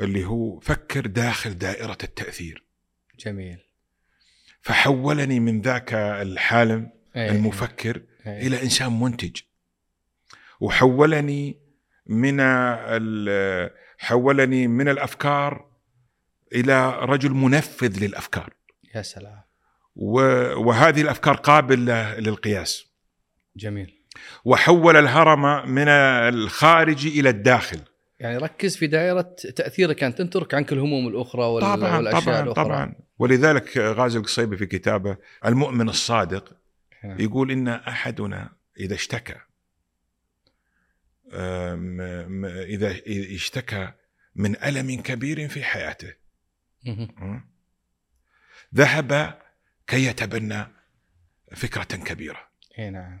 [0.00, 2.64] اللي هو فكر داخل دائرة التأثير
[3.18, 3.58] جميل.
[4.64, 7.30] فحولني من ذاك الحالم إيه.
[7.30, 8.46] المفكر إيه.
[8.46, 9.40] إلى إنسان منتج
[10.60, 11.58] وحولني
[12.06, 12.40] من
[13.98, 15.66] حولني من الأفكار
[16.54, 18.50] إلى رجل منفذ للأفكار
[18.94, 19.40] يا سلام.
[19.96, 22.86] وهذه الأفكار قابلة للقياس
[23.56, 23.94] جميل.
[24.44, 27.80] وحول الهرم من الخارج إلى الداخل
[28.20, 31.62] يعني ركز في دائرة تأثيرك أنت تترك عنك الهموم الأخرى وال...
[31.62, 36.56] طبعا والأشياء طبعا الأخرى طبعا ولذلك غازي القصيبي في كتابه المؤمن الصادق
[37.04, 37.20] نعم.
[37.20, 39.36] يقول إن أحدنا إذا اشتكى
[42.68, 42.96] إذا
[43.34, 43.92] اشتكى
[44.34, 46.14] من ألم كبير في حياته?
[48.74, 49.38] ذهب
[49.86, 50.66] كي يتبنى
[51.56, 52.48] فكرة كبيرة.
[52.78, 53.20] اي نعم.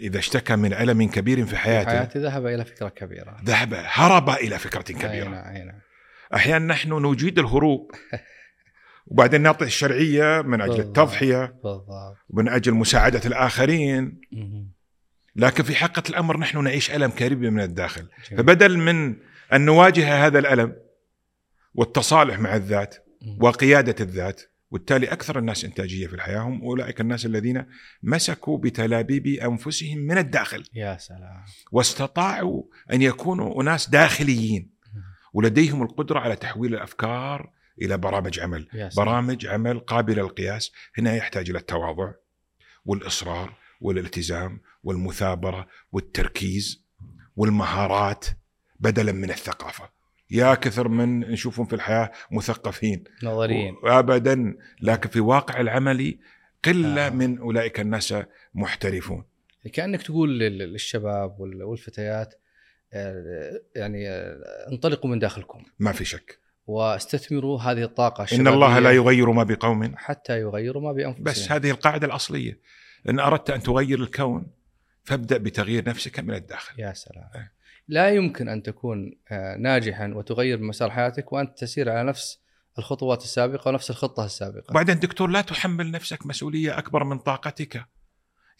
[0.00, 3.40] إذا اشتكى من ألم كبير في حياته حياتي ذهب إلى فكرة كبيرة.
[3.44, 5.28] ذهب هرب إلى فكرة اي كبيرة.
[5.28, 5.80] نعم اي نعم.
[6.34, 7.90] أحيانا نحن نجيد الهروب
[9.06, 10.80] وبعدين نعطي الشرعية من أجل.
[10.80, 14.20] التضحية بالضبط ومن أجل مساعدة الآخرين.
[15.36, 18.08] لكن في حقيقه الأمر نحن نعيش ألم كبير من الداخل.
[18.36, 19.16] فبدل من
[19.52, 20.76] أن نواجه هذا الألم
[21.74, 23.06] والتصالح مع الذات.
[23.40, 27.66] وقيادة الذات وبالتالي أكثر الناس إنتاجية في الحياة هم أولئك الناس الذين
[28.02, 32.62] مسكوا بتلابيب أنفسهم من الداخل يا سلام واستطاعوا
[32.92, 34.70] أن يكونوا أناس داخليين
[35.32, 37.50] ولديهم القدرة على تحويل الأفكار
[37.82, 38.68] إلى برامج عمل.
[38.74, 39.06] يا سلام.
[39.06, 40.72] برامج عمل قابلة للقياس.
[40.98, 42.12] هنا يحتاج إلى التواضع
[42.84, 46.84] والإصرار والالتزام والمثابرة والتركيز
[47.36, 48.24] والمهارات
[48.80, 49.90] بدلا من الثقافة.
[50.30, 53.04] يا كثر من نشوفهم في الحياة مثقفين.
[53.22, 53.76] نظريين.
[53.84, 56.18] ابدا لكن في واقع العملي
[56.64, 57.10] قلة آه.
[57.10, 58.14] من أولئك الناس
[58.54, 59.24] محترفون.
[59.72, 62.34] كأنك تقول لل- للشباب وال- والفتيات
[63.76, 64.08] يعني
[64.72, 65.64] انطلقوا من داخلكم.
[65.78, 66.38] ما في شك.
[66.66, 69.96] واستثمروا هذه إن الشبابيه الله لا يغير ما بقوم.
[69.96, 71.24] حتى يغيروا ما بأنفسهم.
[71.24, 72.60] بس هذه القاعدة الأصلية.
[73.08, 74.46] إن أردت أن تغير الكون
[75.04, 76.80] فابدأ بتغيير نفسك من الداخل.
[76.80, 77.28] يا سلام.
[77.34, 77.52] إيه.
[77.88, 82.40] لا يمكن أن تكون آه، ناجحا وتغير مسار حياتك وأنت تسير على نفس
[82.78, 84.70] الخطوات السابقة ونفس الخطة السابقة.
[84.70, 87.84] وبعدين دكتور لا تحمل نفسك مسؤولية أكبر من طاقتك.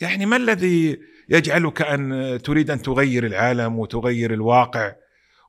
[0.00, 4.92] يعني ما الذي يجعلك أن تريد أن تغير العالم وتغير الواقع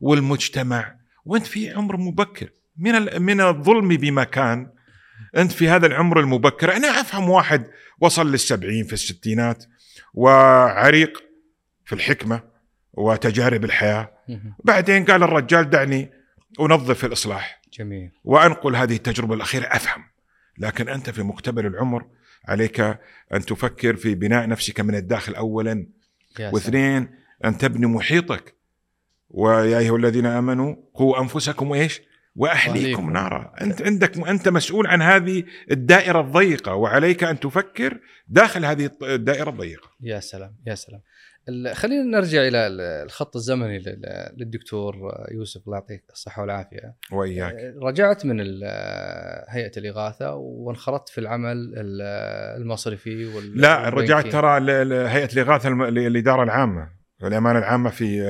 [0.02, 0.96] والمجتمع؟
[1.26, 2.50] وأنت في عمر مبكر.
[2.78, 4.70] من من الظلم بمكان
[5.38, 6.76] أنت في هذا العمر المبكر.
[6.76, 7.68] أنا أفهم واحد
[8.00, 9.66] وصل للسبعين في الستينات
[10.14, 11.24] وعريق
[11.86, 12.44] في الحكمة
[12.94, 14.12] وتجارب الحياة.
[14.64, 16.12] بعدين قال الرجال دعني
[16.60, 17.62] أنظف الإصلاح.
[17.74, 18.12] جميل.
[18.24, 19.66] وأنقل هذه التجربة الأخيرة.
[19.66, 20.04] أفهم.
[20.58, 22.06] لكن أنت في مقتبل العمر
[22.46, 22.80] عليك
[23.34, 25.88] أن تفكر في بناء نفسك من الداخل اولا.
[26.40, 27.10] واثنين
[27.46, 28.56] أن تبني محيطك
[29.30, 32.02] ويا أيها الذين آمنوا قوا أنفسكم وإيش؟
[32.36, 33.10] وأهليكم.
[33.14, 39.50] نارا أنت عندك أنت مسؤول عن هذه الدائرة الضيقة وعليك أن تفكر داخل هذه الدائرة
[39.50, 41.02] الضيقة يا سلام يا سلام
[41.74, 44.96] خلينا نرجع إلى ال- الخط الزمني لل- للدكتور
[45.32, 46.96] يوسف الله يعطيك الصحة والعافية.
[47.12, 47.56] وإياك.
[47.84, 48.64] رجعت من ال-
[49.50, 52.02] هيئة الإغاثة وانخرطت في العمل ال-
[52.62, 54.28] المصرفي وال لا رجعت.
[54.28, 54.58] ترى
[55.08, 56.90] هيئة الإغاثة للإدارة العامة
[57.24, 58.22] الامانه العامة في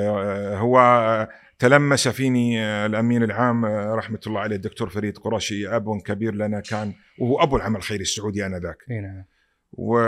[0.58, 1.28] هو
[1.60, 7.44] تلمس فيني الأمين العام رحمة الله عليه الدكتور فريد قرشي أب كبير لنا كان وهو
[7.44, 8.78] أبو العمل الخيري السعودي آنذاك.
[8.92, 9.26] إي نعم.
[9.74, 10.00] و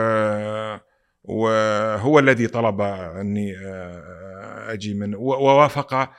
[1.23, 3.55] وهو الذي طلب أني
[4.67, 6.09] أجي من ووافق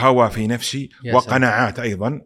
[0.00, 2.20] هوى في نفسي وقناعات أيضا.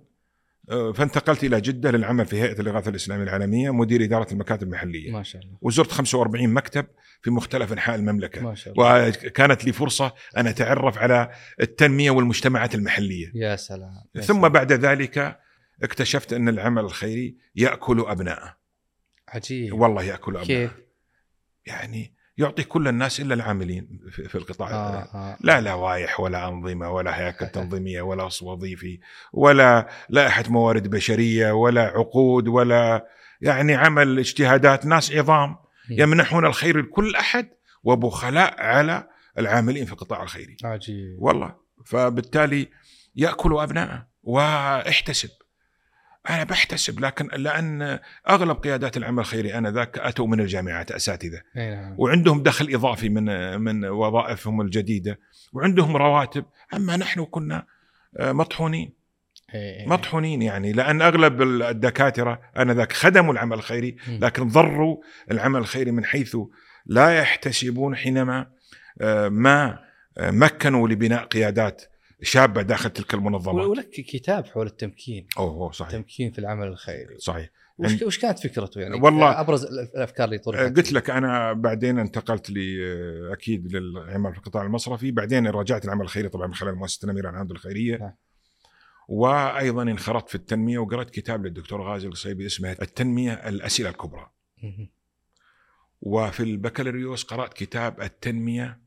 [0.94, 5.12] فانتقلت إلى جدة للعمل في هيئة الإغاثة الإسلامية العالمية مدير إدارة المكاتب المحلية.
[5.12, 5.58] ما شاء الله.
[5.60, 6.86] وزرت 45 مكتب
[7.22, 8.42] في مختلف أنحاء المملكة.
[8.42, 9.08] ما شاء الله.
[9.08, 11.30] وكانت لي فرصة أن أتعرف على
[11.60, 13.32] التنمية والمجتمعات المحلية.
[13.34, 13.90] يا سلام.
[14.14, 14.52] يا ثم سلام.
[14.52, 15.38] بعد ذلك
[15.82, 18.56] اكتشفت أن العمل الخيري يأكل ابنائه
[19.28, 19.80] عجيب.
[19.80, 20.89] والله يأكل ابنائه كيف؟
[21.70, 24.70] يعني يعطي كل الناس إلا العاملين في القطاع.
[24.70, 25.36] آه آه.
[25.40, 29.00] لا لوائح ولا أنظمة ولا هياكل تنظيمية ولا وظيفي
[29.32, 33.06] ولا لائحة موارد بشرية ولا عقود ولا
[33.40, 35.56] يعني عمل اجتهادات ناس عظام.
[35.90, 37.48] يمنحون الخير لكل أحد
[37.84, 39.08] وبخلاء على
[39.38, 40.56] العاملين في القطاع الخيري.
[40.64, 41.16] عجيب.
[41.18, 41.54] والله.
[41.86, 42.68] فبالتالي
[43.16, 45.30] يأكل ابنائه واحتسب
[46.30, 47.98] أنا بحتسب لكن لأن
[48.28, 51.40] أغلب قيادات العمل الخيري انذاك أتوا من الجامعات أساتذة.
[51.56, 51.94] أي نعم.
[51.98, 55.18] وعندهم دخل إضافي من من وظائفهم الجديدة
[55.52, 56.44] وعندهم رواتب.
[56.74, 57.66] أما نحن كنا
[58.18, 59.00] آه، مطحونين.
[59.86, 60.72] مطحونين يعني.
[60.72, 63.96] لأن أغلب الدكاترة انذاك خدموا العمل الخيري.
[64.08, 64.96] لكن ضروا
[65.30, 66.36] العمل الخيري من حيث
[66.86, 68.46] لا يحتسبون حينما
[69.00, 69.78] آه، ما
[70.18, 71.82] آه، مكنوا لبناء قيادات
[72.22, 73.66] شابة داخل تلك المنظمات.
[73.66, 75.26] ولك كتاب حول التمكين.
[75.38, 75.92] أوه أوه، صحيح.
[75.94, 77.18] التمكين في العمل الخيري.
[77.18, 77.50] صحيح.
[77.78, 82.50] وش, وش كانت فكرته يعني؟ والله- أبرز الأفكار اللي طرحت قلت لك أنا بعدين انتقلت
[82.50, 85.10] لي آه، أكيد للعمل في القطاع المصرفي.
[85.10, 88.14] بعدين رجعت العمل الخيري طبعا من خلال مؤسسة الامير العام الخيريه نعم.
[89.08, 94.30] وأيضا انخرطت في التنمية وقرأت كتاب للدكتور غازي القصيبي اسمه التنمية الأسئلة الكبرى.
[96.00, 98.78] وفي البكالوريوس قرأت كتاب التنمية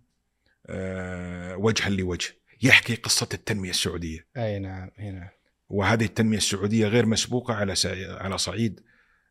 [0.67, 2.29] آه، وجها لوجه.
[2.64, 5.30] يحكي قصة التنمية السعودية أي نعم أي نعم
[5.69, 8.80] وهذه التنمية السعودية غير مسبوقة على على صعيد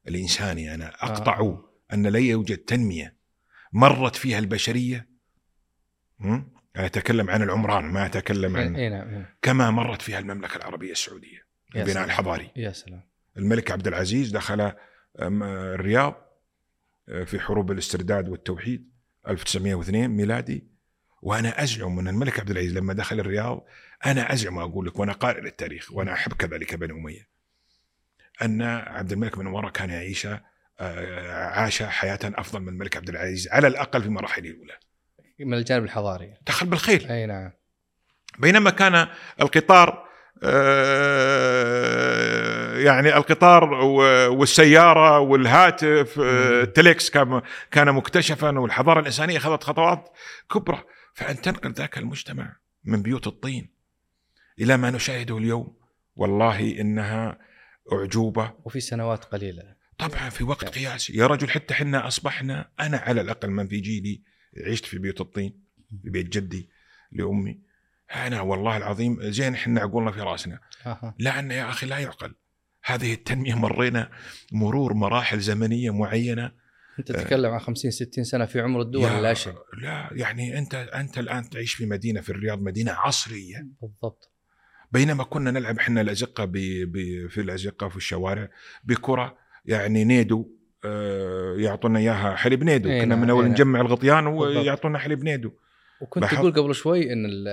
[0.09, 1.65] الانساني أنا أقطع آه.
[1.93, 3.17] أن لا يوجد تنمية
[3.73, 5.09] مرت فيها البشرية
[6.19, 6.43] م?
[6.77, 9.27] أنا أتكلم عن العمران ما أتكلم عن أي نعم إي.
[9.43, 11.47] كما مرت فيها المملكة العربية السعودية
[11.77, 12.05] البناء سلام.
[12.05, 13.03] الحضاري يا سلام
[13.37, 14.73] الملك عبد العزيز دخل
[15.19, 16.15] الرياض
[17.09, 18.91] أه، في حروب الاسترداد والتوحيد
[19.29, 20.72] 1902 ميلادي
[21.23, 23.65] وأنا أزعم أن الملك عبد العزيز لما دخل الرياض
[24.07, 27.29] أنا أزعم وأقول لك وأنا قارئ للتاريخ وأنا أحب كذلك بني أمية.
[28.43, 33.49] أن عبد الملك بن مروان كان يعيش أه، عاش حياة أفضل من الملك عبد العزيز
[33.49, 34.75] على الأقل في مراحله الأولى.
[35.39, 36.35] من الجانب الحضاري.
[36.47, 37.07] دخل بالخير.
[37.11, 37.53] أي نعم.
[38.39, 39.07] بينما كان
[39.41, 40.09] القطار
[40.45, 41.83] آه،
[42.79, 43.65] يعني القطار
[44.31, 50.09] والسيارة والهاتف آه، التليكس كان كان مكتشفا والحضارة الإنسانية أخذت خطوات
[50.51, 50.85] كبرى.
[51.15, 53.69] فأن تنقل ذاك المجتمع من بيوت الطين
[54.59, 55.77] إلى ما نشاهده اليوم.
[56.17, 57.39] والله إنها
[57.93, 58.53] أعجوبة.
[58.65, 59.75] وفي سنوات قليلة.
[59.99, 61.17] طبعا في وقت قياسي.
[61.17, 64.23] يا رجل حتى إحنا أصبحنا أنا على الأقل من في جيلي
[64.67, 65.63] عشت في بيوت الطين
[66.03, 66.69] في بيت جدي
[67.13, 67.61] لأمي.
[68.15, 70.59] أنا والله العظيم زين إحنا عقولنا في رأسنا.
[71.19, 72.35] لأن يا أخي لا يعقل.
[72.85, 74.11] هذه التنمية مرينا
[74.53, 76.62] مرور مراحل زمنية معينة انت
[77.07, 81.51] تتكلم عن 50 60 سنة في عمر الدول لا شيء لا يعني أنت أنت الآن
[81.51, 84.31] تعيش في مدينة في الرياض مدينة عصرية بالضبط
[84.93, 86.47] بينما كنا نلعب إحنا الأزقة.
[87.29, 88.49] في الأزقة في الشوارع
[88.85, 89.37] بكرة
[89.67, 90.49] يعني نيدو
[90.85, 93.53] آه، يعطونا إياها حليب نيدو كنا نعم، من أول إي نعم.
[93.55, 94.27] نجمع الغطيان.
[94.27, 95.53] ويعطونا حليب نيدو
[96.01, 97.49] وكنت تقول قبل شوي إن ال-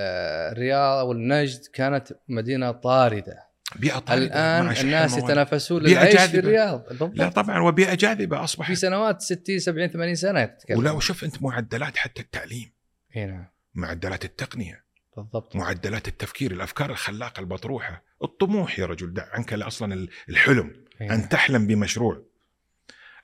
[0.51, 5.17] الرياض والنجد كانت مدينة طاردة بيئة طارده الآن الناس.
[5.17, 6.39] يتنافسون للعيش في.
[6.39, 6.83] الرياض
[7.13, 11.41] لا طبعا وبيئة جاذبة في اصبحت سنوات 60 70 80 سنة تتكلم ولا وشوف أنت
[11.43, 12.71] معدلات حتى التعليم.
[13.15, 13.45] إي نعم.
[13.75, 14.83] معدلات التقنية.
[15.17, 15.55] بالضبط.
[15.55, 18.03] معدلات التفكير الأفكار الخلاقة المطروحة.
[18.23, 20.85] الطموح يا رجل دع عنك أصلا الحلم.
[21.01, 21.11] نعم.
[21.11, 22.23] أن تحلم بمشروع.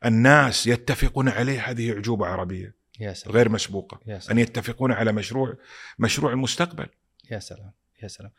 [0.05, 2.76] الناس يتفقون عليه هذه أعجوبة عربية.
[2.99, 3.35] يا سلام.
[3.35, 3.99] غير مسبوقة.
[4.05, 5.57] يا أن سلام يتفقون على مشروع
[5.99, 6.88] مشروع المستقبل.
[7.31, 7.72] يا سلام.
[8.03, 8.31] يا سلام.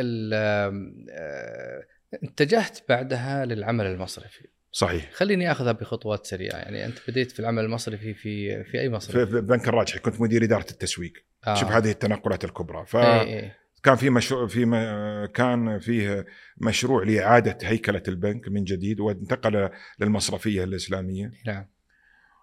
[0.00, 1.82] آه،
[2.24, 4.48] اتجهت بعدها للعمل المصرفي.
[4.72, 5.12] صحيح.
[5.12, 6.56] خليني أخذها بخطوات سريعة.
[6.56, 9.98] يعني أنت بديت في العمل المصرفي في في أي مصرف؟ في بنك الراجحي.
[9.98, 11.12] كنت مدير إدارة التسويق.
[11.46, 11.54] آه.
[11.54, 12.78] شوف هذه التنقلات الكبرى.
[12.78, 13.96] إيه فكان إيه.
[13.96, 16.26] في مشروع في م- كان فيه
[16.58, 19.70] مشروع لإعادة هيكلة البنك من جديد وانتقل
[20.00, 21.32] للمصرفية الإسلامية.
[21.46, 21.66] نعم.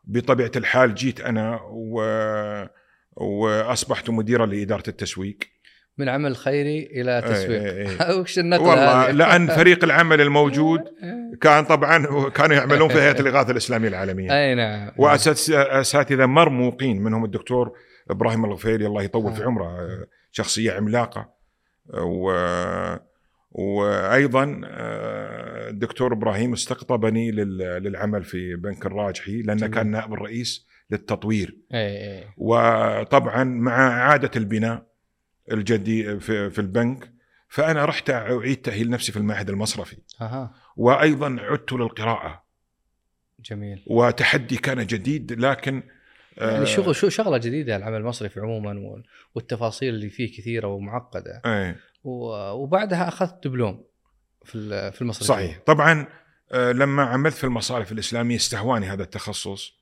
[0.03, 2.01] بطبيعة الحال جيت أنا و
[3.15, 5.37] وأصبحت مديرا لإدارة التسويق.
[5.97, 7.87] من عمل خيري إلى إيه، تسويق إيه.
[8.19, 11.39] وش النقله والله هذه؟ لأن فريق العمل الموجود إيه.
[11.41, 17.71] كان طبعا كانوا يعملون في هيئة الإغاثة الإسلامية العالمية أي نعم واساتذه مرموقين منهم الدكتور
[18.09, 19.45] إبراهيم الغفيري الله يطول في آه.
[19.45, 19.77] عمره
[20.31, 21.29] شخصية عملاقة
[21.93, 22.31] و
[23.51, 29.67] وأيضا آه، الدكتور إبراهيم استقطبني لل- للعمل في بنك الراجحي لأنه.
[29.67, 34.85] كان نائب الرئيس للتطوير اي اي وطبعا مع إعادة البناء
[35.51, 37.11] الجدي في, في البنك
[37.49, 39.97] فأنا رحت أعيد تأهيل نفسي في المعهد المصرفي.
[40.21, 40.53] أها.
[40.77, 42.43] وأيضا عدت للقراءة.
[43.39, 43.83] جميل.
[43.87, 45.83] وتحدي كان جديد لكن
[46.39, 49.03] آه، يعني شغل شو شغلة جديدة العمل المصرفي عموما وال-
[49.35, 51.41] والتفاصيل اللي فيه كثيرة ومعقدة.
[52.03, 53.83] و- وبعدها أخذت دبلوم
[54.45, 55.27] في في المصرفية.
[55.33, 55.59] صحيح.
[55.65, 56.07] طبعا
[56.51, 59.73] آه، لما عملت في المصارف الإسلامية استهواني هذا التخصص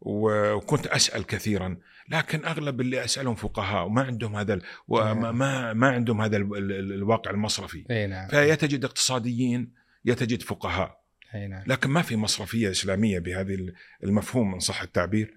[0.00, 1.76] وكنت أسأل كثيرا
[2.08, 4.58] لكن أغلب اللي اسالهم فقهاء وما عندهم هذا
[4.88, 5.38] وما نعم.
[5.38, 7.84] ما, ما عندهم هذا ال- ال- الواقع المصرفي.
[7.90, 8.28] اي نعم.
[8.28, 9.72] فيتجد اقتصاديين
[10.04, 11.02] يتجد فقهاء.
[11.34, 11.62] اي نعم.
[11.66, 13.74] لكن ما في مصرفية إسلامية بهذه ال-
[14.04, 15.34] المفهوم ان صح التعبير.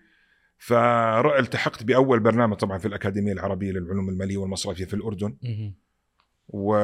[0.58, 5.36] فالتحقت بأول برنامج طبعا في الأكاديمية العربية للعلوم المالية والمصرفية في الأردن.
[6.48, 6.76] و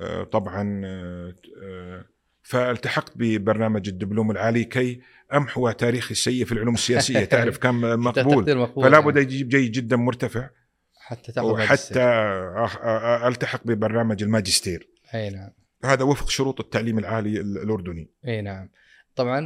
[0.00, 2.04] آه، طبعا آه، آه،
[2.42, 5.00] فالتحقت ببرنامج الدبلوم العالي كي
[5.34, 9.10] امحو تاريخي السيء في العلوم السياسية؟ تعرف كم مقبول؟ مقبول فلا يعني.
[9.10, 10.48] بد يجيب جيد جدا مرتفع.
[11.00, 12.00] حتى تأخذ وحتى
[13.26, 14.88] ألتحق ببرنامج الماجستير.
[15.14, 15.50] أي نعم.
[15.84, 18.10] هذا وفق شروط التعليم العالي ال- الأردني.
[18.28, 18.68] أي نعم.
[19.16, 19.44] طبعا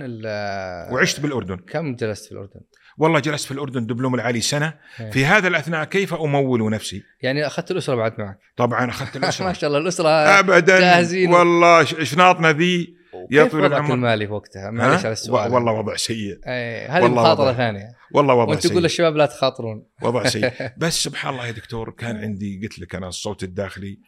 [0.92, 1.56] وعشت بالأردن.
[1.56, 2.60] كم جلست في الأردن؟
[2.98, 4.74] والله جلست في الأردن دبلوم العالي سنة.
[5.12, 8.38] في هذا الأثناء كيف أمول نفسي؟ يعني أخذت الأسرة بعد معك.
[8.56, 10.80] طبعا أخذت ما الاسره شاء الله الأسرة ابدا.
[10.80, 11.34] جاهزين.
[11.34, 13.94] والله شناطنا ذي؟ يا طويل العمر.
[13.94, 15.52] المالي في وقتها؟ معلش؟ على السؤال.
[15.52, 16.40] والله وضع سيء.
[16.46, 17.52] اي هذه مخاطرة.
[17.52, 17.88] ثانية.
[18.14, 18.70] والله وضع وانت سيء.
[18.70, 19.86] تقول للشباب لا تخاطرون.
[20.02, 20.52] وضع سيء.
[20.78, 23.98] بس سبحان الله يا دكتور كان عندي قلت لك أنا الصوت الداخلي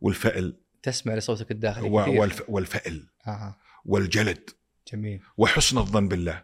[0.00, 0.56] والفأل.
[0.82, 3.06] تسمع لصوتك الداخلي والف والفأل.
[3.26, 3.56] آه.
[3.84, 4.50] والجلد.
[4.92, 5.20] جميل.
[5.36, 6.42] وحسن الظن بالله.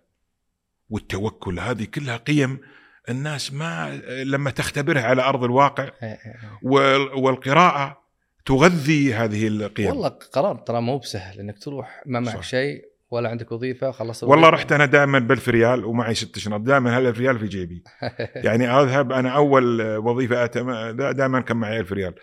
[0.90, 1.59] والتوكل.
[1.61, 2.61] هذه كلها قيم
[3.09, 6.59] الناس ما لما تختبرها على أرض الواقع إيه، إيه، إيه.
[6.62, 8.07] وال- والقراءة
[8.49, 12.43] تغذي هذه القيم والله قرار ترى مو بسهل إنك تروح ما معك.
[12.43, 14.57] شيء ولا عندك وظيفة خلصت والله الوظيفة.
[14.57, 17.83] رحت أنا دائما بالف ريال ومعي ست شنط دائما هالألف ريال في جيبي
[18.47, 20.91] يعني أذهب أنا أول وظيفة أتم...
[20.91, 22.15] دائما كان معي ألف ريال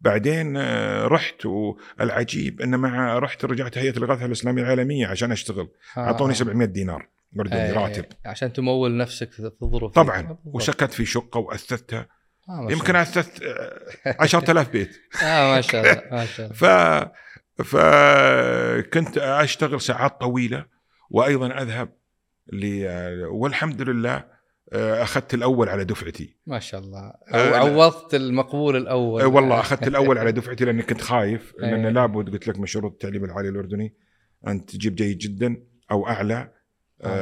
[0.00, 6.00] بعدين آه، رحت والعجيب إن مع رحت رجعت هيئة الإغاثة الإسلامية العالمية عشان أشتغل آه،
[6.00, 6.36] أعطوني آه.
[6.36, 7.08] 700 دينار
[7.40, 9.92] اردني إيه، راتب عشان تمول نفسك في الظروف.
[9.92, 10.36] طبعا.
[10.44, 12.17] وسكنت في شقة واثثتها
[12.48, 13.02] آه يمكن الله.
[13.02, 16.64] اثثت آه، 10000 بيت آه ما شاء الله ما شاء الله ف
[17.64, 20.66] فكنت أشتغل ساعات طويلة
[21.10, 21.92] وأيضا أذهب
[23.30, 24.38] والحمد لله
[24.72, 27.56] آه، أخذت الأول على دفعتي ما شاء الله آه،.
[27.56, 31.86] عوضت المقبول الأول والله أخذت الأول على دفعتي لأني كنت خايف لأن.
[31.86, 33.94] لابد قلت لك من شروط التعليم العالي الأردني
[34.46, 35.56] ان تجيب جيد جدا
[35.90, 36.52] أو أعلى.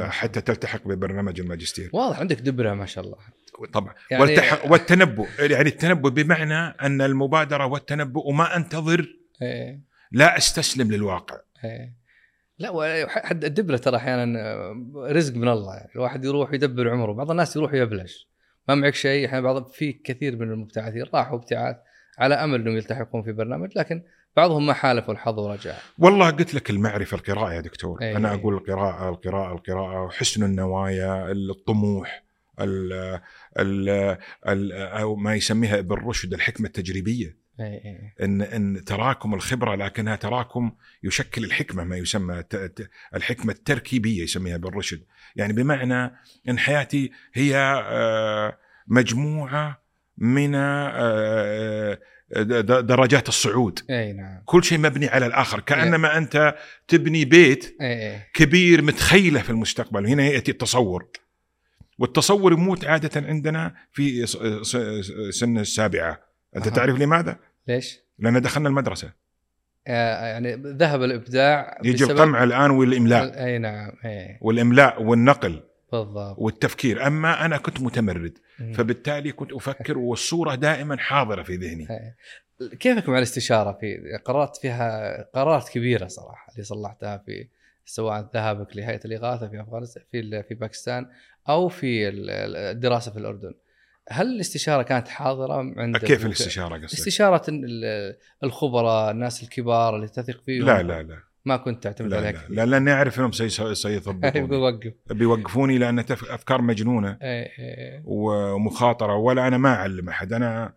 [0.09, 1.89] حتى تلتحق ببرنامج الماجستير.
[1.93, 3.17] واضح عندك دبرة ما شاء الله.
[3.73, 3.93] طبعا.
[4.11, 5.27] يعني- والتحق والتنبؤ.
[5.39, 9.81] يعني التنبؤ بمعنى أن المبادرة والتنبؤ وما أنتظر إيه.
[10.11, 11.37] لا أستسلم للواقع.
[11.63, 11.93] إيه.
[12.59, 14.55] لا وحد الدبله ترى أحيانا
[14.95, 15.75] رزق من الله.
[15.75, 17.11] يعني الواحد يروح يدبر عمره.
[17.11, 18.27] بعض الناس يروح يبلش.
[18.67, 19.27] ما معك شيء.
[19.27, 21.75] أحيانا بعض في كثير من المبتعثين راحوا ابتعاث
[22.19, 24.03] على أمل إنهم يلتحقون في برنامج لكن
[24.37, 25.75] بعضهم ما حالفوا الحظ ورجع.
[25.97, 28.01] والله قلت لك المعرفة القراءة يا دكتور.
[28.01, 28.15] أي.
[28.17, 32.23] أنا أقول القراءة القراءة القراءة وحسن النوايا الطموح
[32.59, 32.93] ال
[33.59, 33.89] ال
[34.47, 37.47] ال أو ما يسميها ابن رشد الحكمة التجريبية.
[37.59, 40.71] اي اي إن إن تراكم الخبرة لكنها تراكم
[41.03, 42.43] يشكل الحكمة ما يسمى
[43.15, 45.01] الحكمة التركيبية يسميها ابن رشد
[45.35, 46.11] يعني بمعنى
[46.49, 47.55] إن حياتي هي
[47.87, 48.57] آه،
[48.87, 49.81] مجموعة
[50.17, 51.99] من آه، د-
[52.81, 53.79] درجات الصعود.
[53.89, 54.41] إي نعم.
[54.45, 55.59] كل شيء مبني على الآخر.
[55.59, 56.55] كأنما أنت
[56.87, 60.07] تبني بيت إي كبير متخيلة في المستقبل.
[60.07, 61.07] هنا يأتي التصور.
[61.99, 64.25] والتصور يموت عادة عندنا في
[65.31, 66.19] سن السابعة.
[66.55, 66.73] أنت أها.
[66.73, 69.11] تعرف لماذا؟ ليش؟ لأن دخلنا المدرسة.
[69.87, 73.45] آه يعني ذهب الإبداع يجي القمع الآن والإملاء.
[73.45, 74.37] إي نعم إي.
[74.41, 75.63] والإملاء والنقل.
[75.91, 76.35] بالضبط.
[76.39, 77.07] والتفكير.
[77.07, 78.73] أما أنا كنت متمرد مم.
[78.73, 81.87] فبالتالي كنت أفكر والصورة دائما حاضرة في ذهني.
[82.79, 87.47] كيفك مع الاستشارة؟ في قرارات فيها قرارات كبيرة صراحة اللي صلحتها في
[87.85, 91.05] سواء ذهابك لهيئة الإغاثة في افغانستان في في باكستان
[91.49, 93.53] أو في ال- الدراسة في الأردن.
[94.09, 100.41] هل الاستشارة كانت حاضرة عند كيف الاستشارة قصدك؟ استشارة ال- الخبراء الناس الكبار اللي تثق
[100.45, 101.19] فيهم؟ لا لا لا.
[101.47, 104.93] ما كنت تعتمد عليها لا, كثير لا لاني اعرف انهم سيثبطون وقف.
[105.11, 108.01] بيوقفوني لأن أفكار مجنونة إيه، إيه.
[108.05, 110.33] ومخاطرة ولا أنا ما أعلم أحد.
[110.33, 110.73] أنا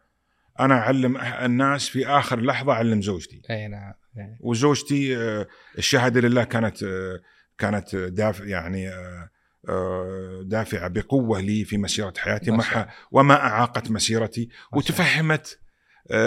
[0.60, 3.42] أنا أعلم الناس في آخر لحظة أعلم زوجتي.
[3.50, 4.36] اي نعم إيه.
[4.40, 5.46] وزوجتي آه،
[5.78, 7.20] الشهادة لله كانت آه،
[7.58, 8.88] كانت دافع يعني
[9.68, 12.52] آه، دافعة بقوة لي في مسيرة حياتي.
[12.62, 14.48] ح- وما أعاقت مسيرتي.
[14.72, 15.58] وتفهمت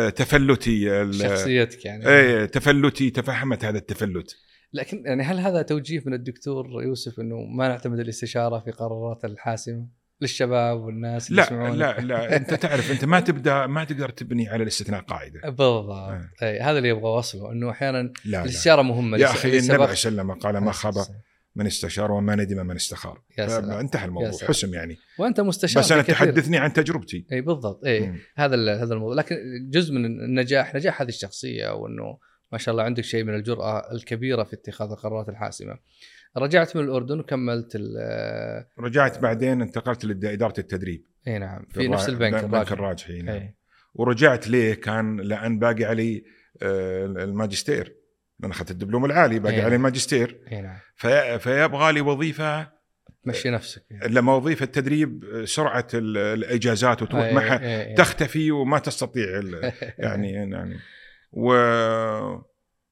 [0.09, 2.07] تفلتي ال- شخصيتك يعني.
[2.07, 4.35] إيه تفلتي تفهمت هذا التفلت.
[4.73, 9.87] لكن يعني هل هذا توجيه من الدكتور يوسف إنه ما نعتمد الاستشارة في قرارات الحاسمة
[10.21, 12.35] للشباب والناس اللي لا يسمعون؟ لا لا.
[12.37, 15.39] أنت تعرف أنت ما تبدأ ما تقدر تبني على الاستثناء قاعدة.
[15.43, 15.89] بالضبط.
[15.89, 16.29] آه.
[16.43, 18.43] أي هذا اللي أبغى اوصله إنه أحيانا لا لا.
[18.43, 20.93] الاستشارة مهمة يا أخي عليه وسلم قال ما خاب
[21.55, 23.21] من استشار وما ندم من استخار.
[23.79, 24.49] انتهى الموضوع يا سلام.
[24.49, 24.97] حسم يعني.
[25.19, 26.25] وأنت مستشار بس أنا في كثير.
[26.27, 27.25] تحدثني عن تجربتي.
[27.31, 27.85] إي بالضبط.
[27.85, 28.17] إي مم.
[28.35, 29.15] هذا هذا الموضوع.
[29.15, 29.35] لكن
[29.69, 32.17] جزء من النجاح نجاح هذه الشخصية وأنه
[32.51, 35.77] ما شاء الله عندك شيء من الجرأة الكبيرة في اتخاذ القرارات الحاسمة.
[36.37, 41.03] رجعت من الأردن وكملت ال- رجعت بعدين انتقلت لإدارة التدريب.
[41.27, 41.65] إي نعم.
[41.69, 43.53] في نفس الرا- البنك البنك الراجحي نعم.
[43.93, 46.23] ورجعت ليه؟ كان لأن باقي علي
[46.61, 47.95] آه، الماجستير.
[48.43, 49.63] لأن أخذت الدبلوم العالي باقي إيه.
[49.63, 50.77] علي الماجستير اي نعم.
[50.95, 52.71] في فيبغى لي وظيفة
[53.23, 53.83] تمشي نفسك.
[53.91, 57.95] لما وظيفه التدريب آه، سرعة ال- الإجازات وتروح إيه، معها إيه، إيه.
[57.95, 59.25] تختفي وما تستطيع
[59.97, 60.79] يعني يعني.
[61.31, 61.53] و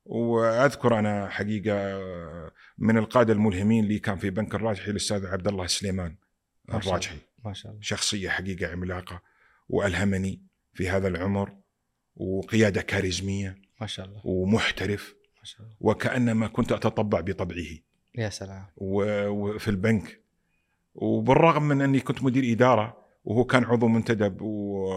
[0.06, 2.00] وأذكر أنا حقيقة
[2.78, 5.66] من القادة الملهمين اللي كان في بنك الراجحي الأستاذ عبد الله
[6.70, 6.88] الله.
[6.88, 7.18] الراجحي.
[7.46, 7.82] ما شاء الله.
[7.84, 9.22] شخصية حقيقة عملاقة
[9.70, 10.42] وألهمني
[10.74, 11.54] في هذا العمر
[12.16, 14.22] وقيادة كاريزمية ما شاء الله.
[14.26, 15.16] ومحترف.
[15.80, 17.78] وكأنما كنت أتطبع بطبعه.
[18.16, 18.66] يا سلام.
[18.78, 20.22] وفي البنك.
[20.96, 24.48] وبالرغم من أني كنت مدير إدارة وهو كان عضو منتدب و...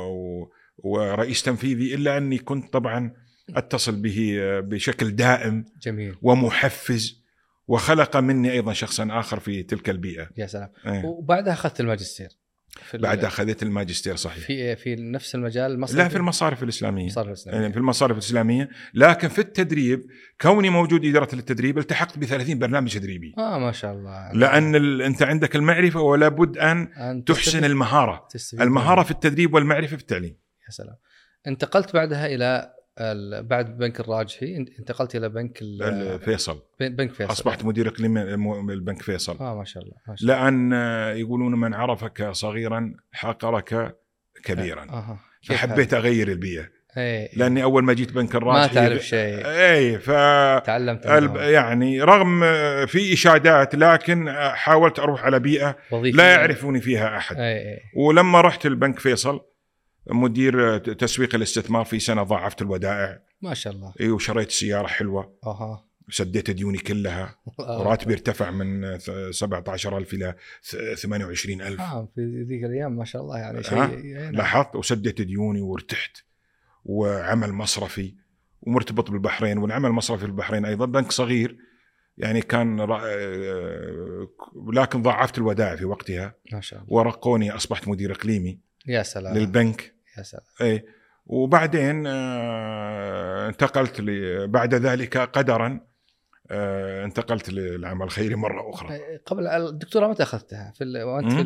[0.06, 0.50] و...
[0.78, 3.14] ورئيس تنفيذي إلا أني كنت طبعا
[3.50, 6.16] أتصل به بشكل دائم جميل.
[6.22, 7.24] ومحفز
[7.68, 10.28] وخلق مني أيضا شخصا آخر في تلك البيئة.
[10.36, 10.70] يا سلام.
[10.86, 11.04] إيه.
[11.04, 12.28] وبعدها أخذت الماجستير.
[12.82, 14.46] في بعد أخذت الماجستير صحيح.
[14.46, 17.02] في في نفس المجال المصرفي لا في المصارف الإسلامية.
[17.02, 18.68] المصارف يعني الاسلاميه في المصارف الإسلامية.
[18.94, 20.02] لكن في التدريب
[20.40, 23.34] كوني موجود إدارة التدريب التحقت ب 30 برنامج تدريبي.
[23.38, 24.32] آه ما شاء الله.
[24.32, 25.02] لأن ال...
[25.02, 28.28] أنت عندك المعرفة ولا بد أن أن تحسن تستفيد- المهارة.
[28.30, 29.02] تستفيد المهارة.
[29.02, 30.36] في التدريب والمعرفة في التعليم.
[30.66, 30.96] يا سلام.
[31.46, 32.74] انتقلت بعدها إلى ال-
[33.40, 35.58] بعد بنك الراجحي انت- انتقلت إلى بنك
[36.24, 36.62] فيصل.
[36.80, 37.30] بن- بنك فيصل.
[37.32, 39.36] أصبحت مدير اقليم الم- البنك فيصل.
[39.40, 40.44] آه ما شاء الله ما شاء الله.
[40.50, 40.72] لأن
[41.18, 43.96] يقولون من عرفك صغيرا حقرك
[44.44, 44.84] كبيرا.
[45.42, 46.60] كيف فحبيت أغير البيئة.
[46.60, 46.68] هذا؟
[47.06, 49.42] اي لأني أول ما جيت بنك الراجحي ما تعرف شيء.
[49.46, 50.10] اي ف
[50.66, 51.36] تعلمت الب-.
[51.36, 52.40] يعني رغم
[52.86, 57.36] في إشادات لكن حاولت أروح على بيئة وظيفة لا يعرفوني فيها أحد.
[57.36, 59.40] اي اي ولما رحت البنك فيصل
[60.06, 63.20] مدير تسويق الاستثمار في سنة ضاعفت الودائع.
[63.42, 63.92] ما شاء الله.
[64.00, 65.34] إي وشريت سيارة حلوة.
[65.46, 65.84] أها.
[66.10, 67.38] سديت ديوني كلها.
[67.60, 68.98] راتبي ارتفع من
[69.30, 70.34] 17000 إلى
[70.94, 74.32] 28000 آه في ذيك الأيام ما شاء الله يعني شيء؟ إي نعم.
[74.32, 76.16] لاحظت وسديت ديوني وارتحت
[76.84, 78.14] وعمل مصرفي
[78.62, 79.58] ومرتبط بالبحرين.
[79.58, 81.56] والعمل المصرفي في البحرين أيضا بنك صغير.
[82.18, 84.28] يعني كان آه،
[84.72, 86.34] لكن ضاعفت الودائع في وقتها.
[86.52, 86.92] ما شاء الله.
[86.92, 89.36] ورقوني أصبحت مدير إقليمي يا سلام.
[89.36, 89.93] للبنك.
[90.18, 90.44] يا سلام.
[90.60, 90.84] اي
[91.26, 94.00] وبعدين آه، انتقلت
[94.48, 95.80] بعد ذلك قدرا
[96.50, 98.98] آه، انتقلت للعمل الخيري مرة أخرى.
[99.26, 101.40] قبل الدكتوراه متى أخذتها؟ في وأنت في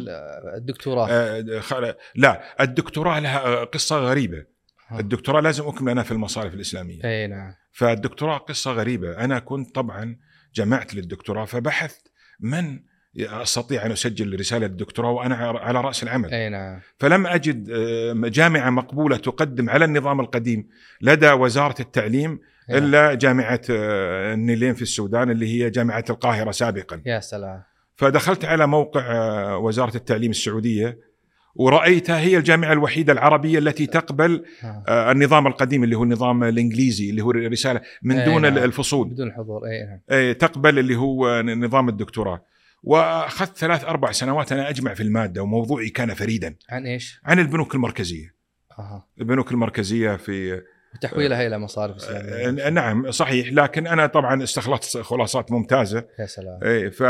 [0.57, 1.09] الدكتوراه.
[1.11, 4.45] آه، لا الدكتوراه لها قصة غريبة.
[4.93, 7.05] الدكتوراه لازم أكمل أنا في المصارف الإسلامية.
[7.05, 7.55] اي نعم.
[7.73, 9.24] فالدكتوراه قصة غريبة.
[9.24, 10.16] أنا كنت طبعا
[10.55, 12.81] جمعت للدكتوراه فبحثت من
[13.16, 16.35] أستطيع أن أسجل رسالة الدكتوراه وأنا على رأس العمل.
[16.35, 16.80] أي نعم.
[16.98, 20.68] فلم أجد آه، جامعة مقبولة تقدم على النظام القديم
[21.01, 22.78] لدى وزارة التعليم نعم.
[22.78, 27.02] إلا جامعة آه، النيلين في السودان اللي هي جامعة القاهرة سابقا.
[27.06, 27.62] يا سلام.
[27.97, 31.09] فدخلت على موقع آه، وزارة التعليم السعودية
[31.55, 34.44] ورأيتها هي الجامعة الوحيدة العربية التي تقبل.
[34.89, 38.59] آه، النظام القديم اللي هو النظام الإنجليزي اللي هو الرسالة من أي دون نعم.
[38.59, 39.09] الفصول.
[39.09, 39.60] بدون حضور.
[39.66, 40.32] أي نعم.
[40.32, 42.44] تقبل اللي هو نظام الدكتوراه.
[42.82, 46.56] وأخذت ثلاث أربع سنوات أنا أجمع في المادة وموضوعي كان فريدا.
[46.70, 48.34] عن إيش؟ عن البنوك المركزية.
[48.78, 49.06] أها.
[49.20, 50.62] البنوك المركزية في
[50.94, 52.66] وتحويلها إلى مصارف إسلامية.
[52.66, 53.52] آه، نعم صحيح.
[53.52, 56.06] لكن أنا طبعا استخلصت خلاصات ممتازة.
[56.18, 56.60] يا سلام.
[56.62, 57.02] إيه ف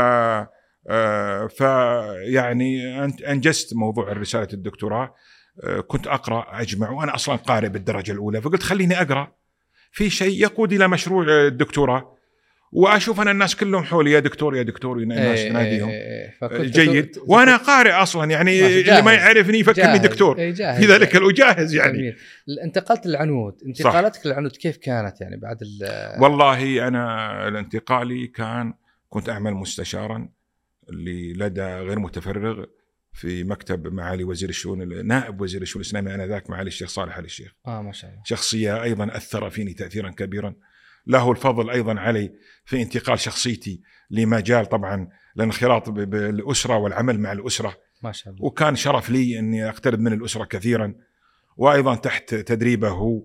[0.89, 1.61] آه، ف
[2.21, 5.15] يعني أنجزت موضوع رسالة الدكتوراه.
[5.63, 8.41] آه، كنت أقرأ أجمع وأنا أصلا قارئ بالدرجة الأولى.
[8.41, 9.31] فقلت خليني أقرأ.
[9.91, 12.15] في شيء يقود إلى مشروع الدكتوراه.
[12.71, 15.89] وأشوف أنا الناس كلهم حولي يا دكتور يا دكتور الناس إيه، تناديهم.
[15.89, 16.65] إيه، إيه.
[16.65, 17.17] جيد.
[17.27, 19.13] وأنا قارئ أصلا يعني اللي ما.
[19.13, 19.97] يعرفني يفكرني.
[19.97, 20.37] دكتور.
[20.37, 20.53] إيه،.
[20.53, 21.97] في ذلك الوجاهز يعني.
[21.97, 22.15] جميل.
[22.63, 23.55] انتقلت للعنود.
[23.65, 28.73] انتقالتك للعنود كيف كانت يعني بعد ال- والله أنا الانتقالي كان
[29.09, 30.29] كنت أعمل مستشارا
[30.89, 32.65] اللي لدى غير متفرغ
[33.13, 37.55] في مكتب معالي وزير الشؤون نائب وزير الشؤون الاسلاميه آنذاك معالي الشيخ صالح ال الشيخ.
[37.67, 38.21] آه ما شاء الله.
[38.25, 40.55] شخصية أيضا أثر فيني تاثيرا كبيرا.
[41.09, 42.31] له الفضل أيضا علي
[42.65, 43.81] في انتقال شخصيتي
[44.11, 45.07] لمجال طبعا
[45.37, 47.75] الانخراط بالأسرة والعمل مع الأسرة.
[48.03, 48.45] ما شاء الله.
[48.45, 50.93] وكان شرف لي إني أقترب من الأسرة كثيرا.
[51.57, 53.21] وأيضا تحت تدريبه هو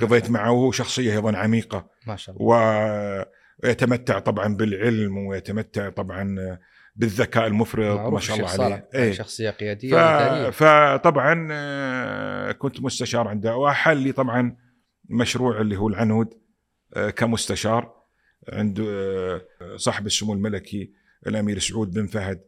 [0.00, 1.88] قضيت معه وهو شخصية أيضا عميقة.
[2.06, 3.26] ما شاء الله.
[3.64, 6.36] ويتمتع طبعا بالعلم ويتمتع طبعا
[6.96, 8.12] بالذكاء المفرط.
[8.12, 8.88] ما شاء الله عليه.
[8.94, 9.12] إيه.
[9.12, 10.64] شخصية قيادية ف...
[10.64, 14.56] فطبعا آه، كنت مستشار عنده وأحل لي طبعا
[15.10, 16.47] مشروع اللي هو العنود.
[17.16, 17.98] كمستشار
[18.48, 19.42] عند آه،
[19.76, 20.92] صاحب السمو الملكي
[21.26, 22.40] الأمير سعود بن فهد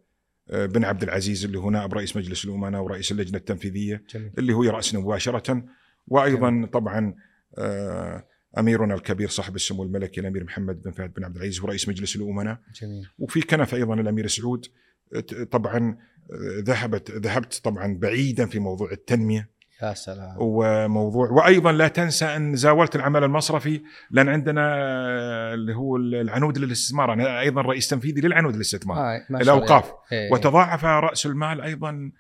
[0.50, 4.32] آه، بن عبد العزيز اللي هو نائب رئيس مجلس الأمناء ورئيس اللجنة التنفيذية جميل.
[4.38, 5.64] اللي هو يرأسنا مباشرة.
[6.08, 7.14] وأيضا طبعا
[7.58, 8.26] آه،
[8.58, 12.58] أميرنا الكبير صاحب السمو الملكي الأمير محمد بن فهد بن عبد العزيز ورئيس مجلس الأمناء.
[12.82, 13.06] جميل.
[13.18, 14.66] وفي كنف أيضا الأمير سعود
[15.14, 15.98] آه، طبعا
[16.32, 19.50] آه، ذهبت ذهبت طبعا بعيدا في موضوع التنمية.
[19.82, 20.34] يا سلام.
[20.38, 27.12] وموضوع وأيضا لا تنسى أن زاولت العمل المصرفي لأن عندنا آه، اللي هو العنود للاستثمار
[27.12, 28.98] أنا أيضا رئيس تنفيذي للعنود للاستثمار.
[28.98, 29.26] آه.
[29.30, 29.92] الأوقاف.
[30.12, 30.32] إيه.
[30.32, 32.12] وتضاعف رأس المال أيضا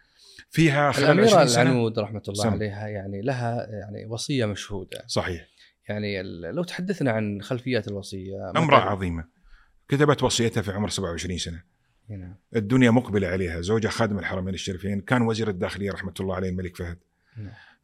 [0.50, 1.62] فيها خلال الأميرة 20 سنة.
[1.62, 2.50] العنود رحمة الله سم.
[2.50, 5.02] عليها يعني لها يعني وصية مشهودة.
[5.06, 5.46] صحيح.
[5.88, 6.22] يعني
[6.52, 9.24] لو تحدثنا عن خلفيات الوصية أمرأة مثلاً- عظيمة.
[9.88, 11.62] كتبت وصيتها في عمر 27 سنة.
[12.10, 13.60] نعم الدنيا مقبلة عليها.
[13.60, 16.98] زوجها خادم الحرمين الشريفين كان وزير الداخلية رحمة الله عليه الملك فهد.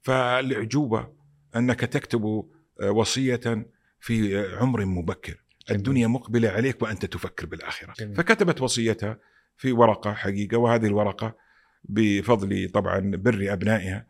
[0.02, 1.08] فالعجوبة
[1.56, 2.44] أنك تكتب
[2.80, 3.66] آه، وصية
[4.00, 5.42] في آه، عمر مبكر.
[5.70, 8.16] الدنيا مقبلة عليك وأنت تفكر بالآخرة جميل.
[8.16, 9.18] فكتبت وصيتها
[9.56, 11.36] في ورقة حقيقة وهذه الورقة
[11.84, 14.06] بفضل طبعا بر أبنائها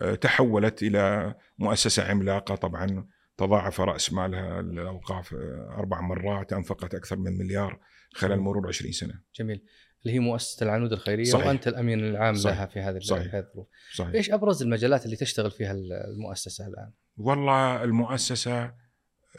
[0.00, 3.06] آه، تحولت إلى مؤسسة عملاقة طبعا
[3.36, 5.34] تضاعف رأس مالها الأوقاف
[5.70, 7.80] أربع مرات أنفقت أكثر من مليار
[8.14, 8.40] خلال.
[8.40, 9.62] مرور 20 سنة جميل
[10.06, 11.46] اللي هي مؤسسة العنود الخيرية صحيح.
[11.46, 12.56] وأنت الأمين العام صحيح.
[12.56, 13.34] لها في هذه صحيح.
[13.34, 18.74] الظروف صحيح إيش أبرز المجالات اللي تشتغل فيها المؤسسة الآن؟ والله المؤسسة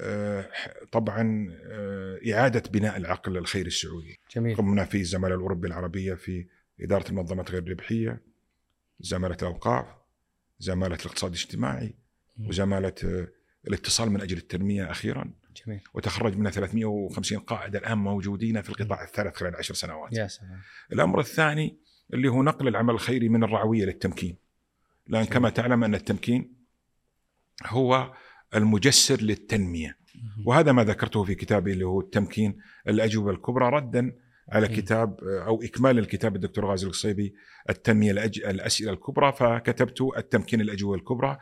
[0.02, 0.50] آه،
[0.92, 6.48] طبعا آه، إعادة بناء العقل الخيري السعودي جميل قمنا في الزمالة الأوروبية العربية في
[6.82, 8.22] إدارة المنظمات غير الربحية
[9.00, 9.86] زمالة الأوقاف
[10.60, 11.96] زمالة الاقتصاد الاجتماعي
[12.40, 13.28] وزمالة آه،
[13.68, 15.34] الاتصال من أجل التنمية أخيرا
[15.66, 15.80] جميل.
[15.94, 20.14] وتخرج منها 350 قائد الآن موجودين في القطاع الثالث خلال عشر سنوات.
[20.14, 20.62] يا سلام.
[20.94, 21.78] الأمر الثاني
[22.14, 24.38] اللي هو نقل العمل الخيري من الرعوية للتمكين.
[25.08, 25.34] لأن جميل.
[25.34, 26.54] كما تعلم أن التمكين
[27.66, 28.14] هو
[28.56, 29.98] المجسر للتنمية.
[30.46, 32.58] وهذا ما ذكرته في كتابي اللي هو التمكين
[32.88, 34.16] الأجوبة الكبرى ردا
[34.50, 34.76] على مم.
[34.76, 37.34] كتاب أو إكمال الكتاب الدكتور غازي القصيبي
[37.70, 38.40] التنمية الأج...
[38.40, 39.34] الأسئلة الكبرى.
[39.34, 41.38] فكتبت التمكين الأجوبة الكبرى.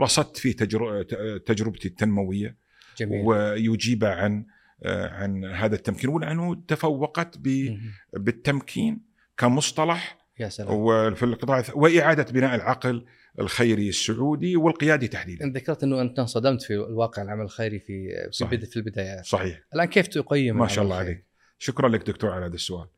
[0.00, 1.02] رصدت فيه تجر...
[1.46, 2.56] تجربتي التنموية.
[3.00, 3.26] جميل.
[3.26, 4.44] ويجيب عن
[4.86, 7.76] عن هذا التمكين والعنود تفوقت ب...
[8.12, 9.00] بالتمكين
[9.36, 10.68] كمصطلح يا سلام.
[10.70, 13.06] وفي القطاع وإعادة بناء العقل
[13.40, 15.44] الخيري السعودي والقيادي تحديدا.
[15.44, 18.64] انت ذكرت إنه أنت انصدمت في الواقع العمل الخيري في في, صحيح.
[18.64, 19.60] في البدايات صحيح.
[19.74, 21.26] الآن كيف تقيم ما شاء الله الخيري؟ عليك.
[21.58, 22.88] شكرا لك دكتور على هذا السؤال.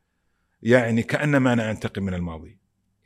[0.61, 2.57] يعني كأنما أنا أنتقم من الماضي.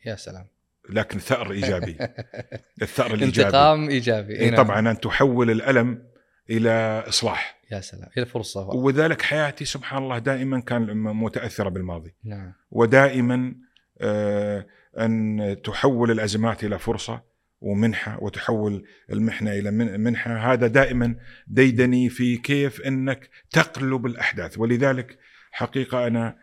[0.05, 0.47] يا سلام.
[0.89, 1.97] لكن ثأر إيجابي.
[2.81, 3.47] الثأر الإيجابي.
[3.47, 4.33] انتقام إيجابي.
[4.35, 4.63] إيه نعم.
[4.63, 6.06] طبعا أن تحول الألم
[6.49, 7.57] إلى إصلاح.
[7.71, 8.09] يا سلام.
[8.13, 12.15] هي الفرصه وذلك حياتي سبحان الله دائما كان متأثرة بالماضي.
[12.23, 12.53] نعم.
[12.71, 13.55] ودائما
[14.01, 14.65] آه،
[14.99, 17.21] أن تحول الأزمات إلى فرصة
[17.61, 20.53] ومنحة وتحول المحنة إلى من- منحة.
[20.53, 21.15] هذا دائما
[21.47, 24.57] ديدني في كيف إنك تقلب الأحداث.
[24.57, 25.17] ولذلك
[25.51, 26.35] حقيقة أنا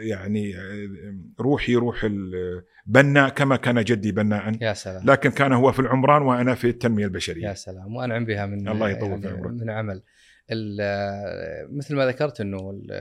[0.00, 0.88] يعني آه،
[1.40, 4.52] روحي روح البناء كما كان جدي بناء.
[4.62, 5.02] يا سلام.
[5.04, 7.48] لكن كان هو في العمران وأنا في التنمية البشرية.
[7.48, 7.96] يا سلام.
[7.96, 9.52] وأنعم بها من الله يطول في يعني عمرك.
[9.52, 10.02] من عمل.
[11.76, 12.92] مثل ما ذكرت إنه ال-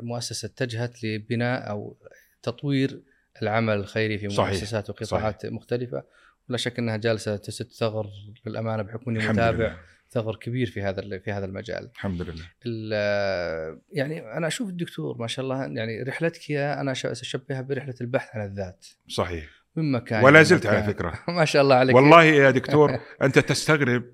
[0.00, 1.96] المؤسسة اتجهت لبناء أو
[2.42, 3.00] تطوير
[3.42, 4.26] العمل الخيري في.
[4.28, 6.02] مؤسسات وقطاعات مختلفة.
[6.48, 8.06] ولا شك إنها جالسة تسد ثغر
[8.46, 9.66] للأمانة بحكم إني متابع.
[9.66, 9.76] لله.
[10.10, 11.90] ثغر كبير في هذا في هذا المجال.
[11.94, 12.44] الحمد لله.
[12.66, 18.28] ال- يعني أنا أشوف الدكتور ما شاء الله يعني رحلتك يا أنا أشبهها برحلة البحث
[18.36, 18.86] عن الذات.
[19.08, 19.44] صحيح.
[19.76, 20.82] من مكان ولا زلت على.
[20.82, 21.18] فكرة.
[21.28, 21.96] ما شاء الله عليك.
[21.96, 24.04] والله يا دكتور أنت تستغرب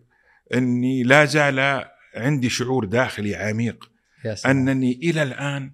[0.54, 1.84] أني لا زال
[2.14, 3.90] عندي شعور داخلي عميق
[4.24, 4.56] يا سلام.
[4.68, 5.72] أنني إلى الآن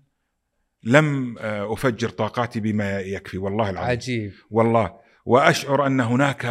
[0.85, 3.91] لم آه، أفجر طاقاتي بما يكفي والله العظيم.
[3.91, 4.33] عجيب.
[4.51, 5.01] والله.
[5.25, 6.47] وأشعر أن هناك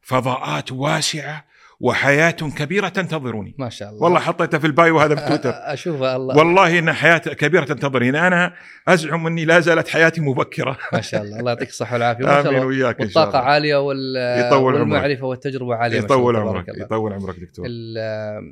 [0.00, 1.44] فضاءات واسعة
[1.80, 4.02] وحياة كبيرة تنتظرني ما شاء الله.
[4.02, 6.36] والله حطيتها في البايو هذا في تويتر اشوفها الله.
[6.36, 8.54] والله إن حياة كبيرة تنتظرني أنا
[8.88, 10.78] أزعم أني لا زالت حياتي مبكرة.
[10.92, 11.38] ما شاء الله.
[11.40, 12.24] الله يعطيك الصحة والعافية.
[12.24, 12.66] ما شاء الله.
[12.66, 13.50] وياك إن شاء والطاقة الله.
[13.52, 14.16] عالية وال
[14.46, 15.22] يطول عمرك.
[15.22, 16.68] والتجربة عالية ما شاء يطول عمرك.
[16.68, 17.66] يطول عمرك دكتور.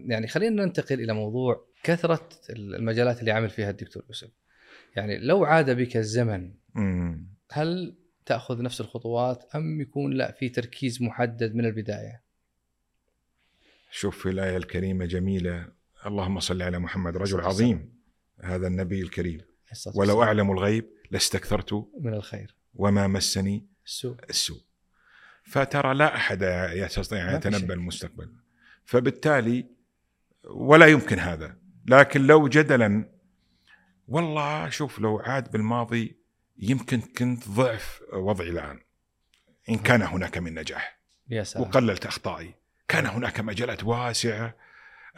[0.07, 4.29] يعني خلينا ننتقل إلى موضوع كثرة المجالات اللي عمل فيها الدكتور يوسف.
[4.97, 6.53] يعني لو عاد بك الزمن.
[7.53, 7.97] هل
[8.27, 12.28] تأخذ نفس الخطوات أم يكون لا في تركيز محدد من البداية؟
[13.91, 15.69] شوف في الآية الكريمة جميلة
[16.07, 17.99] اللهم صل على محمد رجل عظيم
[18.41, 19.41] هذا النبي الكريم.
[19.95, 20.23] ولو.
[20.23, 22.55] أعلم الغيب لاستكثرت من الخير.
[22.75, 24.17] وما مسني السوء.
[24.31, 24.61] السوء.
[25.45, 26.43] فترى لا أحد
[26.73, 27.75] يستطيع أن يتنبأ.
[27.75, 28.33] المستقبل.
[28.85, 29.67] فبالتالي
[30.45, 31.57] ولا يمكن هذا.
[31.87, 33.11] لكن لو جدلا
[34.09, 36.19] والله شوف لو عاد بالماضي
[36.59, 38.81] يمكن كنت ضعف وضعي الآن.
[39.69, 40.99] إن كان هناك من نجاح.
[41.31, 41.69] يا سلام.
[41.69, 42.55] وقللت أخطائي.
[42.89, 44.55] كان هناك مجالات واسعة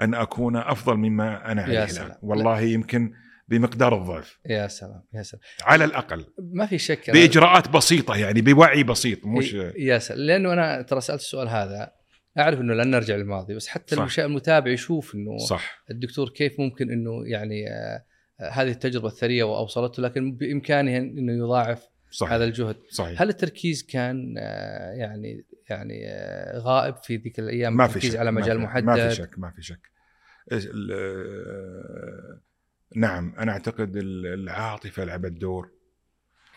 [0.01, 2.07] أن أكون أفضل مما أنا يا عليه سلام.
[2.07, 3.13] الان والله يمكن
[3.49, 4.39] بمقدار الضعف.
[4.47, 5.43] يا سلام يا سلام.
[5.63, 6.27] على الأقل.
[6.39, 10.21] ما في شك بإجراءات بسيطة يعني بوعي بسيط مش يا سلام.
[10.21, 11.93] لأنه أنا ترى سألت السؤال هذا
[12.39, 14.19] أعرف إنه لن نرجع للماضي بس حتى صح.
[14.19, 15.83] المتابع يشوف إنه صح.
[15.91, 18.05] الدكتور كيف ممكن إنه يعني آه،
[18.41, 22.33] آه، هذه التجربة الثرية وأوصلته لكن بإمكانه إنه يضاعف صحيح.
[22.33, 22.77] هذا الجهد.
[22.91, 23.23] صحيح.
[23.23, 28.19] هل التركيز كان آه، يعني يعني آه، غائب في ذيك الأيام؟ ما في التركيز شك
[28.19, 29.81] على ما مجال في- محدد ما في شك ما في شك.
[30.53, 32.41] آه،
[32.97, 35.71] نعم أنا أعتقد ال- العاطفة لعبت دور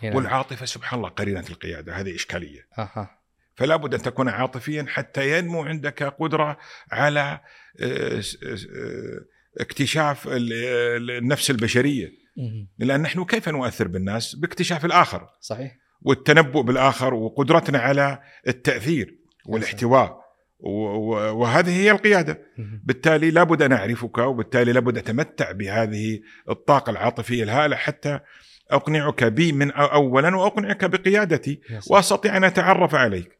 [0.03, 0.15] هنا.
[0.15, 2.67] والعاطفة سبحان الله قرينة القيادة هذه إشكالية.
[2.77, 3.19] أها.
[3.55, 6.57] فلا بد أن تكون عاطفيا حتى ينمو عندك قدرة
[6.91, 7.39] على
[9.59, 12.22] اكتشاف ال- ال- النفس البشرية.
[12.79, 15.27] لأن نحن كيف نؤثر بالناس؟ باكتشاف الآخر.
[15.41, 15.75] صحيح.
[16.01, 20.23] والتنبؤ بالآخر وقدرتنا على التأثير والاحتواء.
[20.59, 22.41] وهذه هي القيادة.
[22.83, 26.19] بالتالي لابد أن أعرفك وبالتالي لابد أتمتع بهذه
[26.49, 28.19] الطاقة العاطفية الهائلة حتى
[28.71, 31.61] أقنعك بي من اولا وأقنعك بقيادتي.
[31.89, 33.39] وأستطيع أن أتعرف عليك.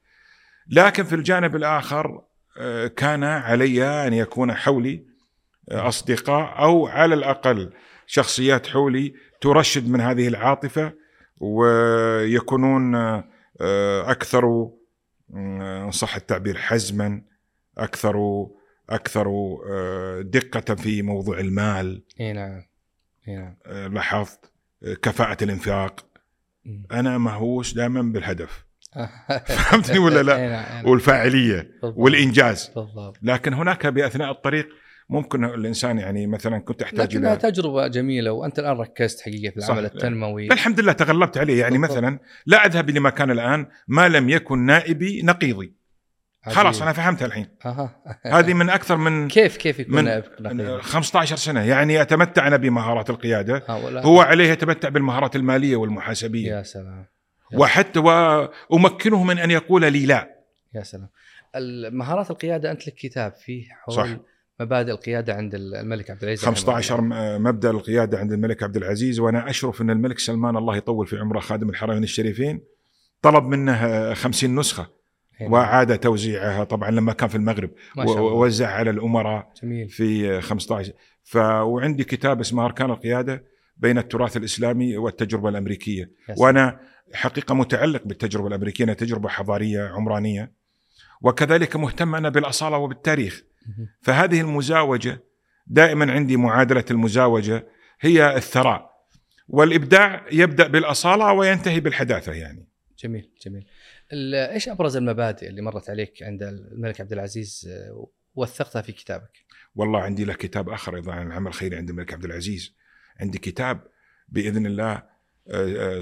[0.68, 2.22] لكن في الجانب الآخر
[2.60, 5.06] آه، كان علي أن يكون حولي
[5.72, 7.74] آه، أصدقاء أو على الأقل
[8.14, 10.94] شخصيات حولي ترشد من هذه العاطفة
[11.38, 13.24] ويكونون آه،
[13.62, 17.22] آه، أكثر آه، إن صح التعبير حزما
[17.78, 18.48] أكثر
[18.90, 19.28] أكثر
[20.22, 22.64] دقة في موضوع المال إي نعم
[23.28, 23.56] إي نعم
[23.94, 24.52] لاحظت
[25.02, 26.06] كفاءة الإنفاق.
[26.92, 28.66] أنا مهووس دائما بالهدف
[29.48, 30.90] فهمتني ولا لا؟ نعم، نعم.
[30.90, 31.72] والفاعلية.
[31.84, 32.72] والإنجاز
[33.24, 34.70] لكن هناك بأثناء الطريق
[35.10, 39.58] ممكن الإنسان يعني مثلا كنت أحتاج لكنها إلى تجربة جميلة وأنت الآن ركزت حقيقة في
[39.58, 39.86] العمل.
[39.86, 40.54] التنموي.
[40.54, 41.60] الحمد لله تغلبت عليه.
[41.60, 41.98] يعني بالضبط.
[41.98, 45.74] مثلا لا أذهب لمكان الآن ما لم يكن نائبي نقيضي.
[46.46, 46.82] خلاص عجيب.
[46.84, 47.48] أنا فهمت الحين.
[47.66, 48.04] أها.
[48.38, 51.64] هذه من أكثر من كيف كيف يكون من نائب نقيب؟ 15 سنة.
[51.64, 53.64] يعني أتمتع أنا بمهارات القيادة.
[54.02, 56.52] هو عليه يتمتع بالمهارات المالية والمحاسبية.
[56.52, 57.06] يا سلام.
[57.54, 58.00] وحتى
[58.70, 60.30] وامكنه من أن يقول لي لا.
[60.74, 61.10] يا سلام.
[61.56, 64.08] المهارات القيادة أنت لك كتاب فيه حول صح.
[64.60, 67.38] مبادئ القيادة عند الملك عبد العزيز رحمه 15 الله.
[67.38, 71.18] م- مبدأ القيادة عند الملك عبد العزيز وأنا أشرف أن الملك سلمان الله يطول في
[71.18, 72.62] عمره خادم الحرمين الشريفين
[73.22, 74.84] طلب منه 50 نسخة
[75.42, 75.54] إي نعم.
[75.54, 80.94] وعاد توزيعها طبعا لما كان في المغرب ووزع على الأمراء جميل في 15
[81.24, 83.44] ف وعندي كتاب اسمه أركان القيادة
[83.78, 86.12] بين التراث الإسلامي والتجربة الأمريكية.
[86.38, 86.80] وأنا
[87.14, 90.52] حقيقة متعلق بالتجربة الأمريكية تجربة حضارية عمرانية
[91.22, 93.44] وكذلك مهتم أنا بالأصالة وبالتاريخ
[94.02, 95.24] فهذه المزاوجة
[95.68, 97.68] دائما عندي معادلة المزاوجة
[98.00, 98.94] هي الثراء.
[99.48, 102.68] والإبداع يبدأ بالأصالة وينتهي بالحداثة يعني.
[103.00, 103.66] جميل جميل.
[104.34, 109.46] إيش أبرز المبادئ اللي مرت عليك عند الملك عبد العزيز آه، وثقتها في كتابك؟
[109.76, 112.76] والله عندي له كتاب آخر أيضا عن العمل الخيري عند الملك عبد العزيز.
[113.20, 113.88] عندي كتاب
[114.30, 116.00] بإذن الله آه، آه،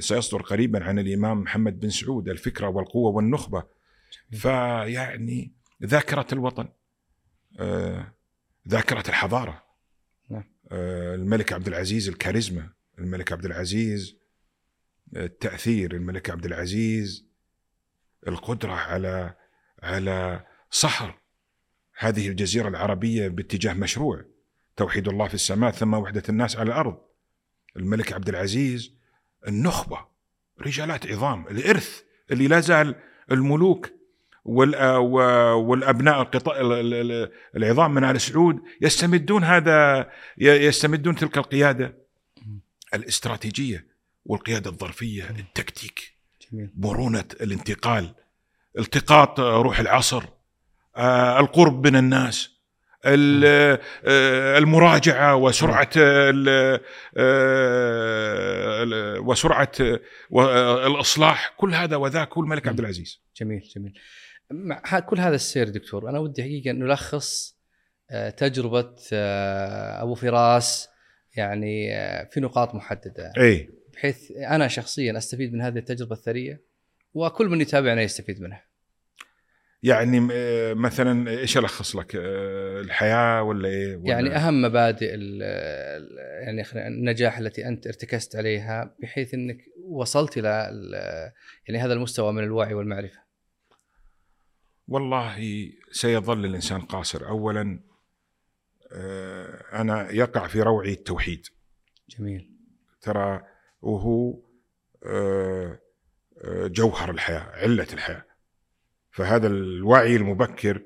[0.00, 3.64] سيصدر قريبا عن الإمام محمد بن سعود الفكرة والقوة والنخبة.
[4.32, 5.52] فيعني
[5.84, 6.68] ذاكرة الوطن.
[8.68, 9.62] ذاكرة الحضارة.
[10.30, 10.44] نعم.
[10.72, 12.68] آه، الملك عبد العزيز الكاريزما.
[12.98, 14.16] الملك عبد العزيز
[15.16, 15.94] التأثير.
[15.94, 17.26] الملك عبد العزيز
[18.28, 19.34] القدرة على
[19.82, 21.18] على صهر
[21.98, 24.24] هذه الجزيرة العربية باتجاه مشروع.
[24.76, 26.98] توحيد الله في السماء ثم وحدة الناس على الأرض.
[27.76, 28.94] الملك عبد العزيز
[29.48, 30.06] النخبة.
[30.60, 31.48] رجالات عظام.
[31.48, 32.94] الإرث اللي لا زال
[33.30, 34.01] الملوك
[34.44, 41.96] والأبناء القطاع ال- ال- العظام من آل سعود يستمدون هذا يستمدون تلك القيادة
[42.94, 43.86] الاستراتيجية
[44.24, 46.12] والقيادة الظرفية التكتيك
[46.76, 48.14] مرونة الانتقال
[48.78, 50.24] التقاط روح العصر
[50.96, 52.50] آه، القرب من الناس
[53.06, 56.80] ال- آه، المراجعة وسرعة آه،
[59.20, 59.72] وسرعة
[60.32, 63.20] آه، الإصلاح كل هذا وذاك هو الملك عبد العزيز.
[63.36, 63.92] جميل جميل.
[64.52, 67.56] مع كل هذا السير دكتور أنا ودي حقيقة ان نلخص
[68.10, 70.88] آه، تجربة آه، أبو فراس
[71.36, 76.62] يعني آه، في نقاط محددة إي بحيث أنا شخصيا أستفيد من هذه التجربة الثرية
[77.14, 78.64] وكل من يتابعنا يستفيد منها.
[79.82, 80.20] يعني
[80.74, 82.12] مثلا إيش ألخص لك
[82.84, 85.18] الحياة ولا إيه ولا يعني أهم مبادئ
[86.42, 89.58] يعني النجاح التي أنت ارتكزت عليها بحيث إنك
[89.88, 91.32] وصلت إلى ال-
[91.68, 93.21] يعني هذا المستوى من الوعي والمعرفة.
[94.88, 97.80] والله سيظل الإنسان قاصر اولا
[98.92, 101.46] آه، أنا يقع في روعي التوحيد
[102.08, 102.50] جميل.
[103.00, 103.42] ترى
[103.82, 104.38] وهو
[105.06, 105.78] آه،
[106.44, 108.24] آه، جوهر الحياة علة الحياة
[109.10, 110.82] فهذا الوعي المبكر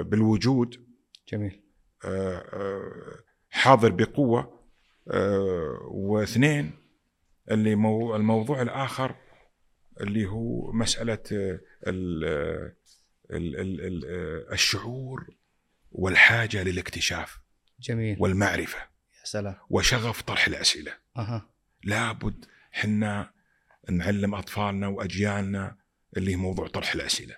[0.00, 0.86] بالوجود
[1.28, 1.62] جميل.
[3.50, 4.60] حاضر بقوة
[5.90, 6.72] واثنين
[7.50, 9.14] اللي مو الموضوع الآخر
[10.00, 12.72] اللي هو مسألة آه، ال- آه،
[13.36, 14.04] ال- ال- ال-
[14.50, 15.26] آه، الشعور
[15.92, 17.38] والحاجة للاكتشاف
[17.80, 18.16] جميل.
[18.20, 19.56] والمعرفة يا سلام.
[19.70, 21.48] وشغف طرح الأسئلة أها.
[21.84, 23.30] لابد حنا
[23.90, 25.76] نعلم أطفالنا وأجيالنا
[26.16, 27.36] اللي هي موضوع طرح الأسئلة.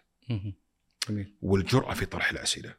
[1.09, 1.35] جميل.
[1.43, 2.75] والجرأة في طرح الأسئلة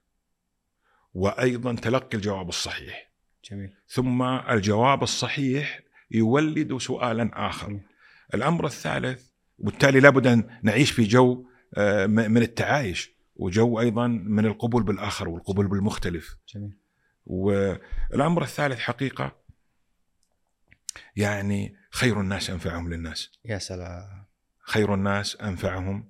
[1.14, 3.12] وأيضا تلقي الجواب الصحيح
[3.52, 3.74] جميل.
[3.88, 5.80] ثم الجواب الصحيح
[6.12, 7.82] يولد سؤالا آخر جميل.
[8.34, 9.29] الأمر الثالث
[9.60, 11.46] وبالتالي لابد أن نعيش في جو
[11.78, 16.78] آه، من التعايش وجو أيضا من القبول بالآخر والقبول بالمختلف جميل.
[17.26, 19.36] والأمر الثالث حقيقة
[21.16, 24.26] يعني خير الناس أنفعهم للناس يا سلام.
[24.60, 26.10] خير الناس أنفعهم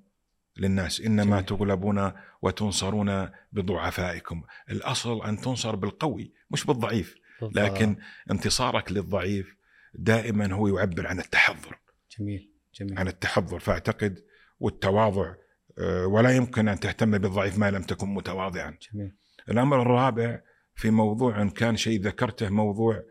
[0.56, 1.44] للناس إنما جميل.
[1.44, 2.12] تغلبون
[2.42, 7.58] وتنصرون بضعفائكم الأصل أن تنصر بالقوي مش بالضعيف بالضبط.
[7.58, 7.96] لكن
[8.30, 9.56] انتصارك للضعيف
[9.94, 11.78] دائما هو يعبر عن التحضر
[12.18, 12.49] جميل.
[12.74, 12.98] جميل.
[12.98, 14.24] عن التحضر فاعتقد
[14.60, 15.34] والتواضع
[15.78, 19.12] آه، ولا يمكن أن تهتم بالضعيف ما لم تكن متواضعا جميل.
[19.48, 20.40] الأمر الرابع
[20.74, 23.02] في موضوع كان شيء ذكرته موضوع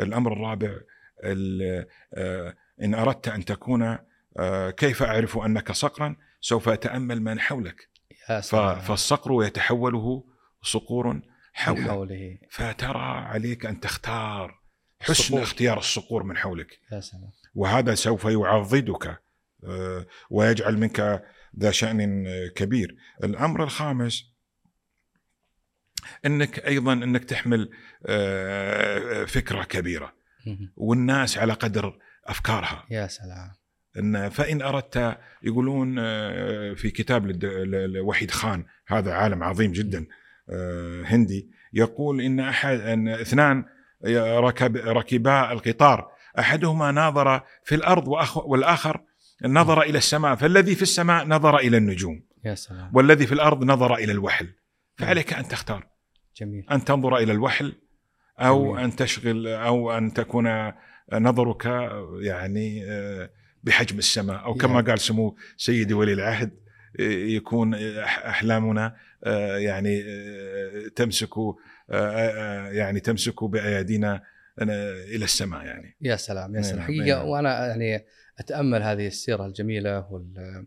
[0.00, 0.70] الأمر الرابع
[1.24, 3.98] ال- آه، إن أردت أن تكون
[4.38, 7.88] آه، كيف أعرف أنك صقرا سوف أتأمل من حولك
[8.30, 8.78] يا سلام.
[8.80, 10.24] فالصقر يتحوله
[10.62, 11.22] صقور من
[11.52, 12.38] حولك حوله.
[12.50, 14.60] فترى عليك أن تختار
[15.00, 15.42] حسن الصقور.
[15.42, 17.30] اختيار الصقور من حولك يا سلام.
[17.54, 19.24] وهذا سوف يعضدك
[19.64, 21.24] آه، ويجعل منك
[21.58, 22.26] ذا شأن
[22.56, 24.34] كبير الأمر الخامس
[26.26, 27.70] أنك أيضا أنك تحمل
[28.06, 30.12] آه، فكرة كبيرة.
[30.76, 33.50] والناس على قدر أفكارها يا سلام.
[33.98, 37.44] إن فإن أردت يقولون آه، في كتاب
[37.94, 40.06] لوحيد خان هذا عالم عظيم جدا
[41.04, 43.64] هندي يقول إن أحد أن اثنان
[44.38, 49.00] ركب ركبا القطار أحدهما ناظر في الأرض وأخ- والآخر
[49.44, 52.90] نظر إلى السماء فالذي في السماء نظر إلى النجوم يا سلام.
[52.94, 54.48] والذي في الأرض نظر إلى الوحل
[54.98, 55.86] فعليك أن تختار
[56.36, 56.66] جميل.
[56.70, 57.72] أن تنظر إلى الوحل
[58.40, 58.84] أو جميل.
[58.84, 60.72] أن تشغل أو أن تكون
[61.12, 61.66] نظرك
[62.20, 63.30] يعني آه،
[63.62, 64.86] بحجم السماء أو كما يعني.
[64.86, 66.50] قال سمو سيدي ولي العهد
[67.00, 67.74] آه، يكون
[68.04, 70.02] أحلامنا آه، يعني
[70.96, 71.30] تمسك
[72.72, 74.22] يعني تمسك بأيادينا
[74.62, 76.86] إلى السماء يعني يا سلام يا نعم، سلام نعم.
[76.86, 78.04] حقيقة وأنا يعني
[78.38, 80.66] أتأمل هذه السيرة الجميلة وال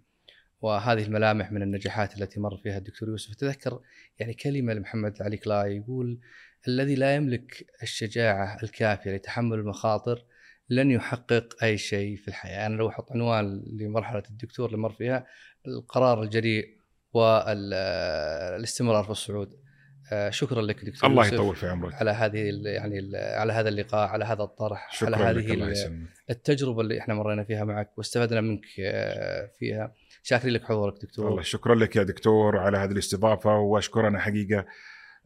[0.62, 3.82] وهذه الملامح من النجاحات التي مر فيها الدكتور يوسف تذكر
[4.20, 6.20] يعني كلمة لمحمد علي كلاي يقول
[6.68, 10.26] الذي لا يملك الشجاعة الكافية لتحمل المخاطر
[10.70, 15.26] لن يحقق أي شيء في الحياة، أنا لو أحط عنوان لمرحلة الدكتور اللي مر فيها
[15.68, 16.78] القرار الجريء
[17.14, 19.67] والاستمرار في الصعود.
[20.12, 21.94] آه، شكرا لك دكتور الله يطول في عمرك.
[21.94, 26.08] على هذه يعني على هذا اللقاء على هذا الطرح شكرا على لك هذه الله يسلمك.
[26.30, 29.94] التجربة اللي إحنا مرينا فيها معك واستفدنا منك آه، فيها.
[30.24, 31.26] شاكرين لك حضورك دكتور.
[31.26, 34.66] والله شكرا لك يا دكتور على هذه الاستضافة واشكر أنا حقيقة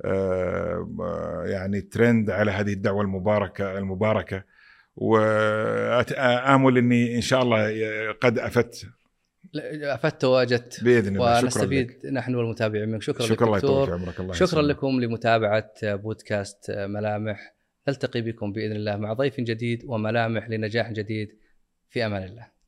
[0.05, 4.43] آه، يعني ترند على هذه الدعوة المباركة المباركة.
[4.95, 7.71] وامل إني إن شاء الله
[8.11, 8.85] قد أفدت
[9.55, 10.83] أفدت وأجدت.
[10.83, 11.35] بإذن الله.
[11.35, 11.43] شكرا لك.
[11.43, 13.01] ونستفيد نحن والمتابعين منك.
[13.01, 14.19] شكرا, شكرا الله لك دكتور عمرك.
[14.19, 14.69] الله شكرا يسلمك.
[14.77, 17.55] لكم لمتابعة بودكاست ملامح.
[17.87, 21.29] نلتقي بكم بإذن الله مع ضيف جديد وملامح لنجاح جديد.
[21.89, 22.60] في أمان الله.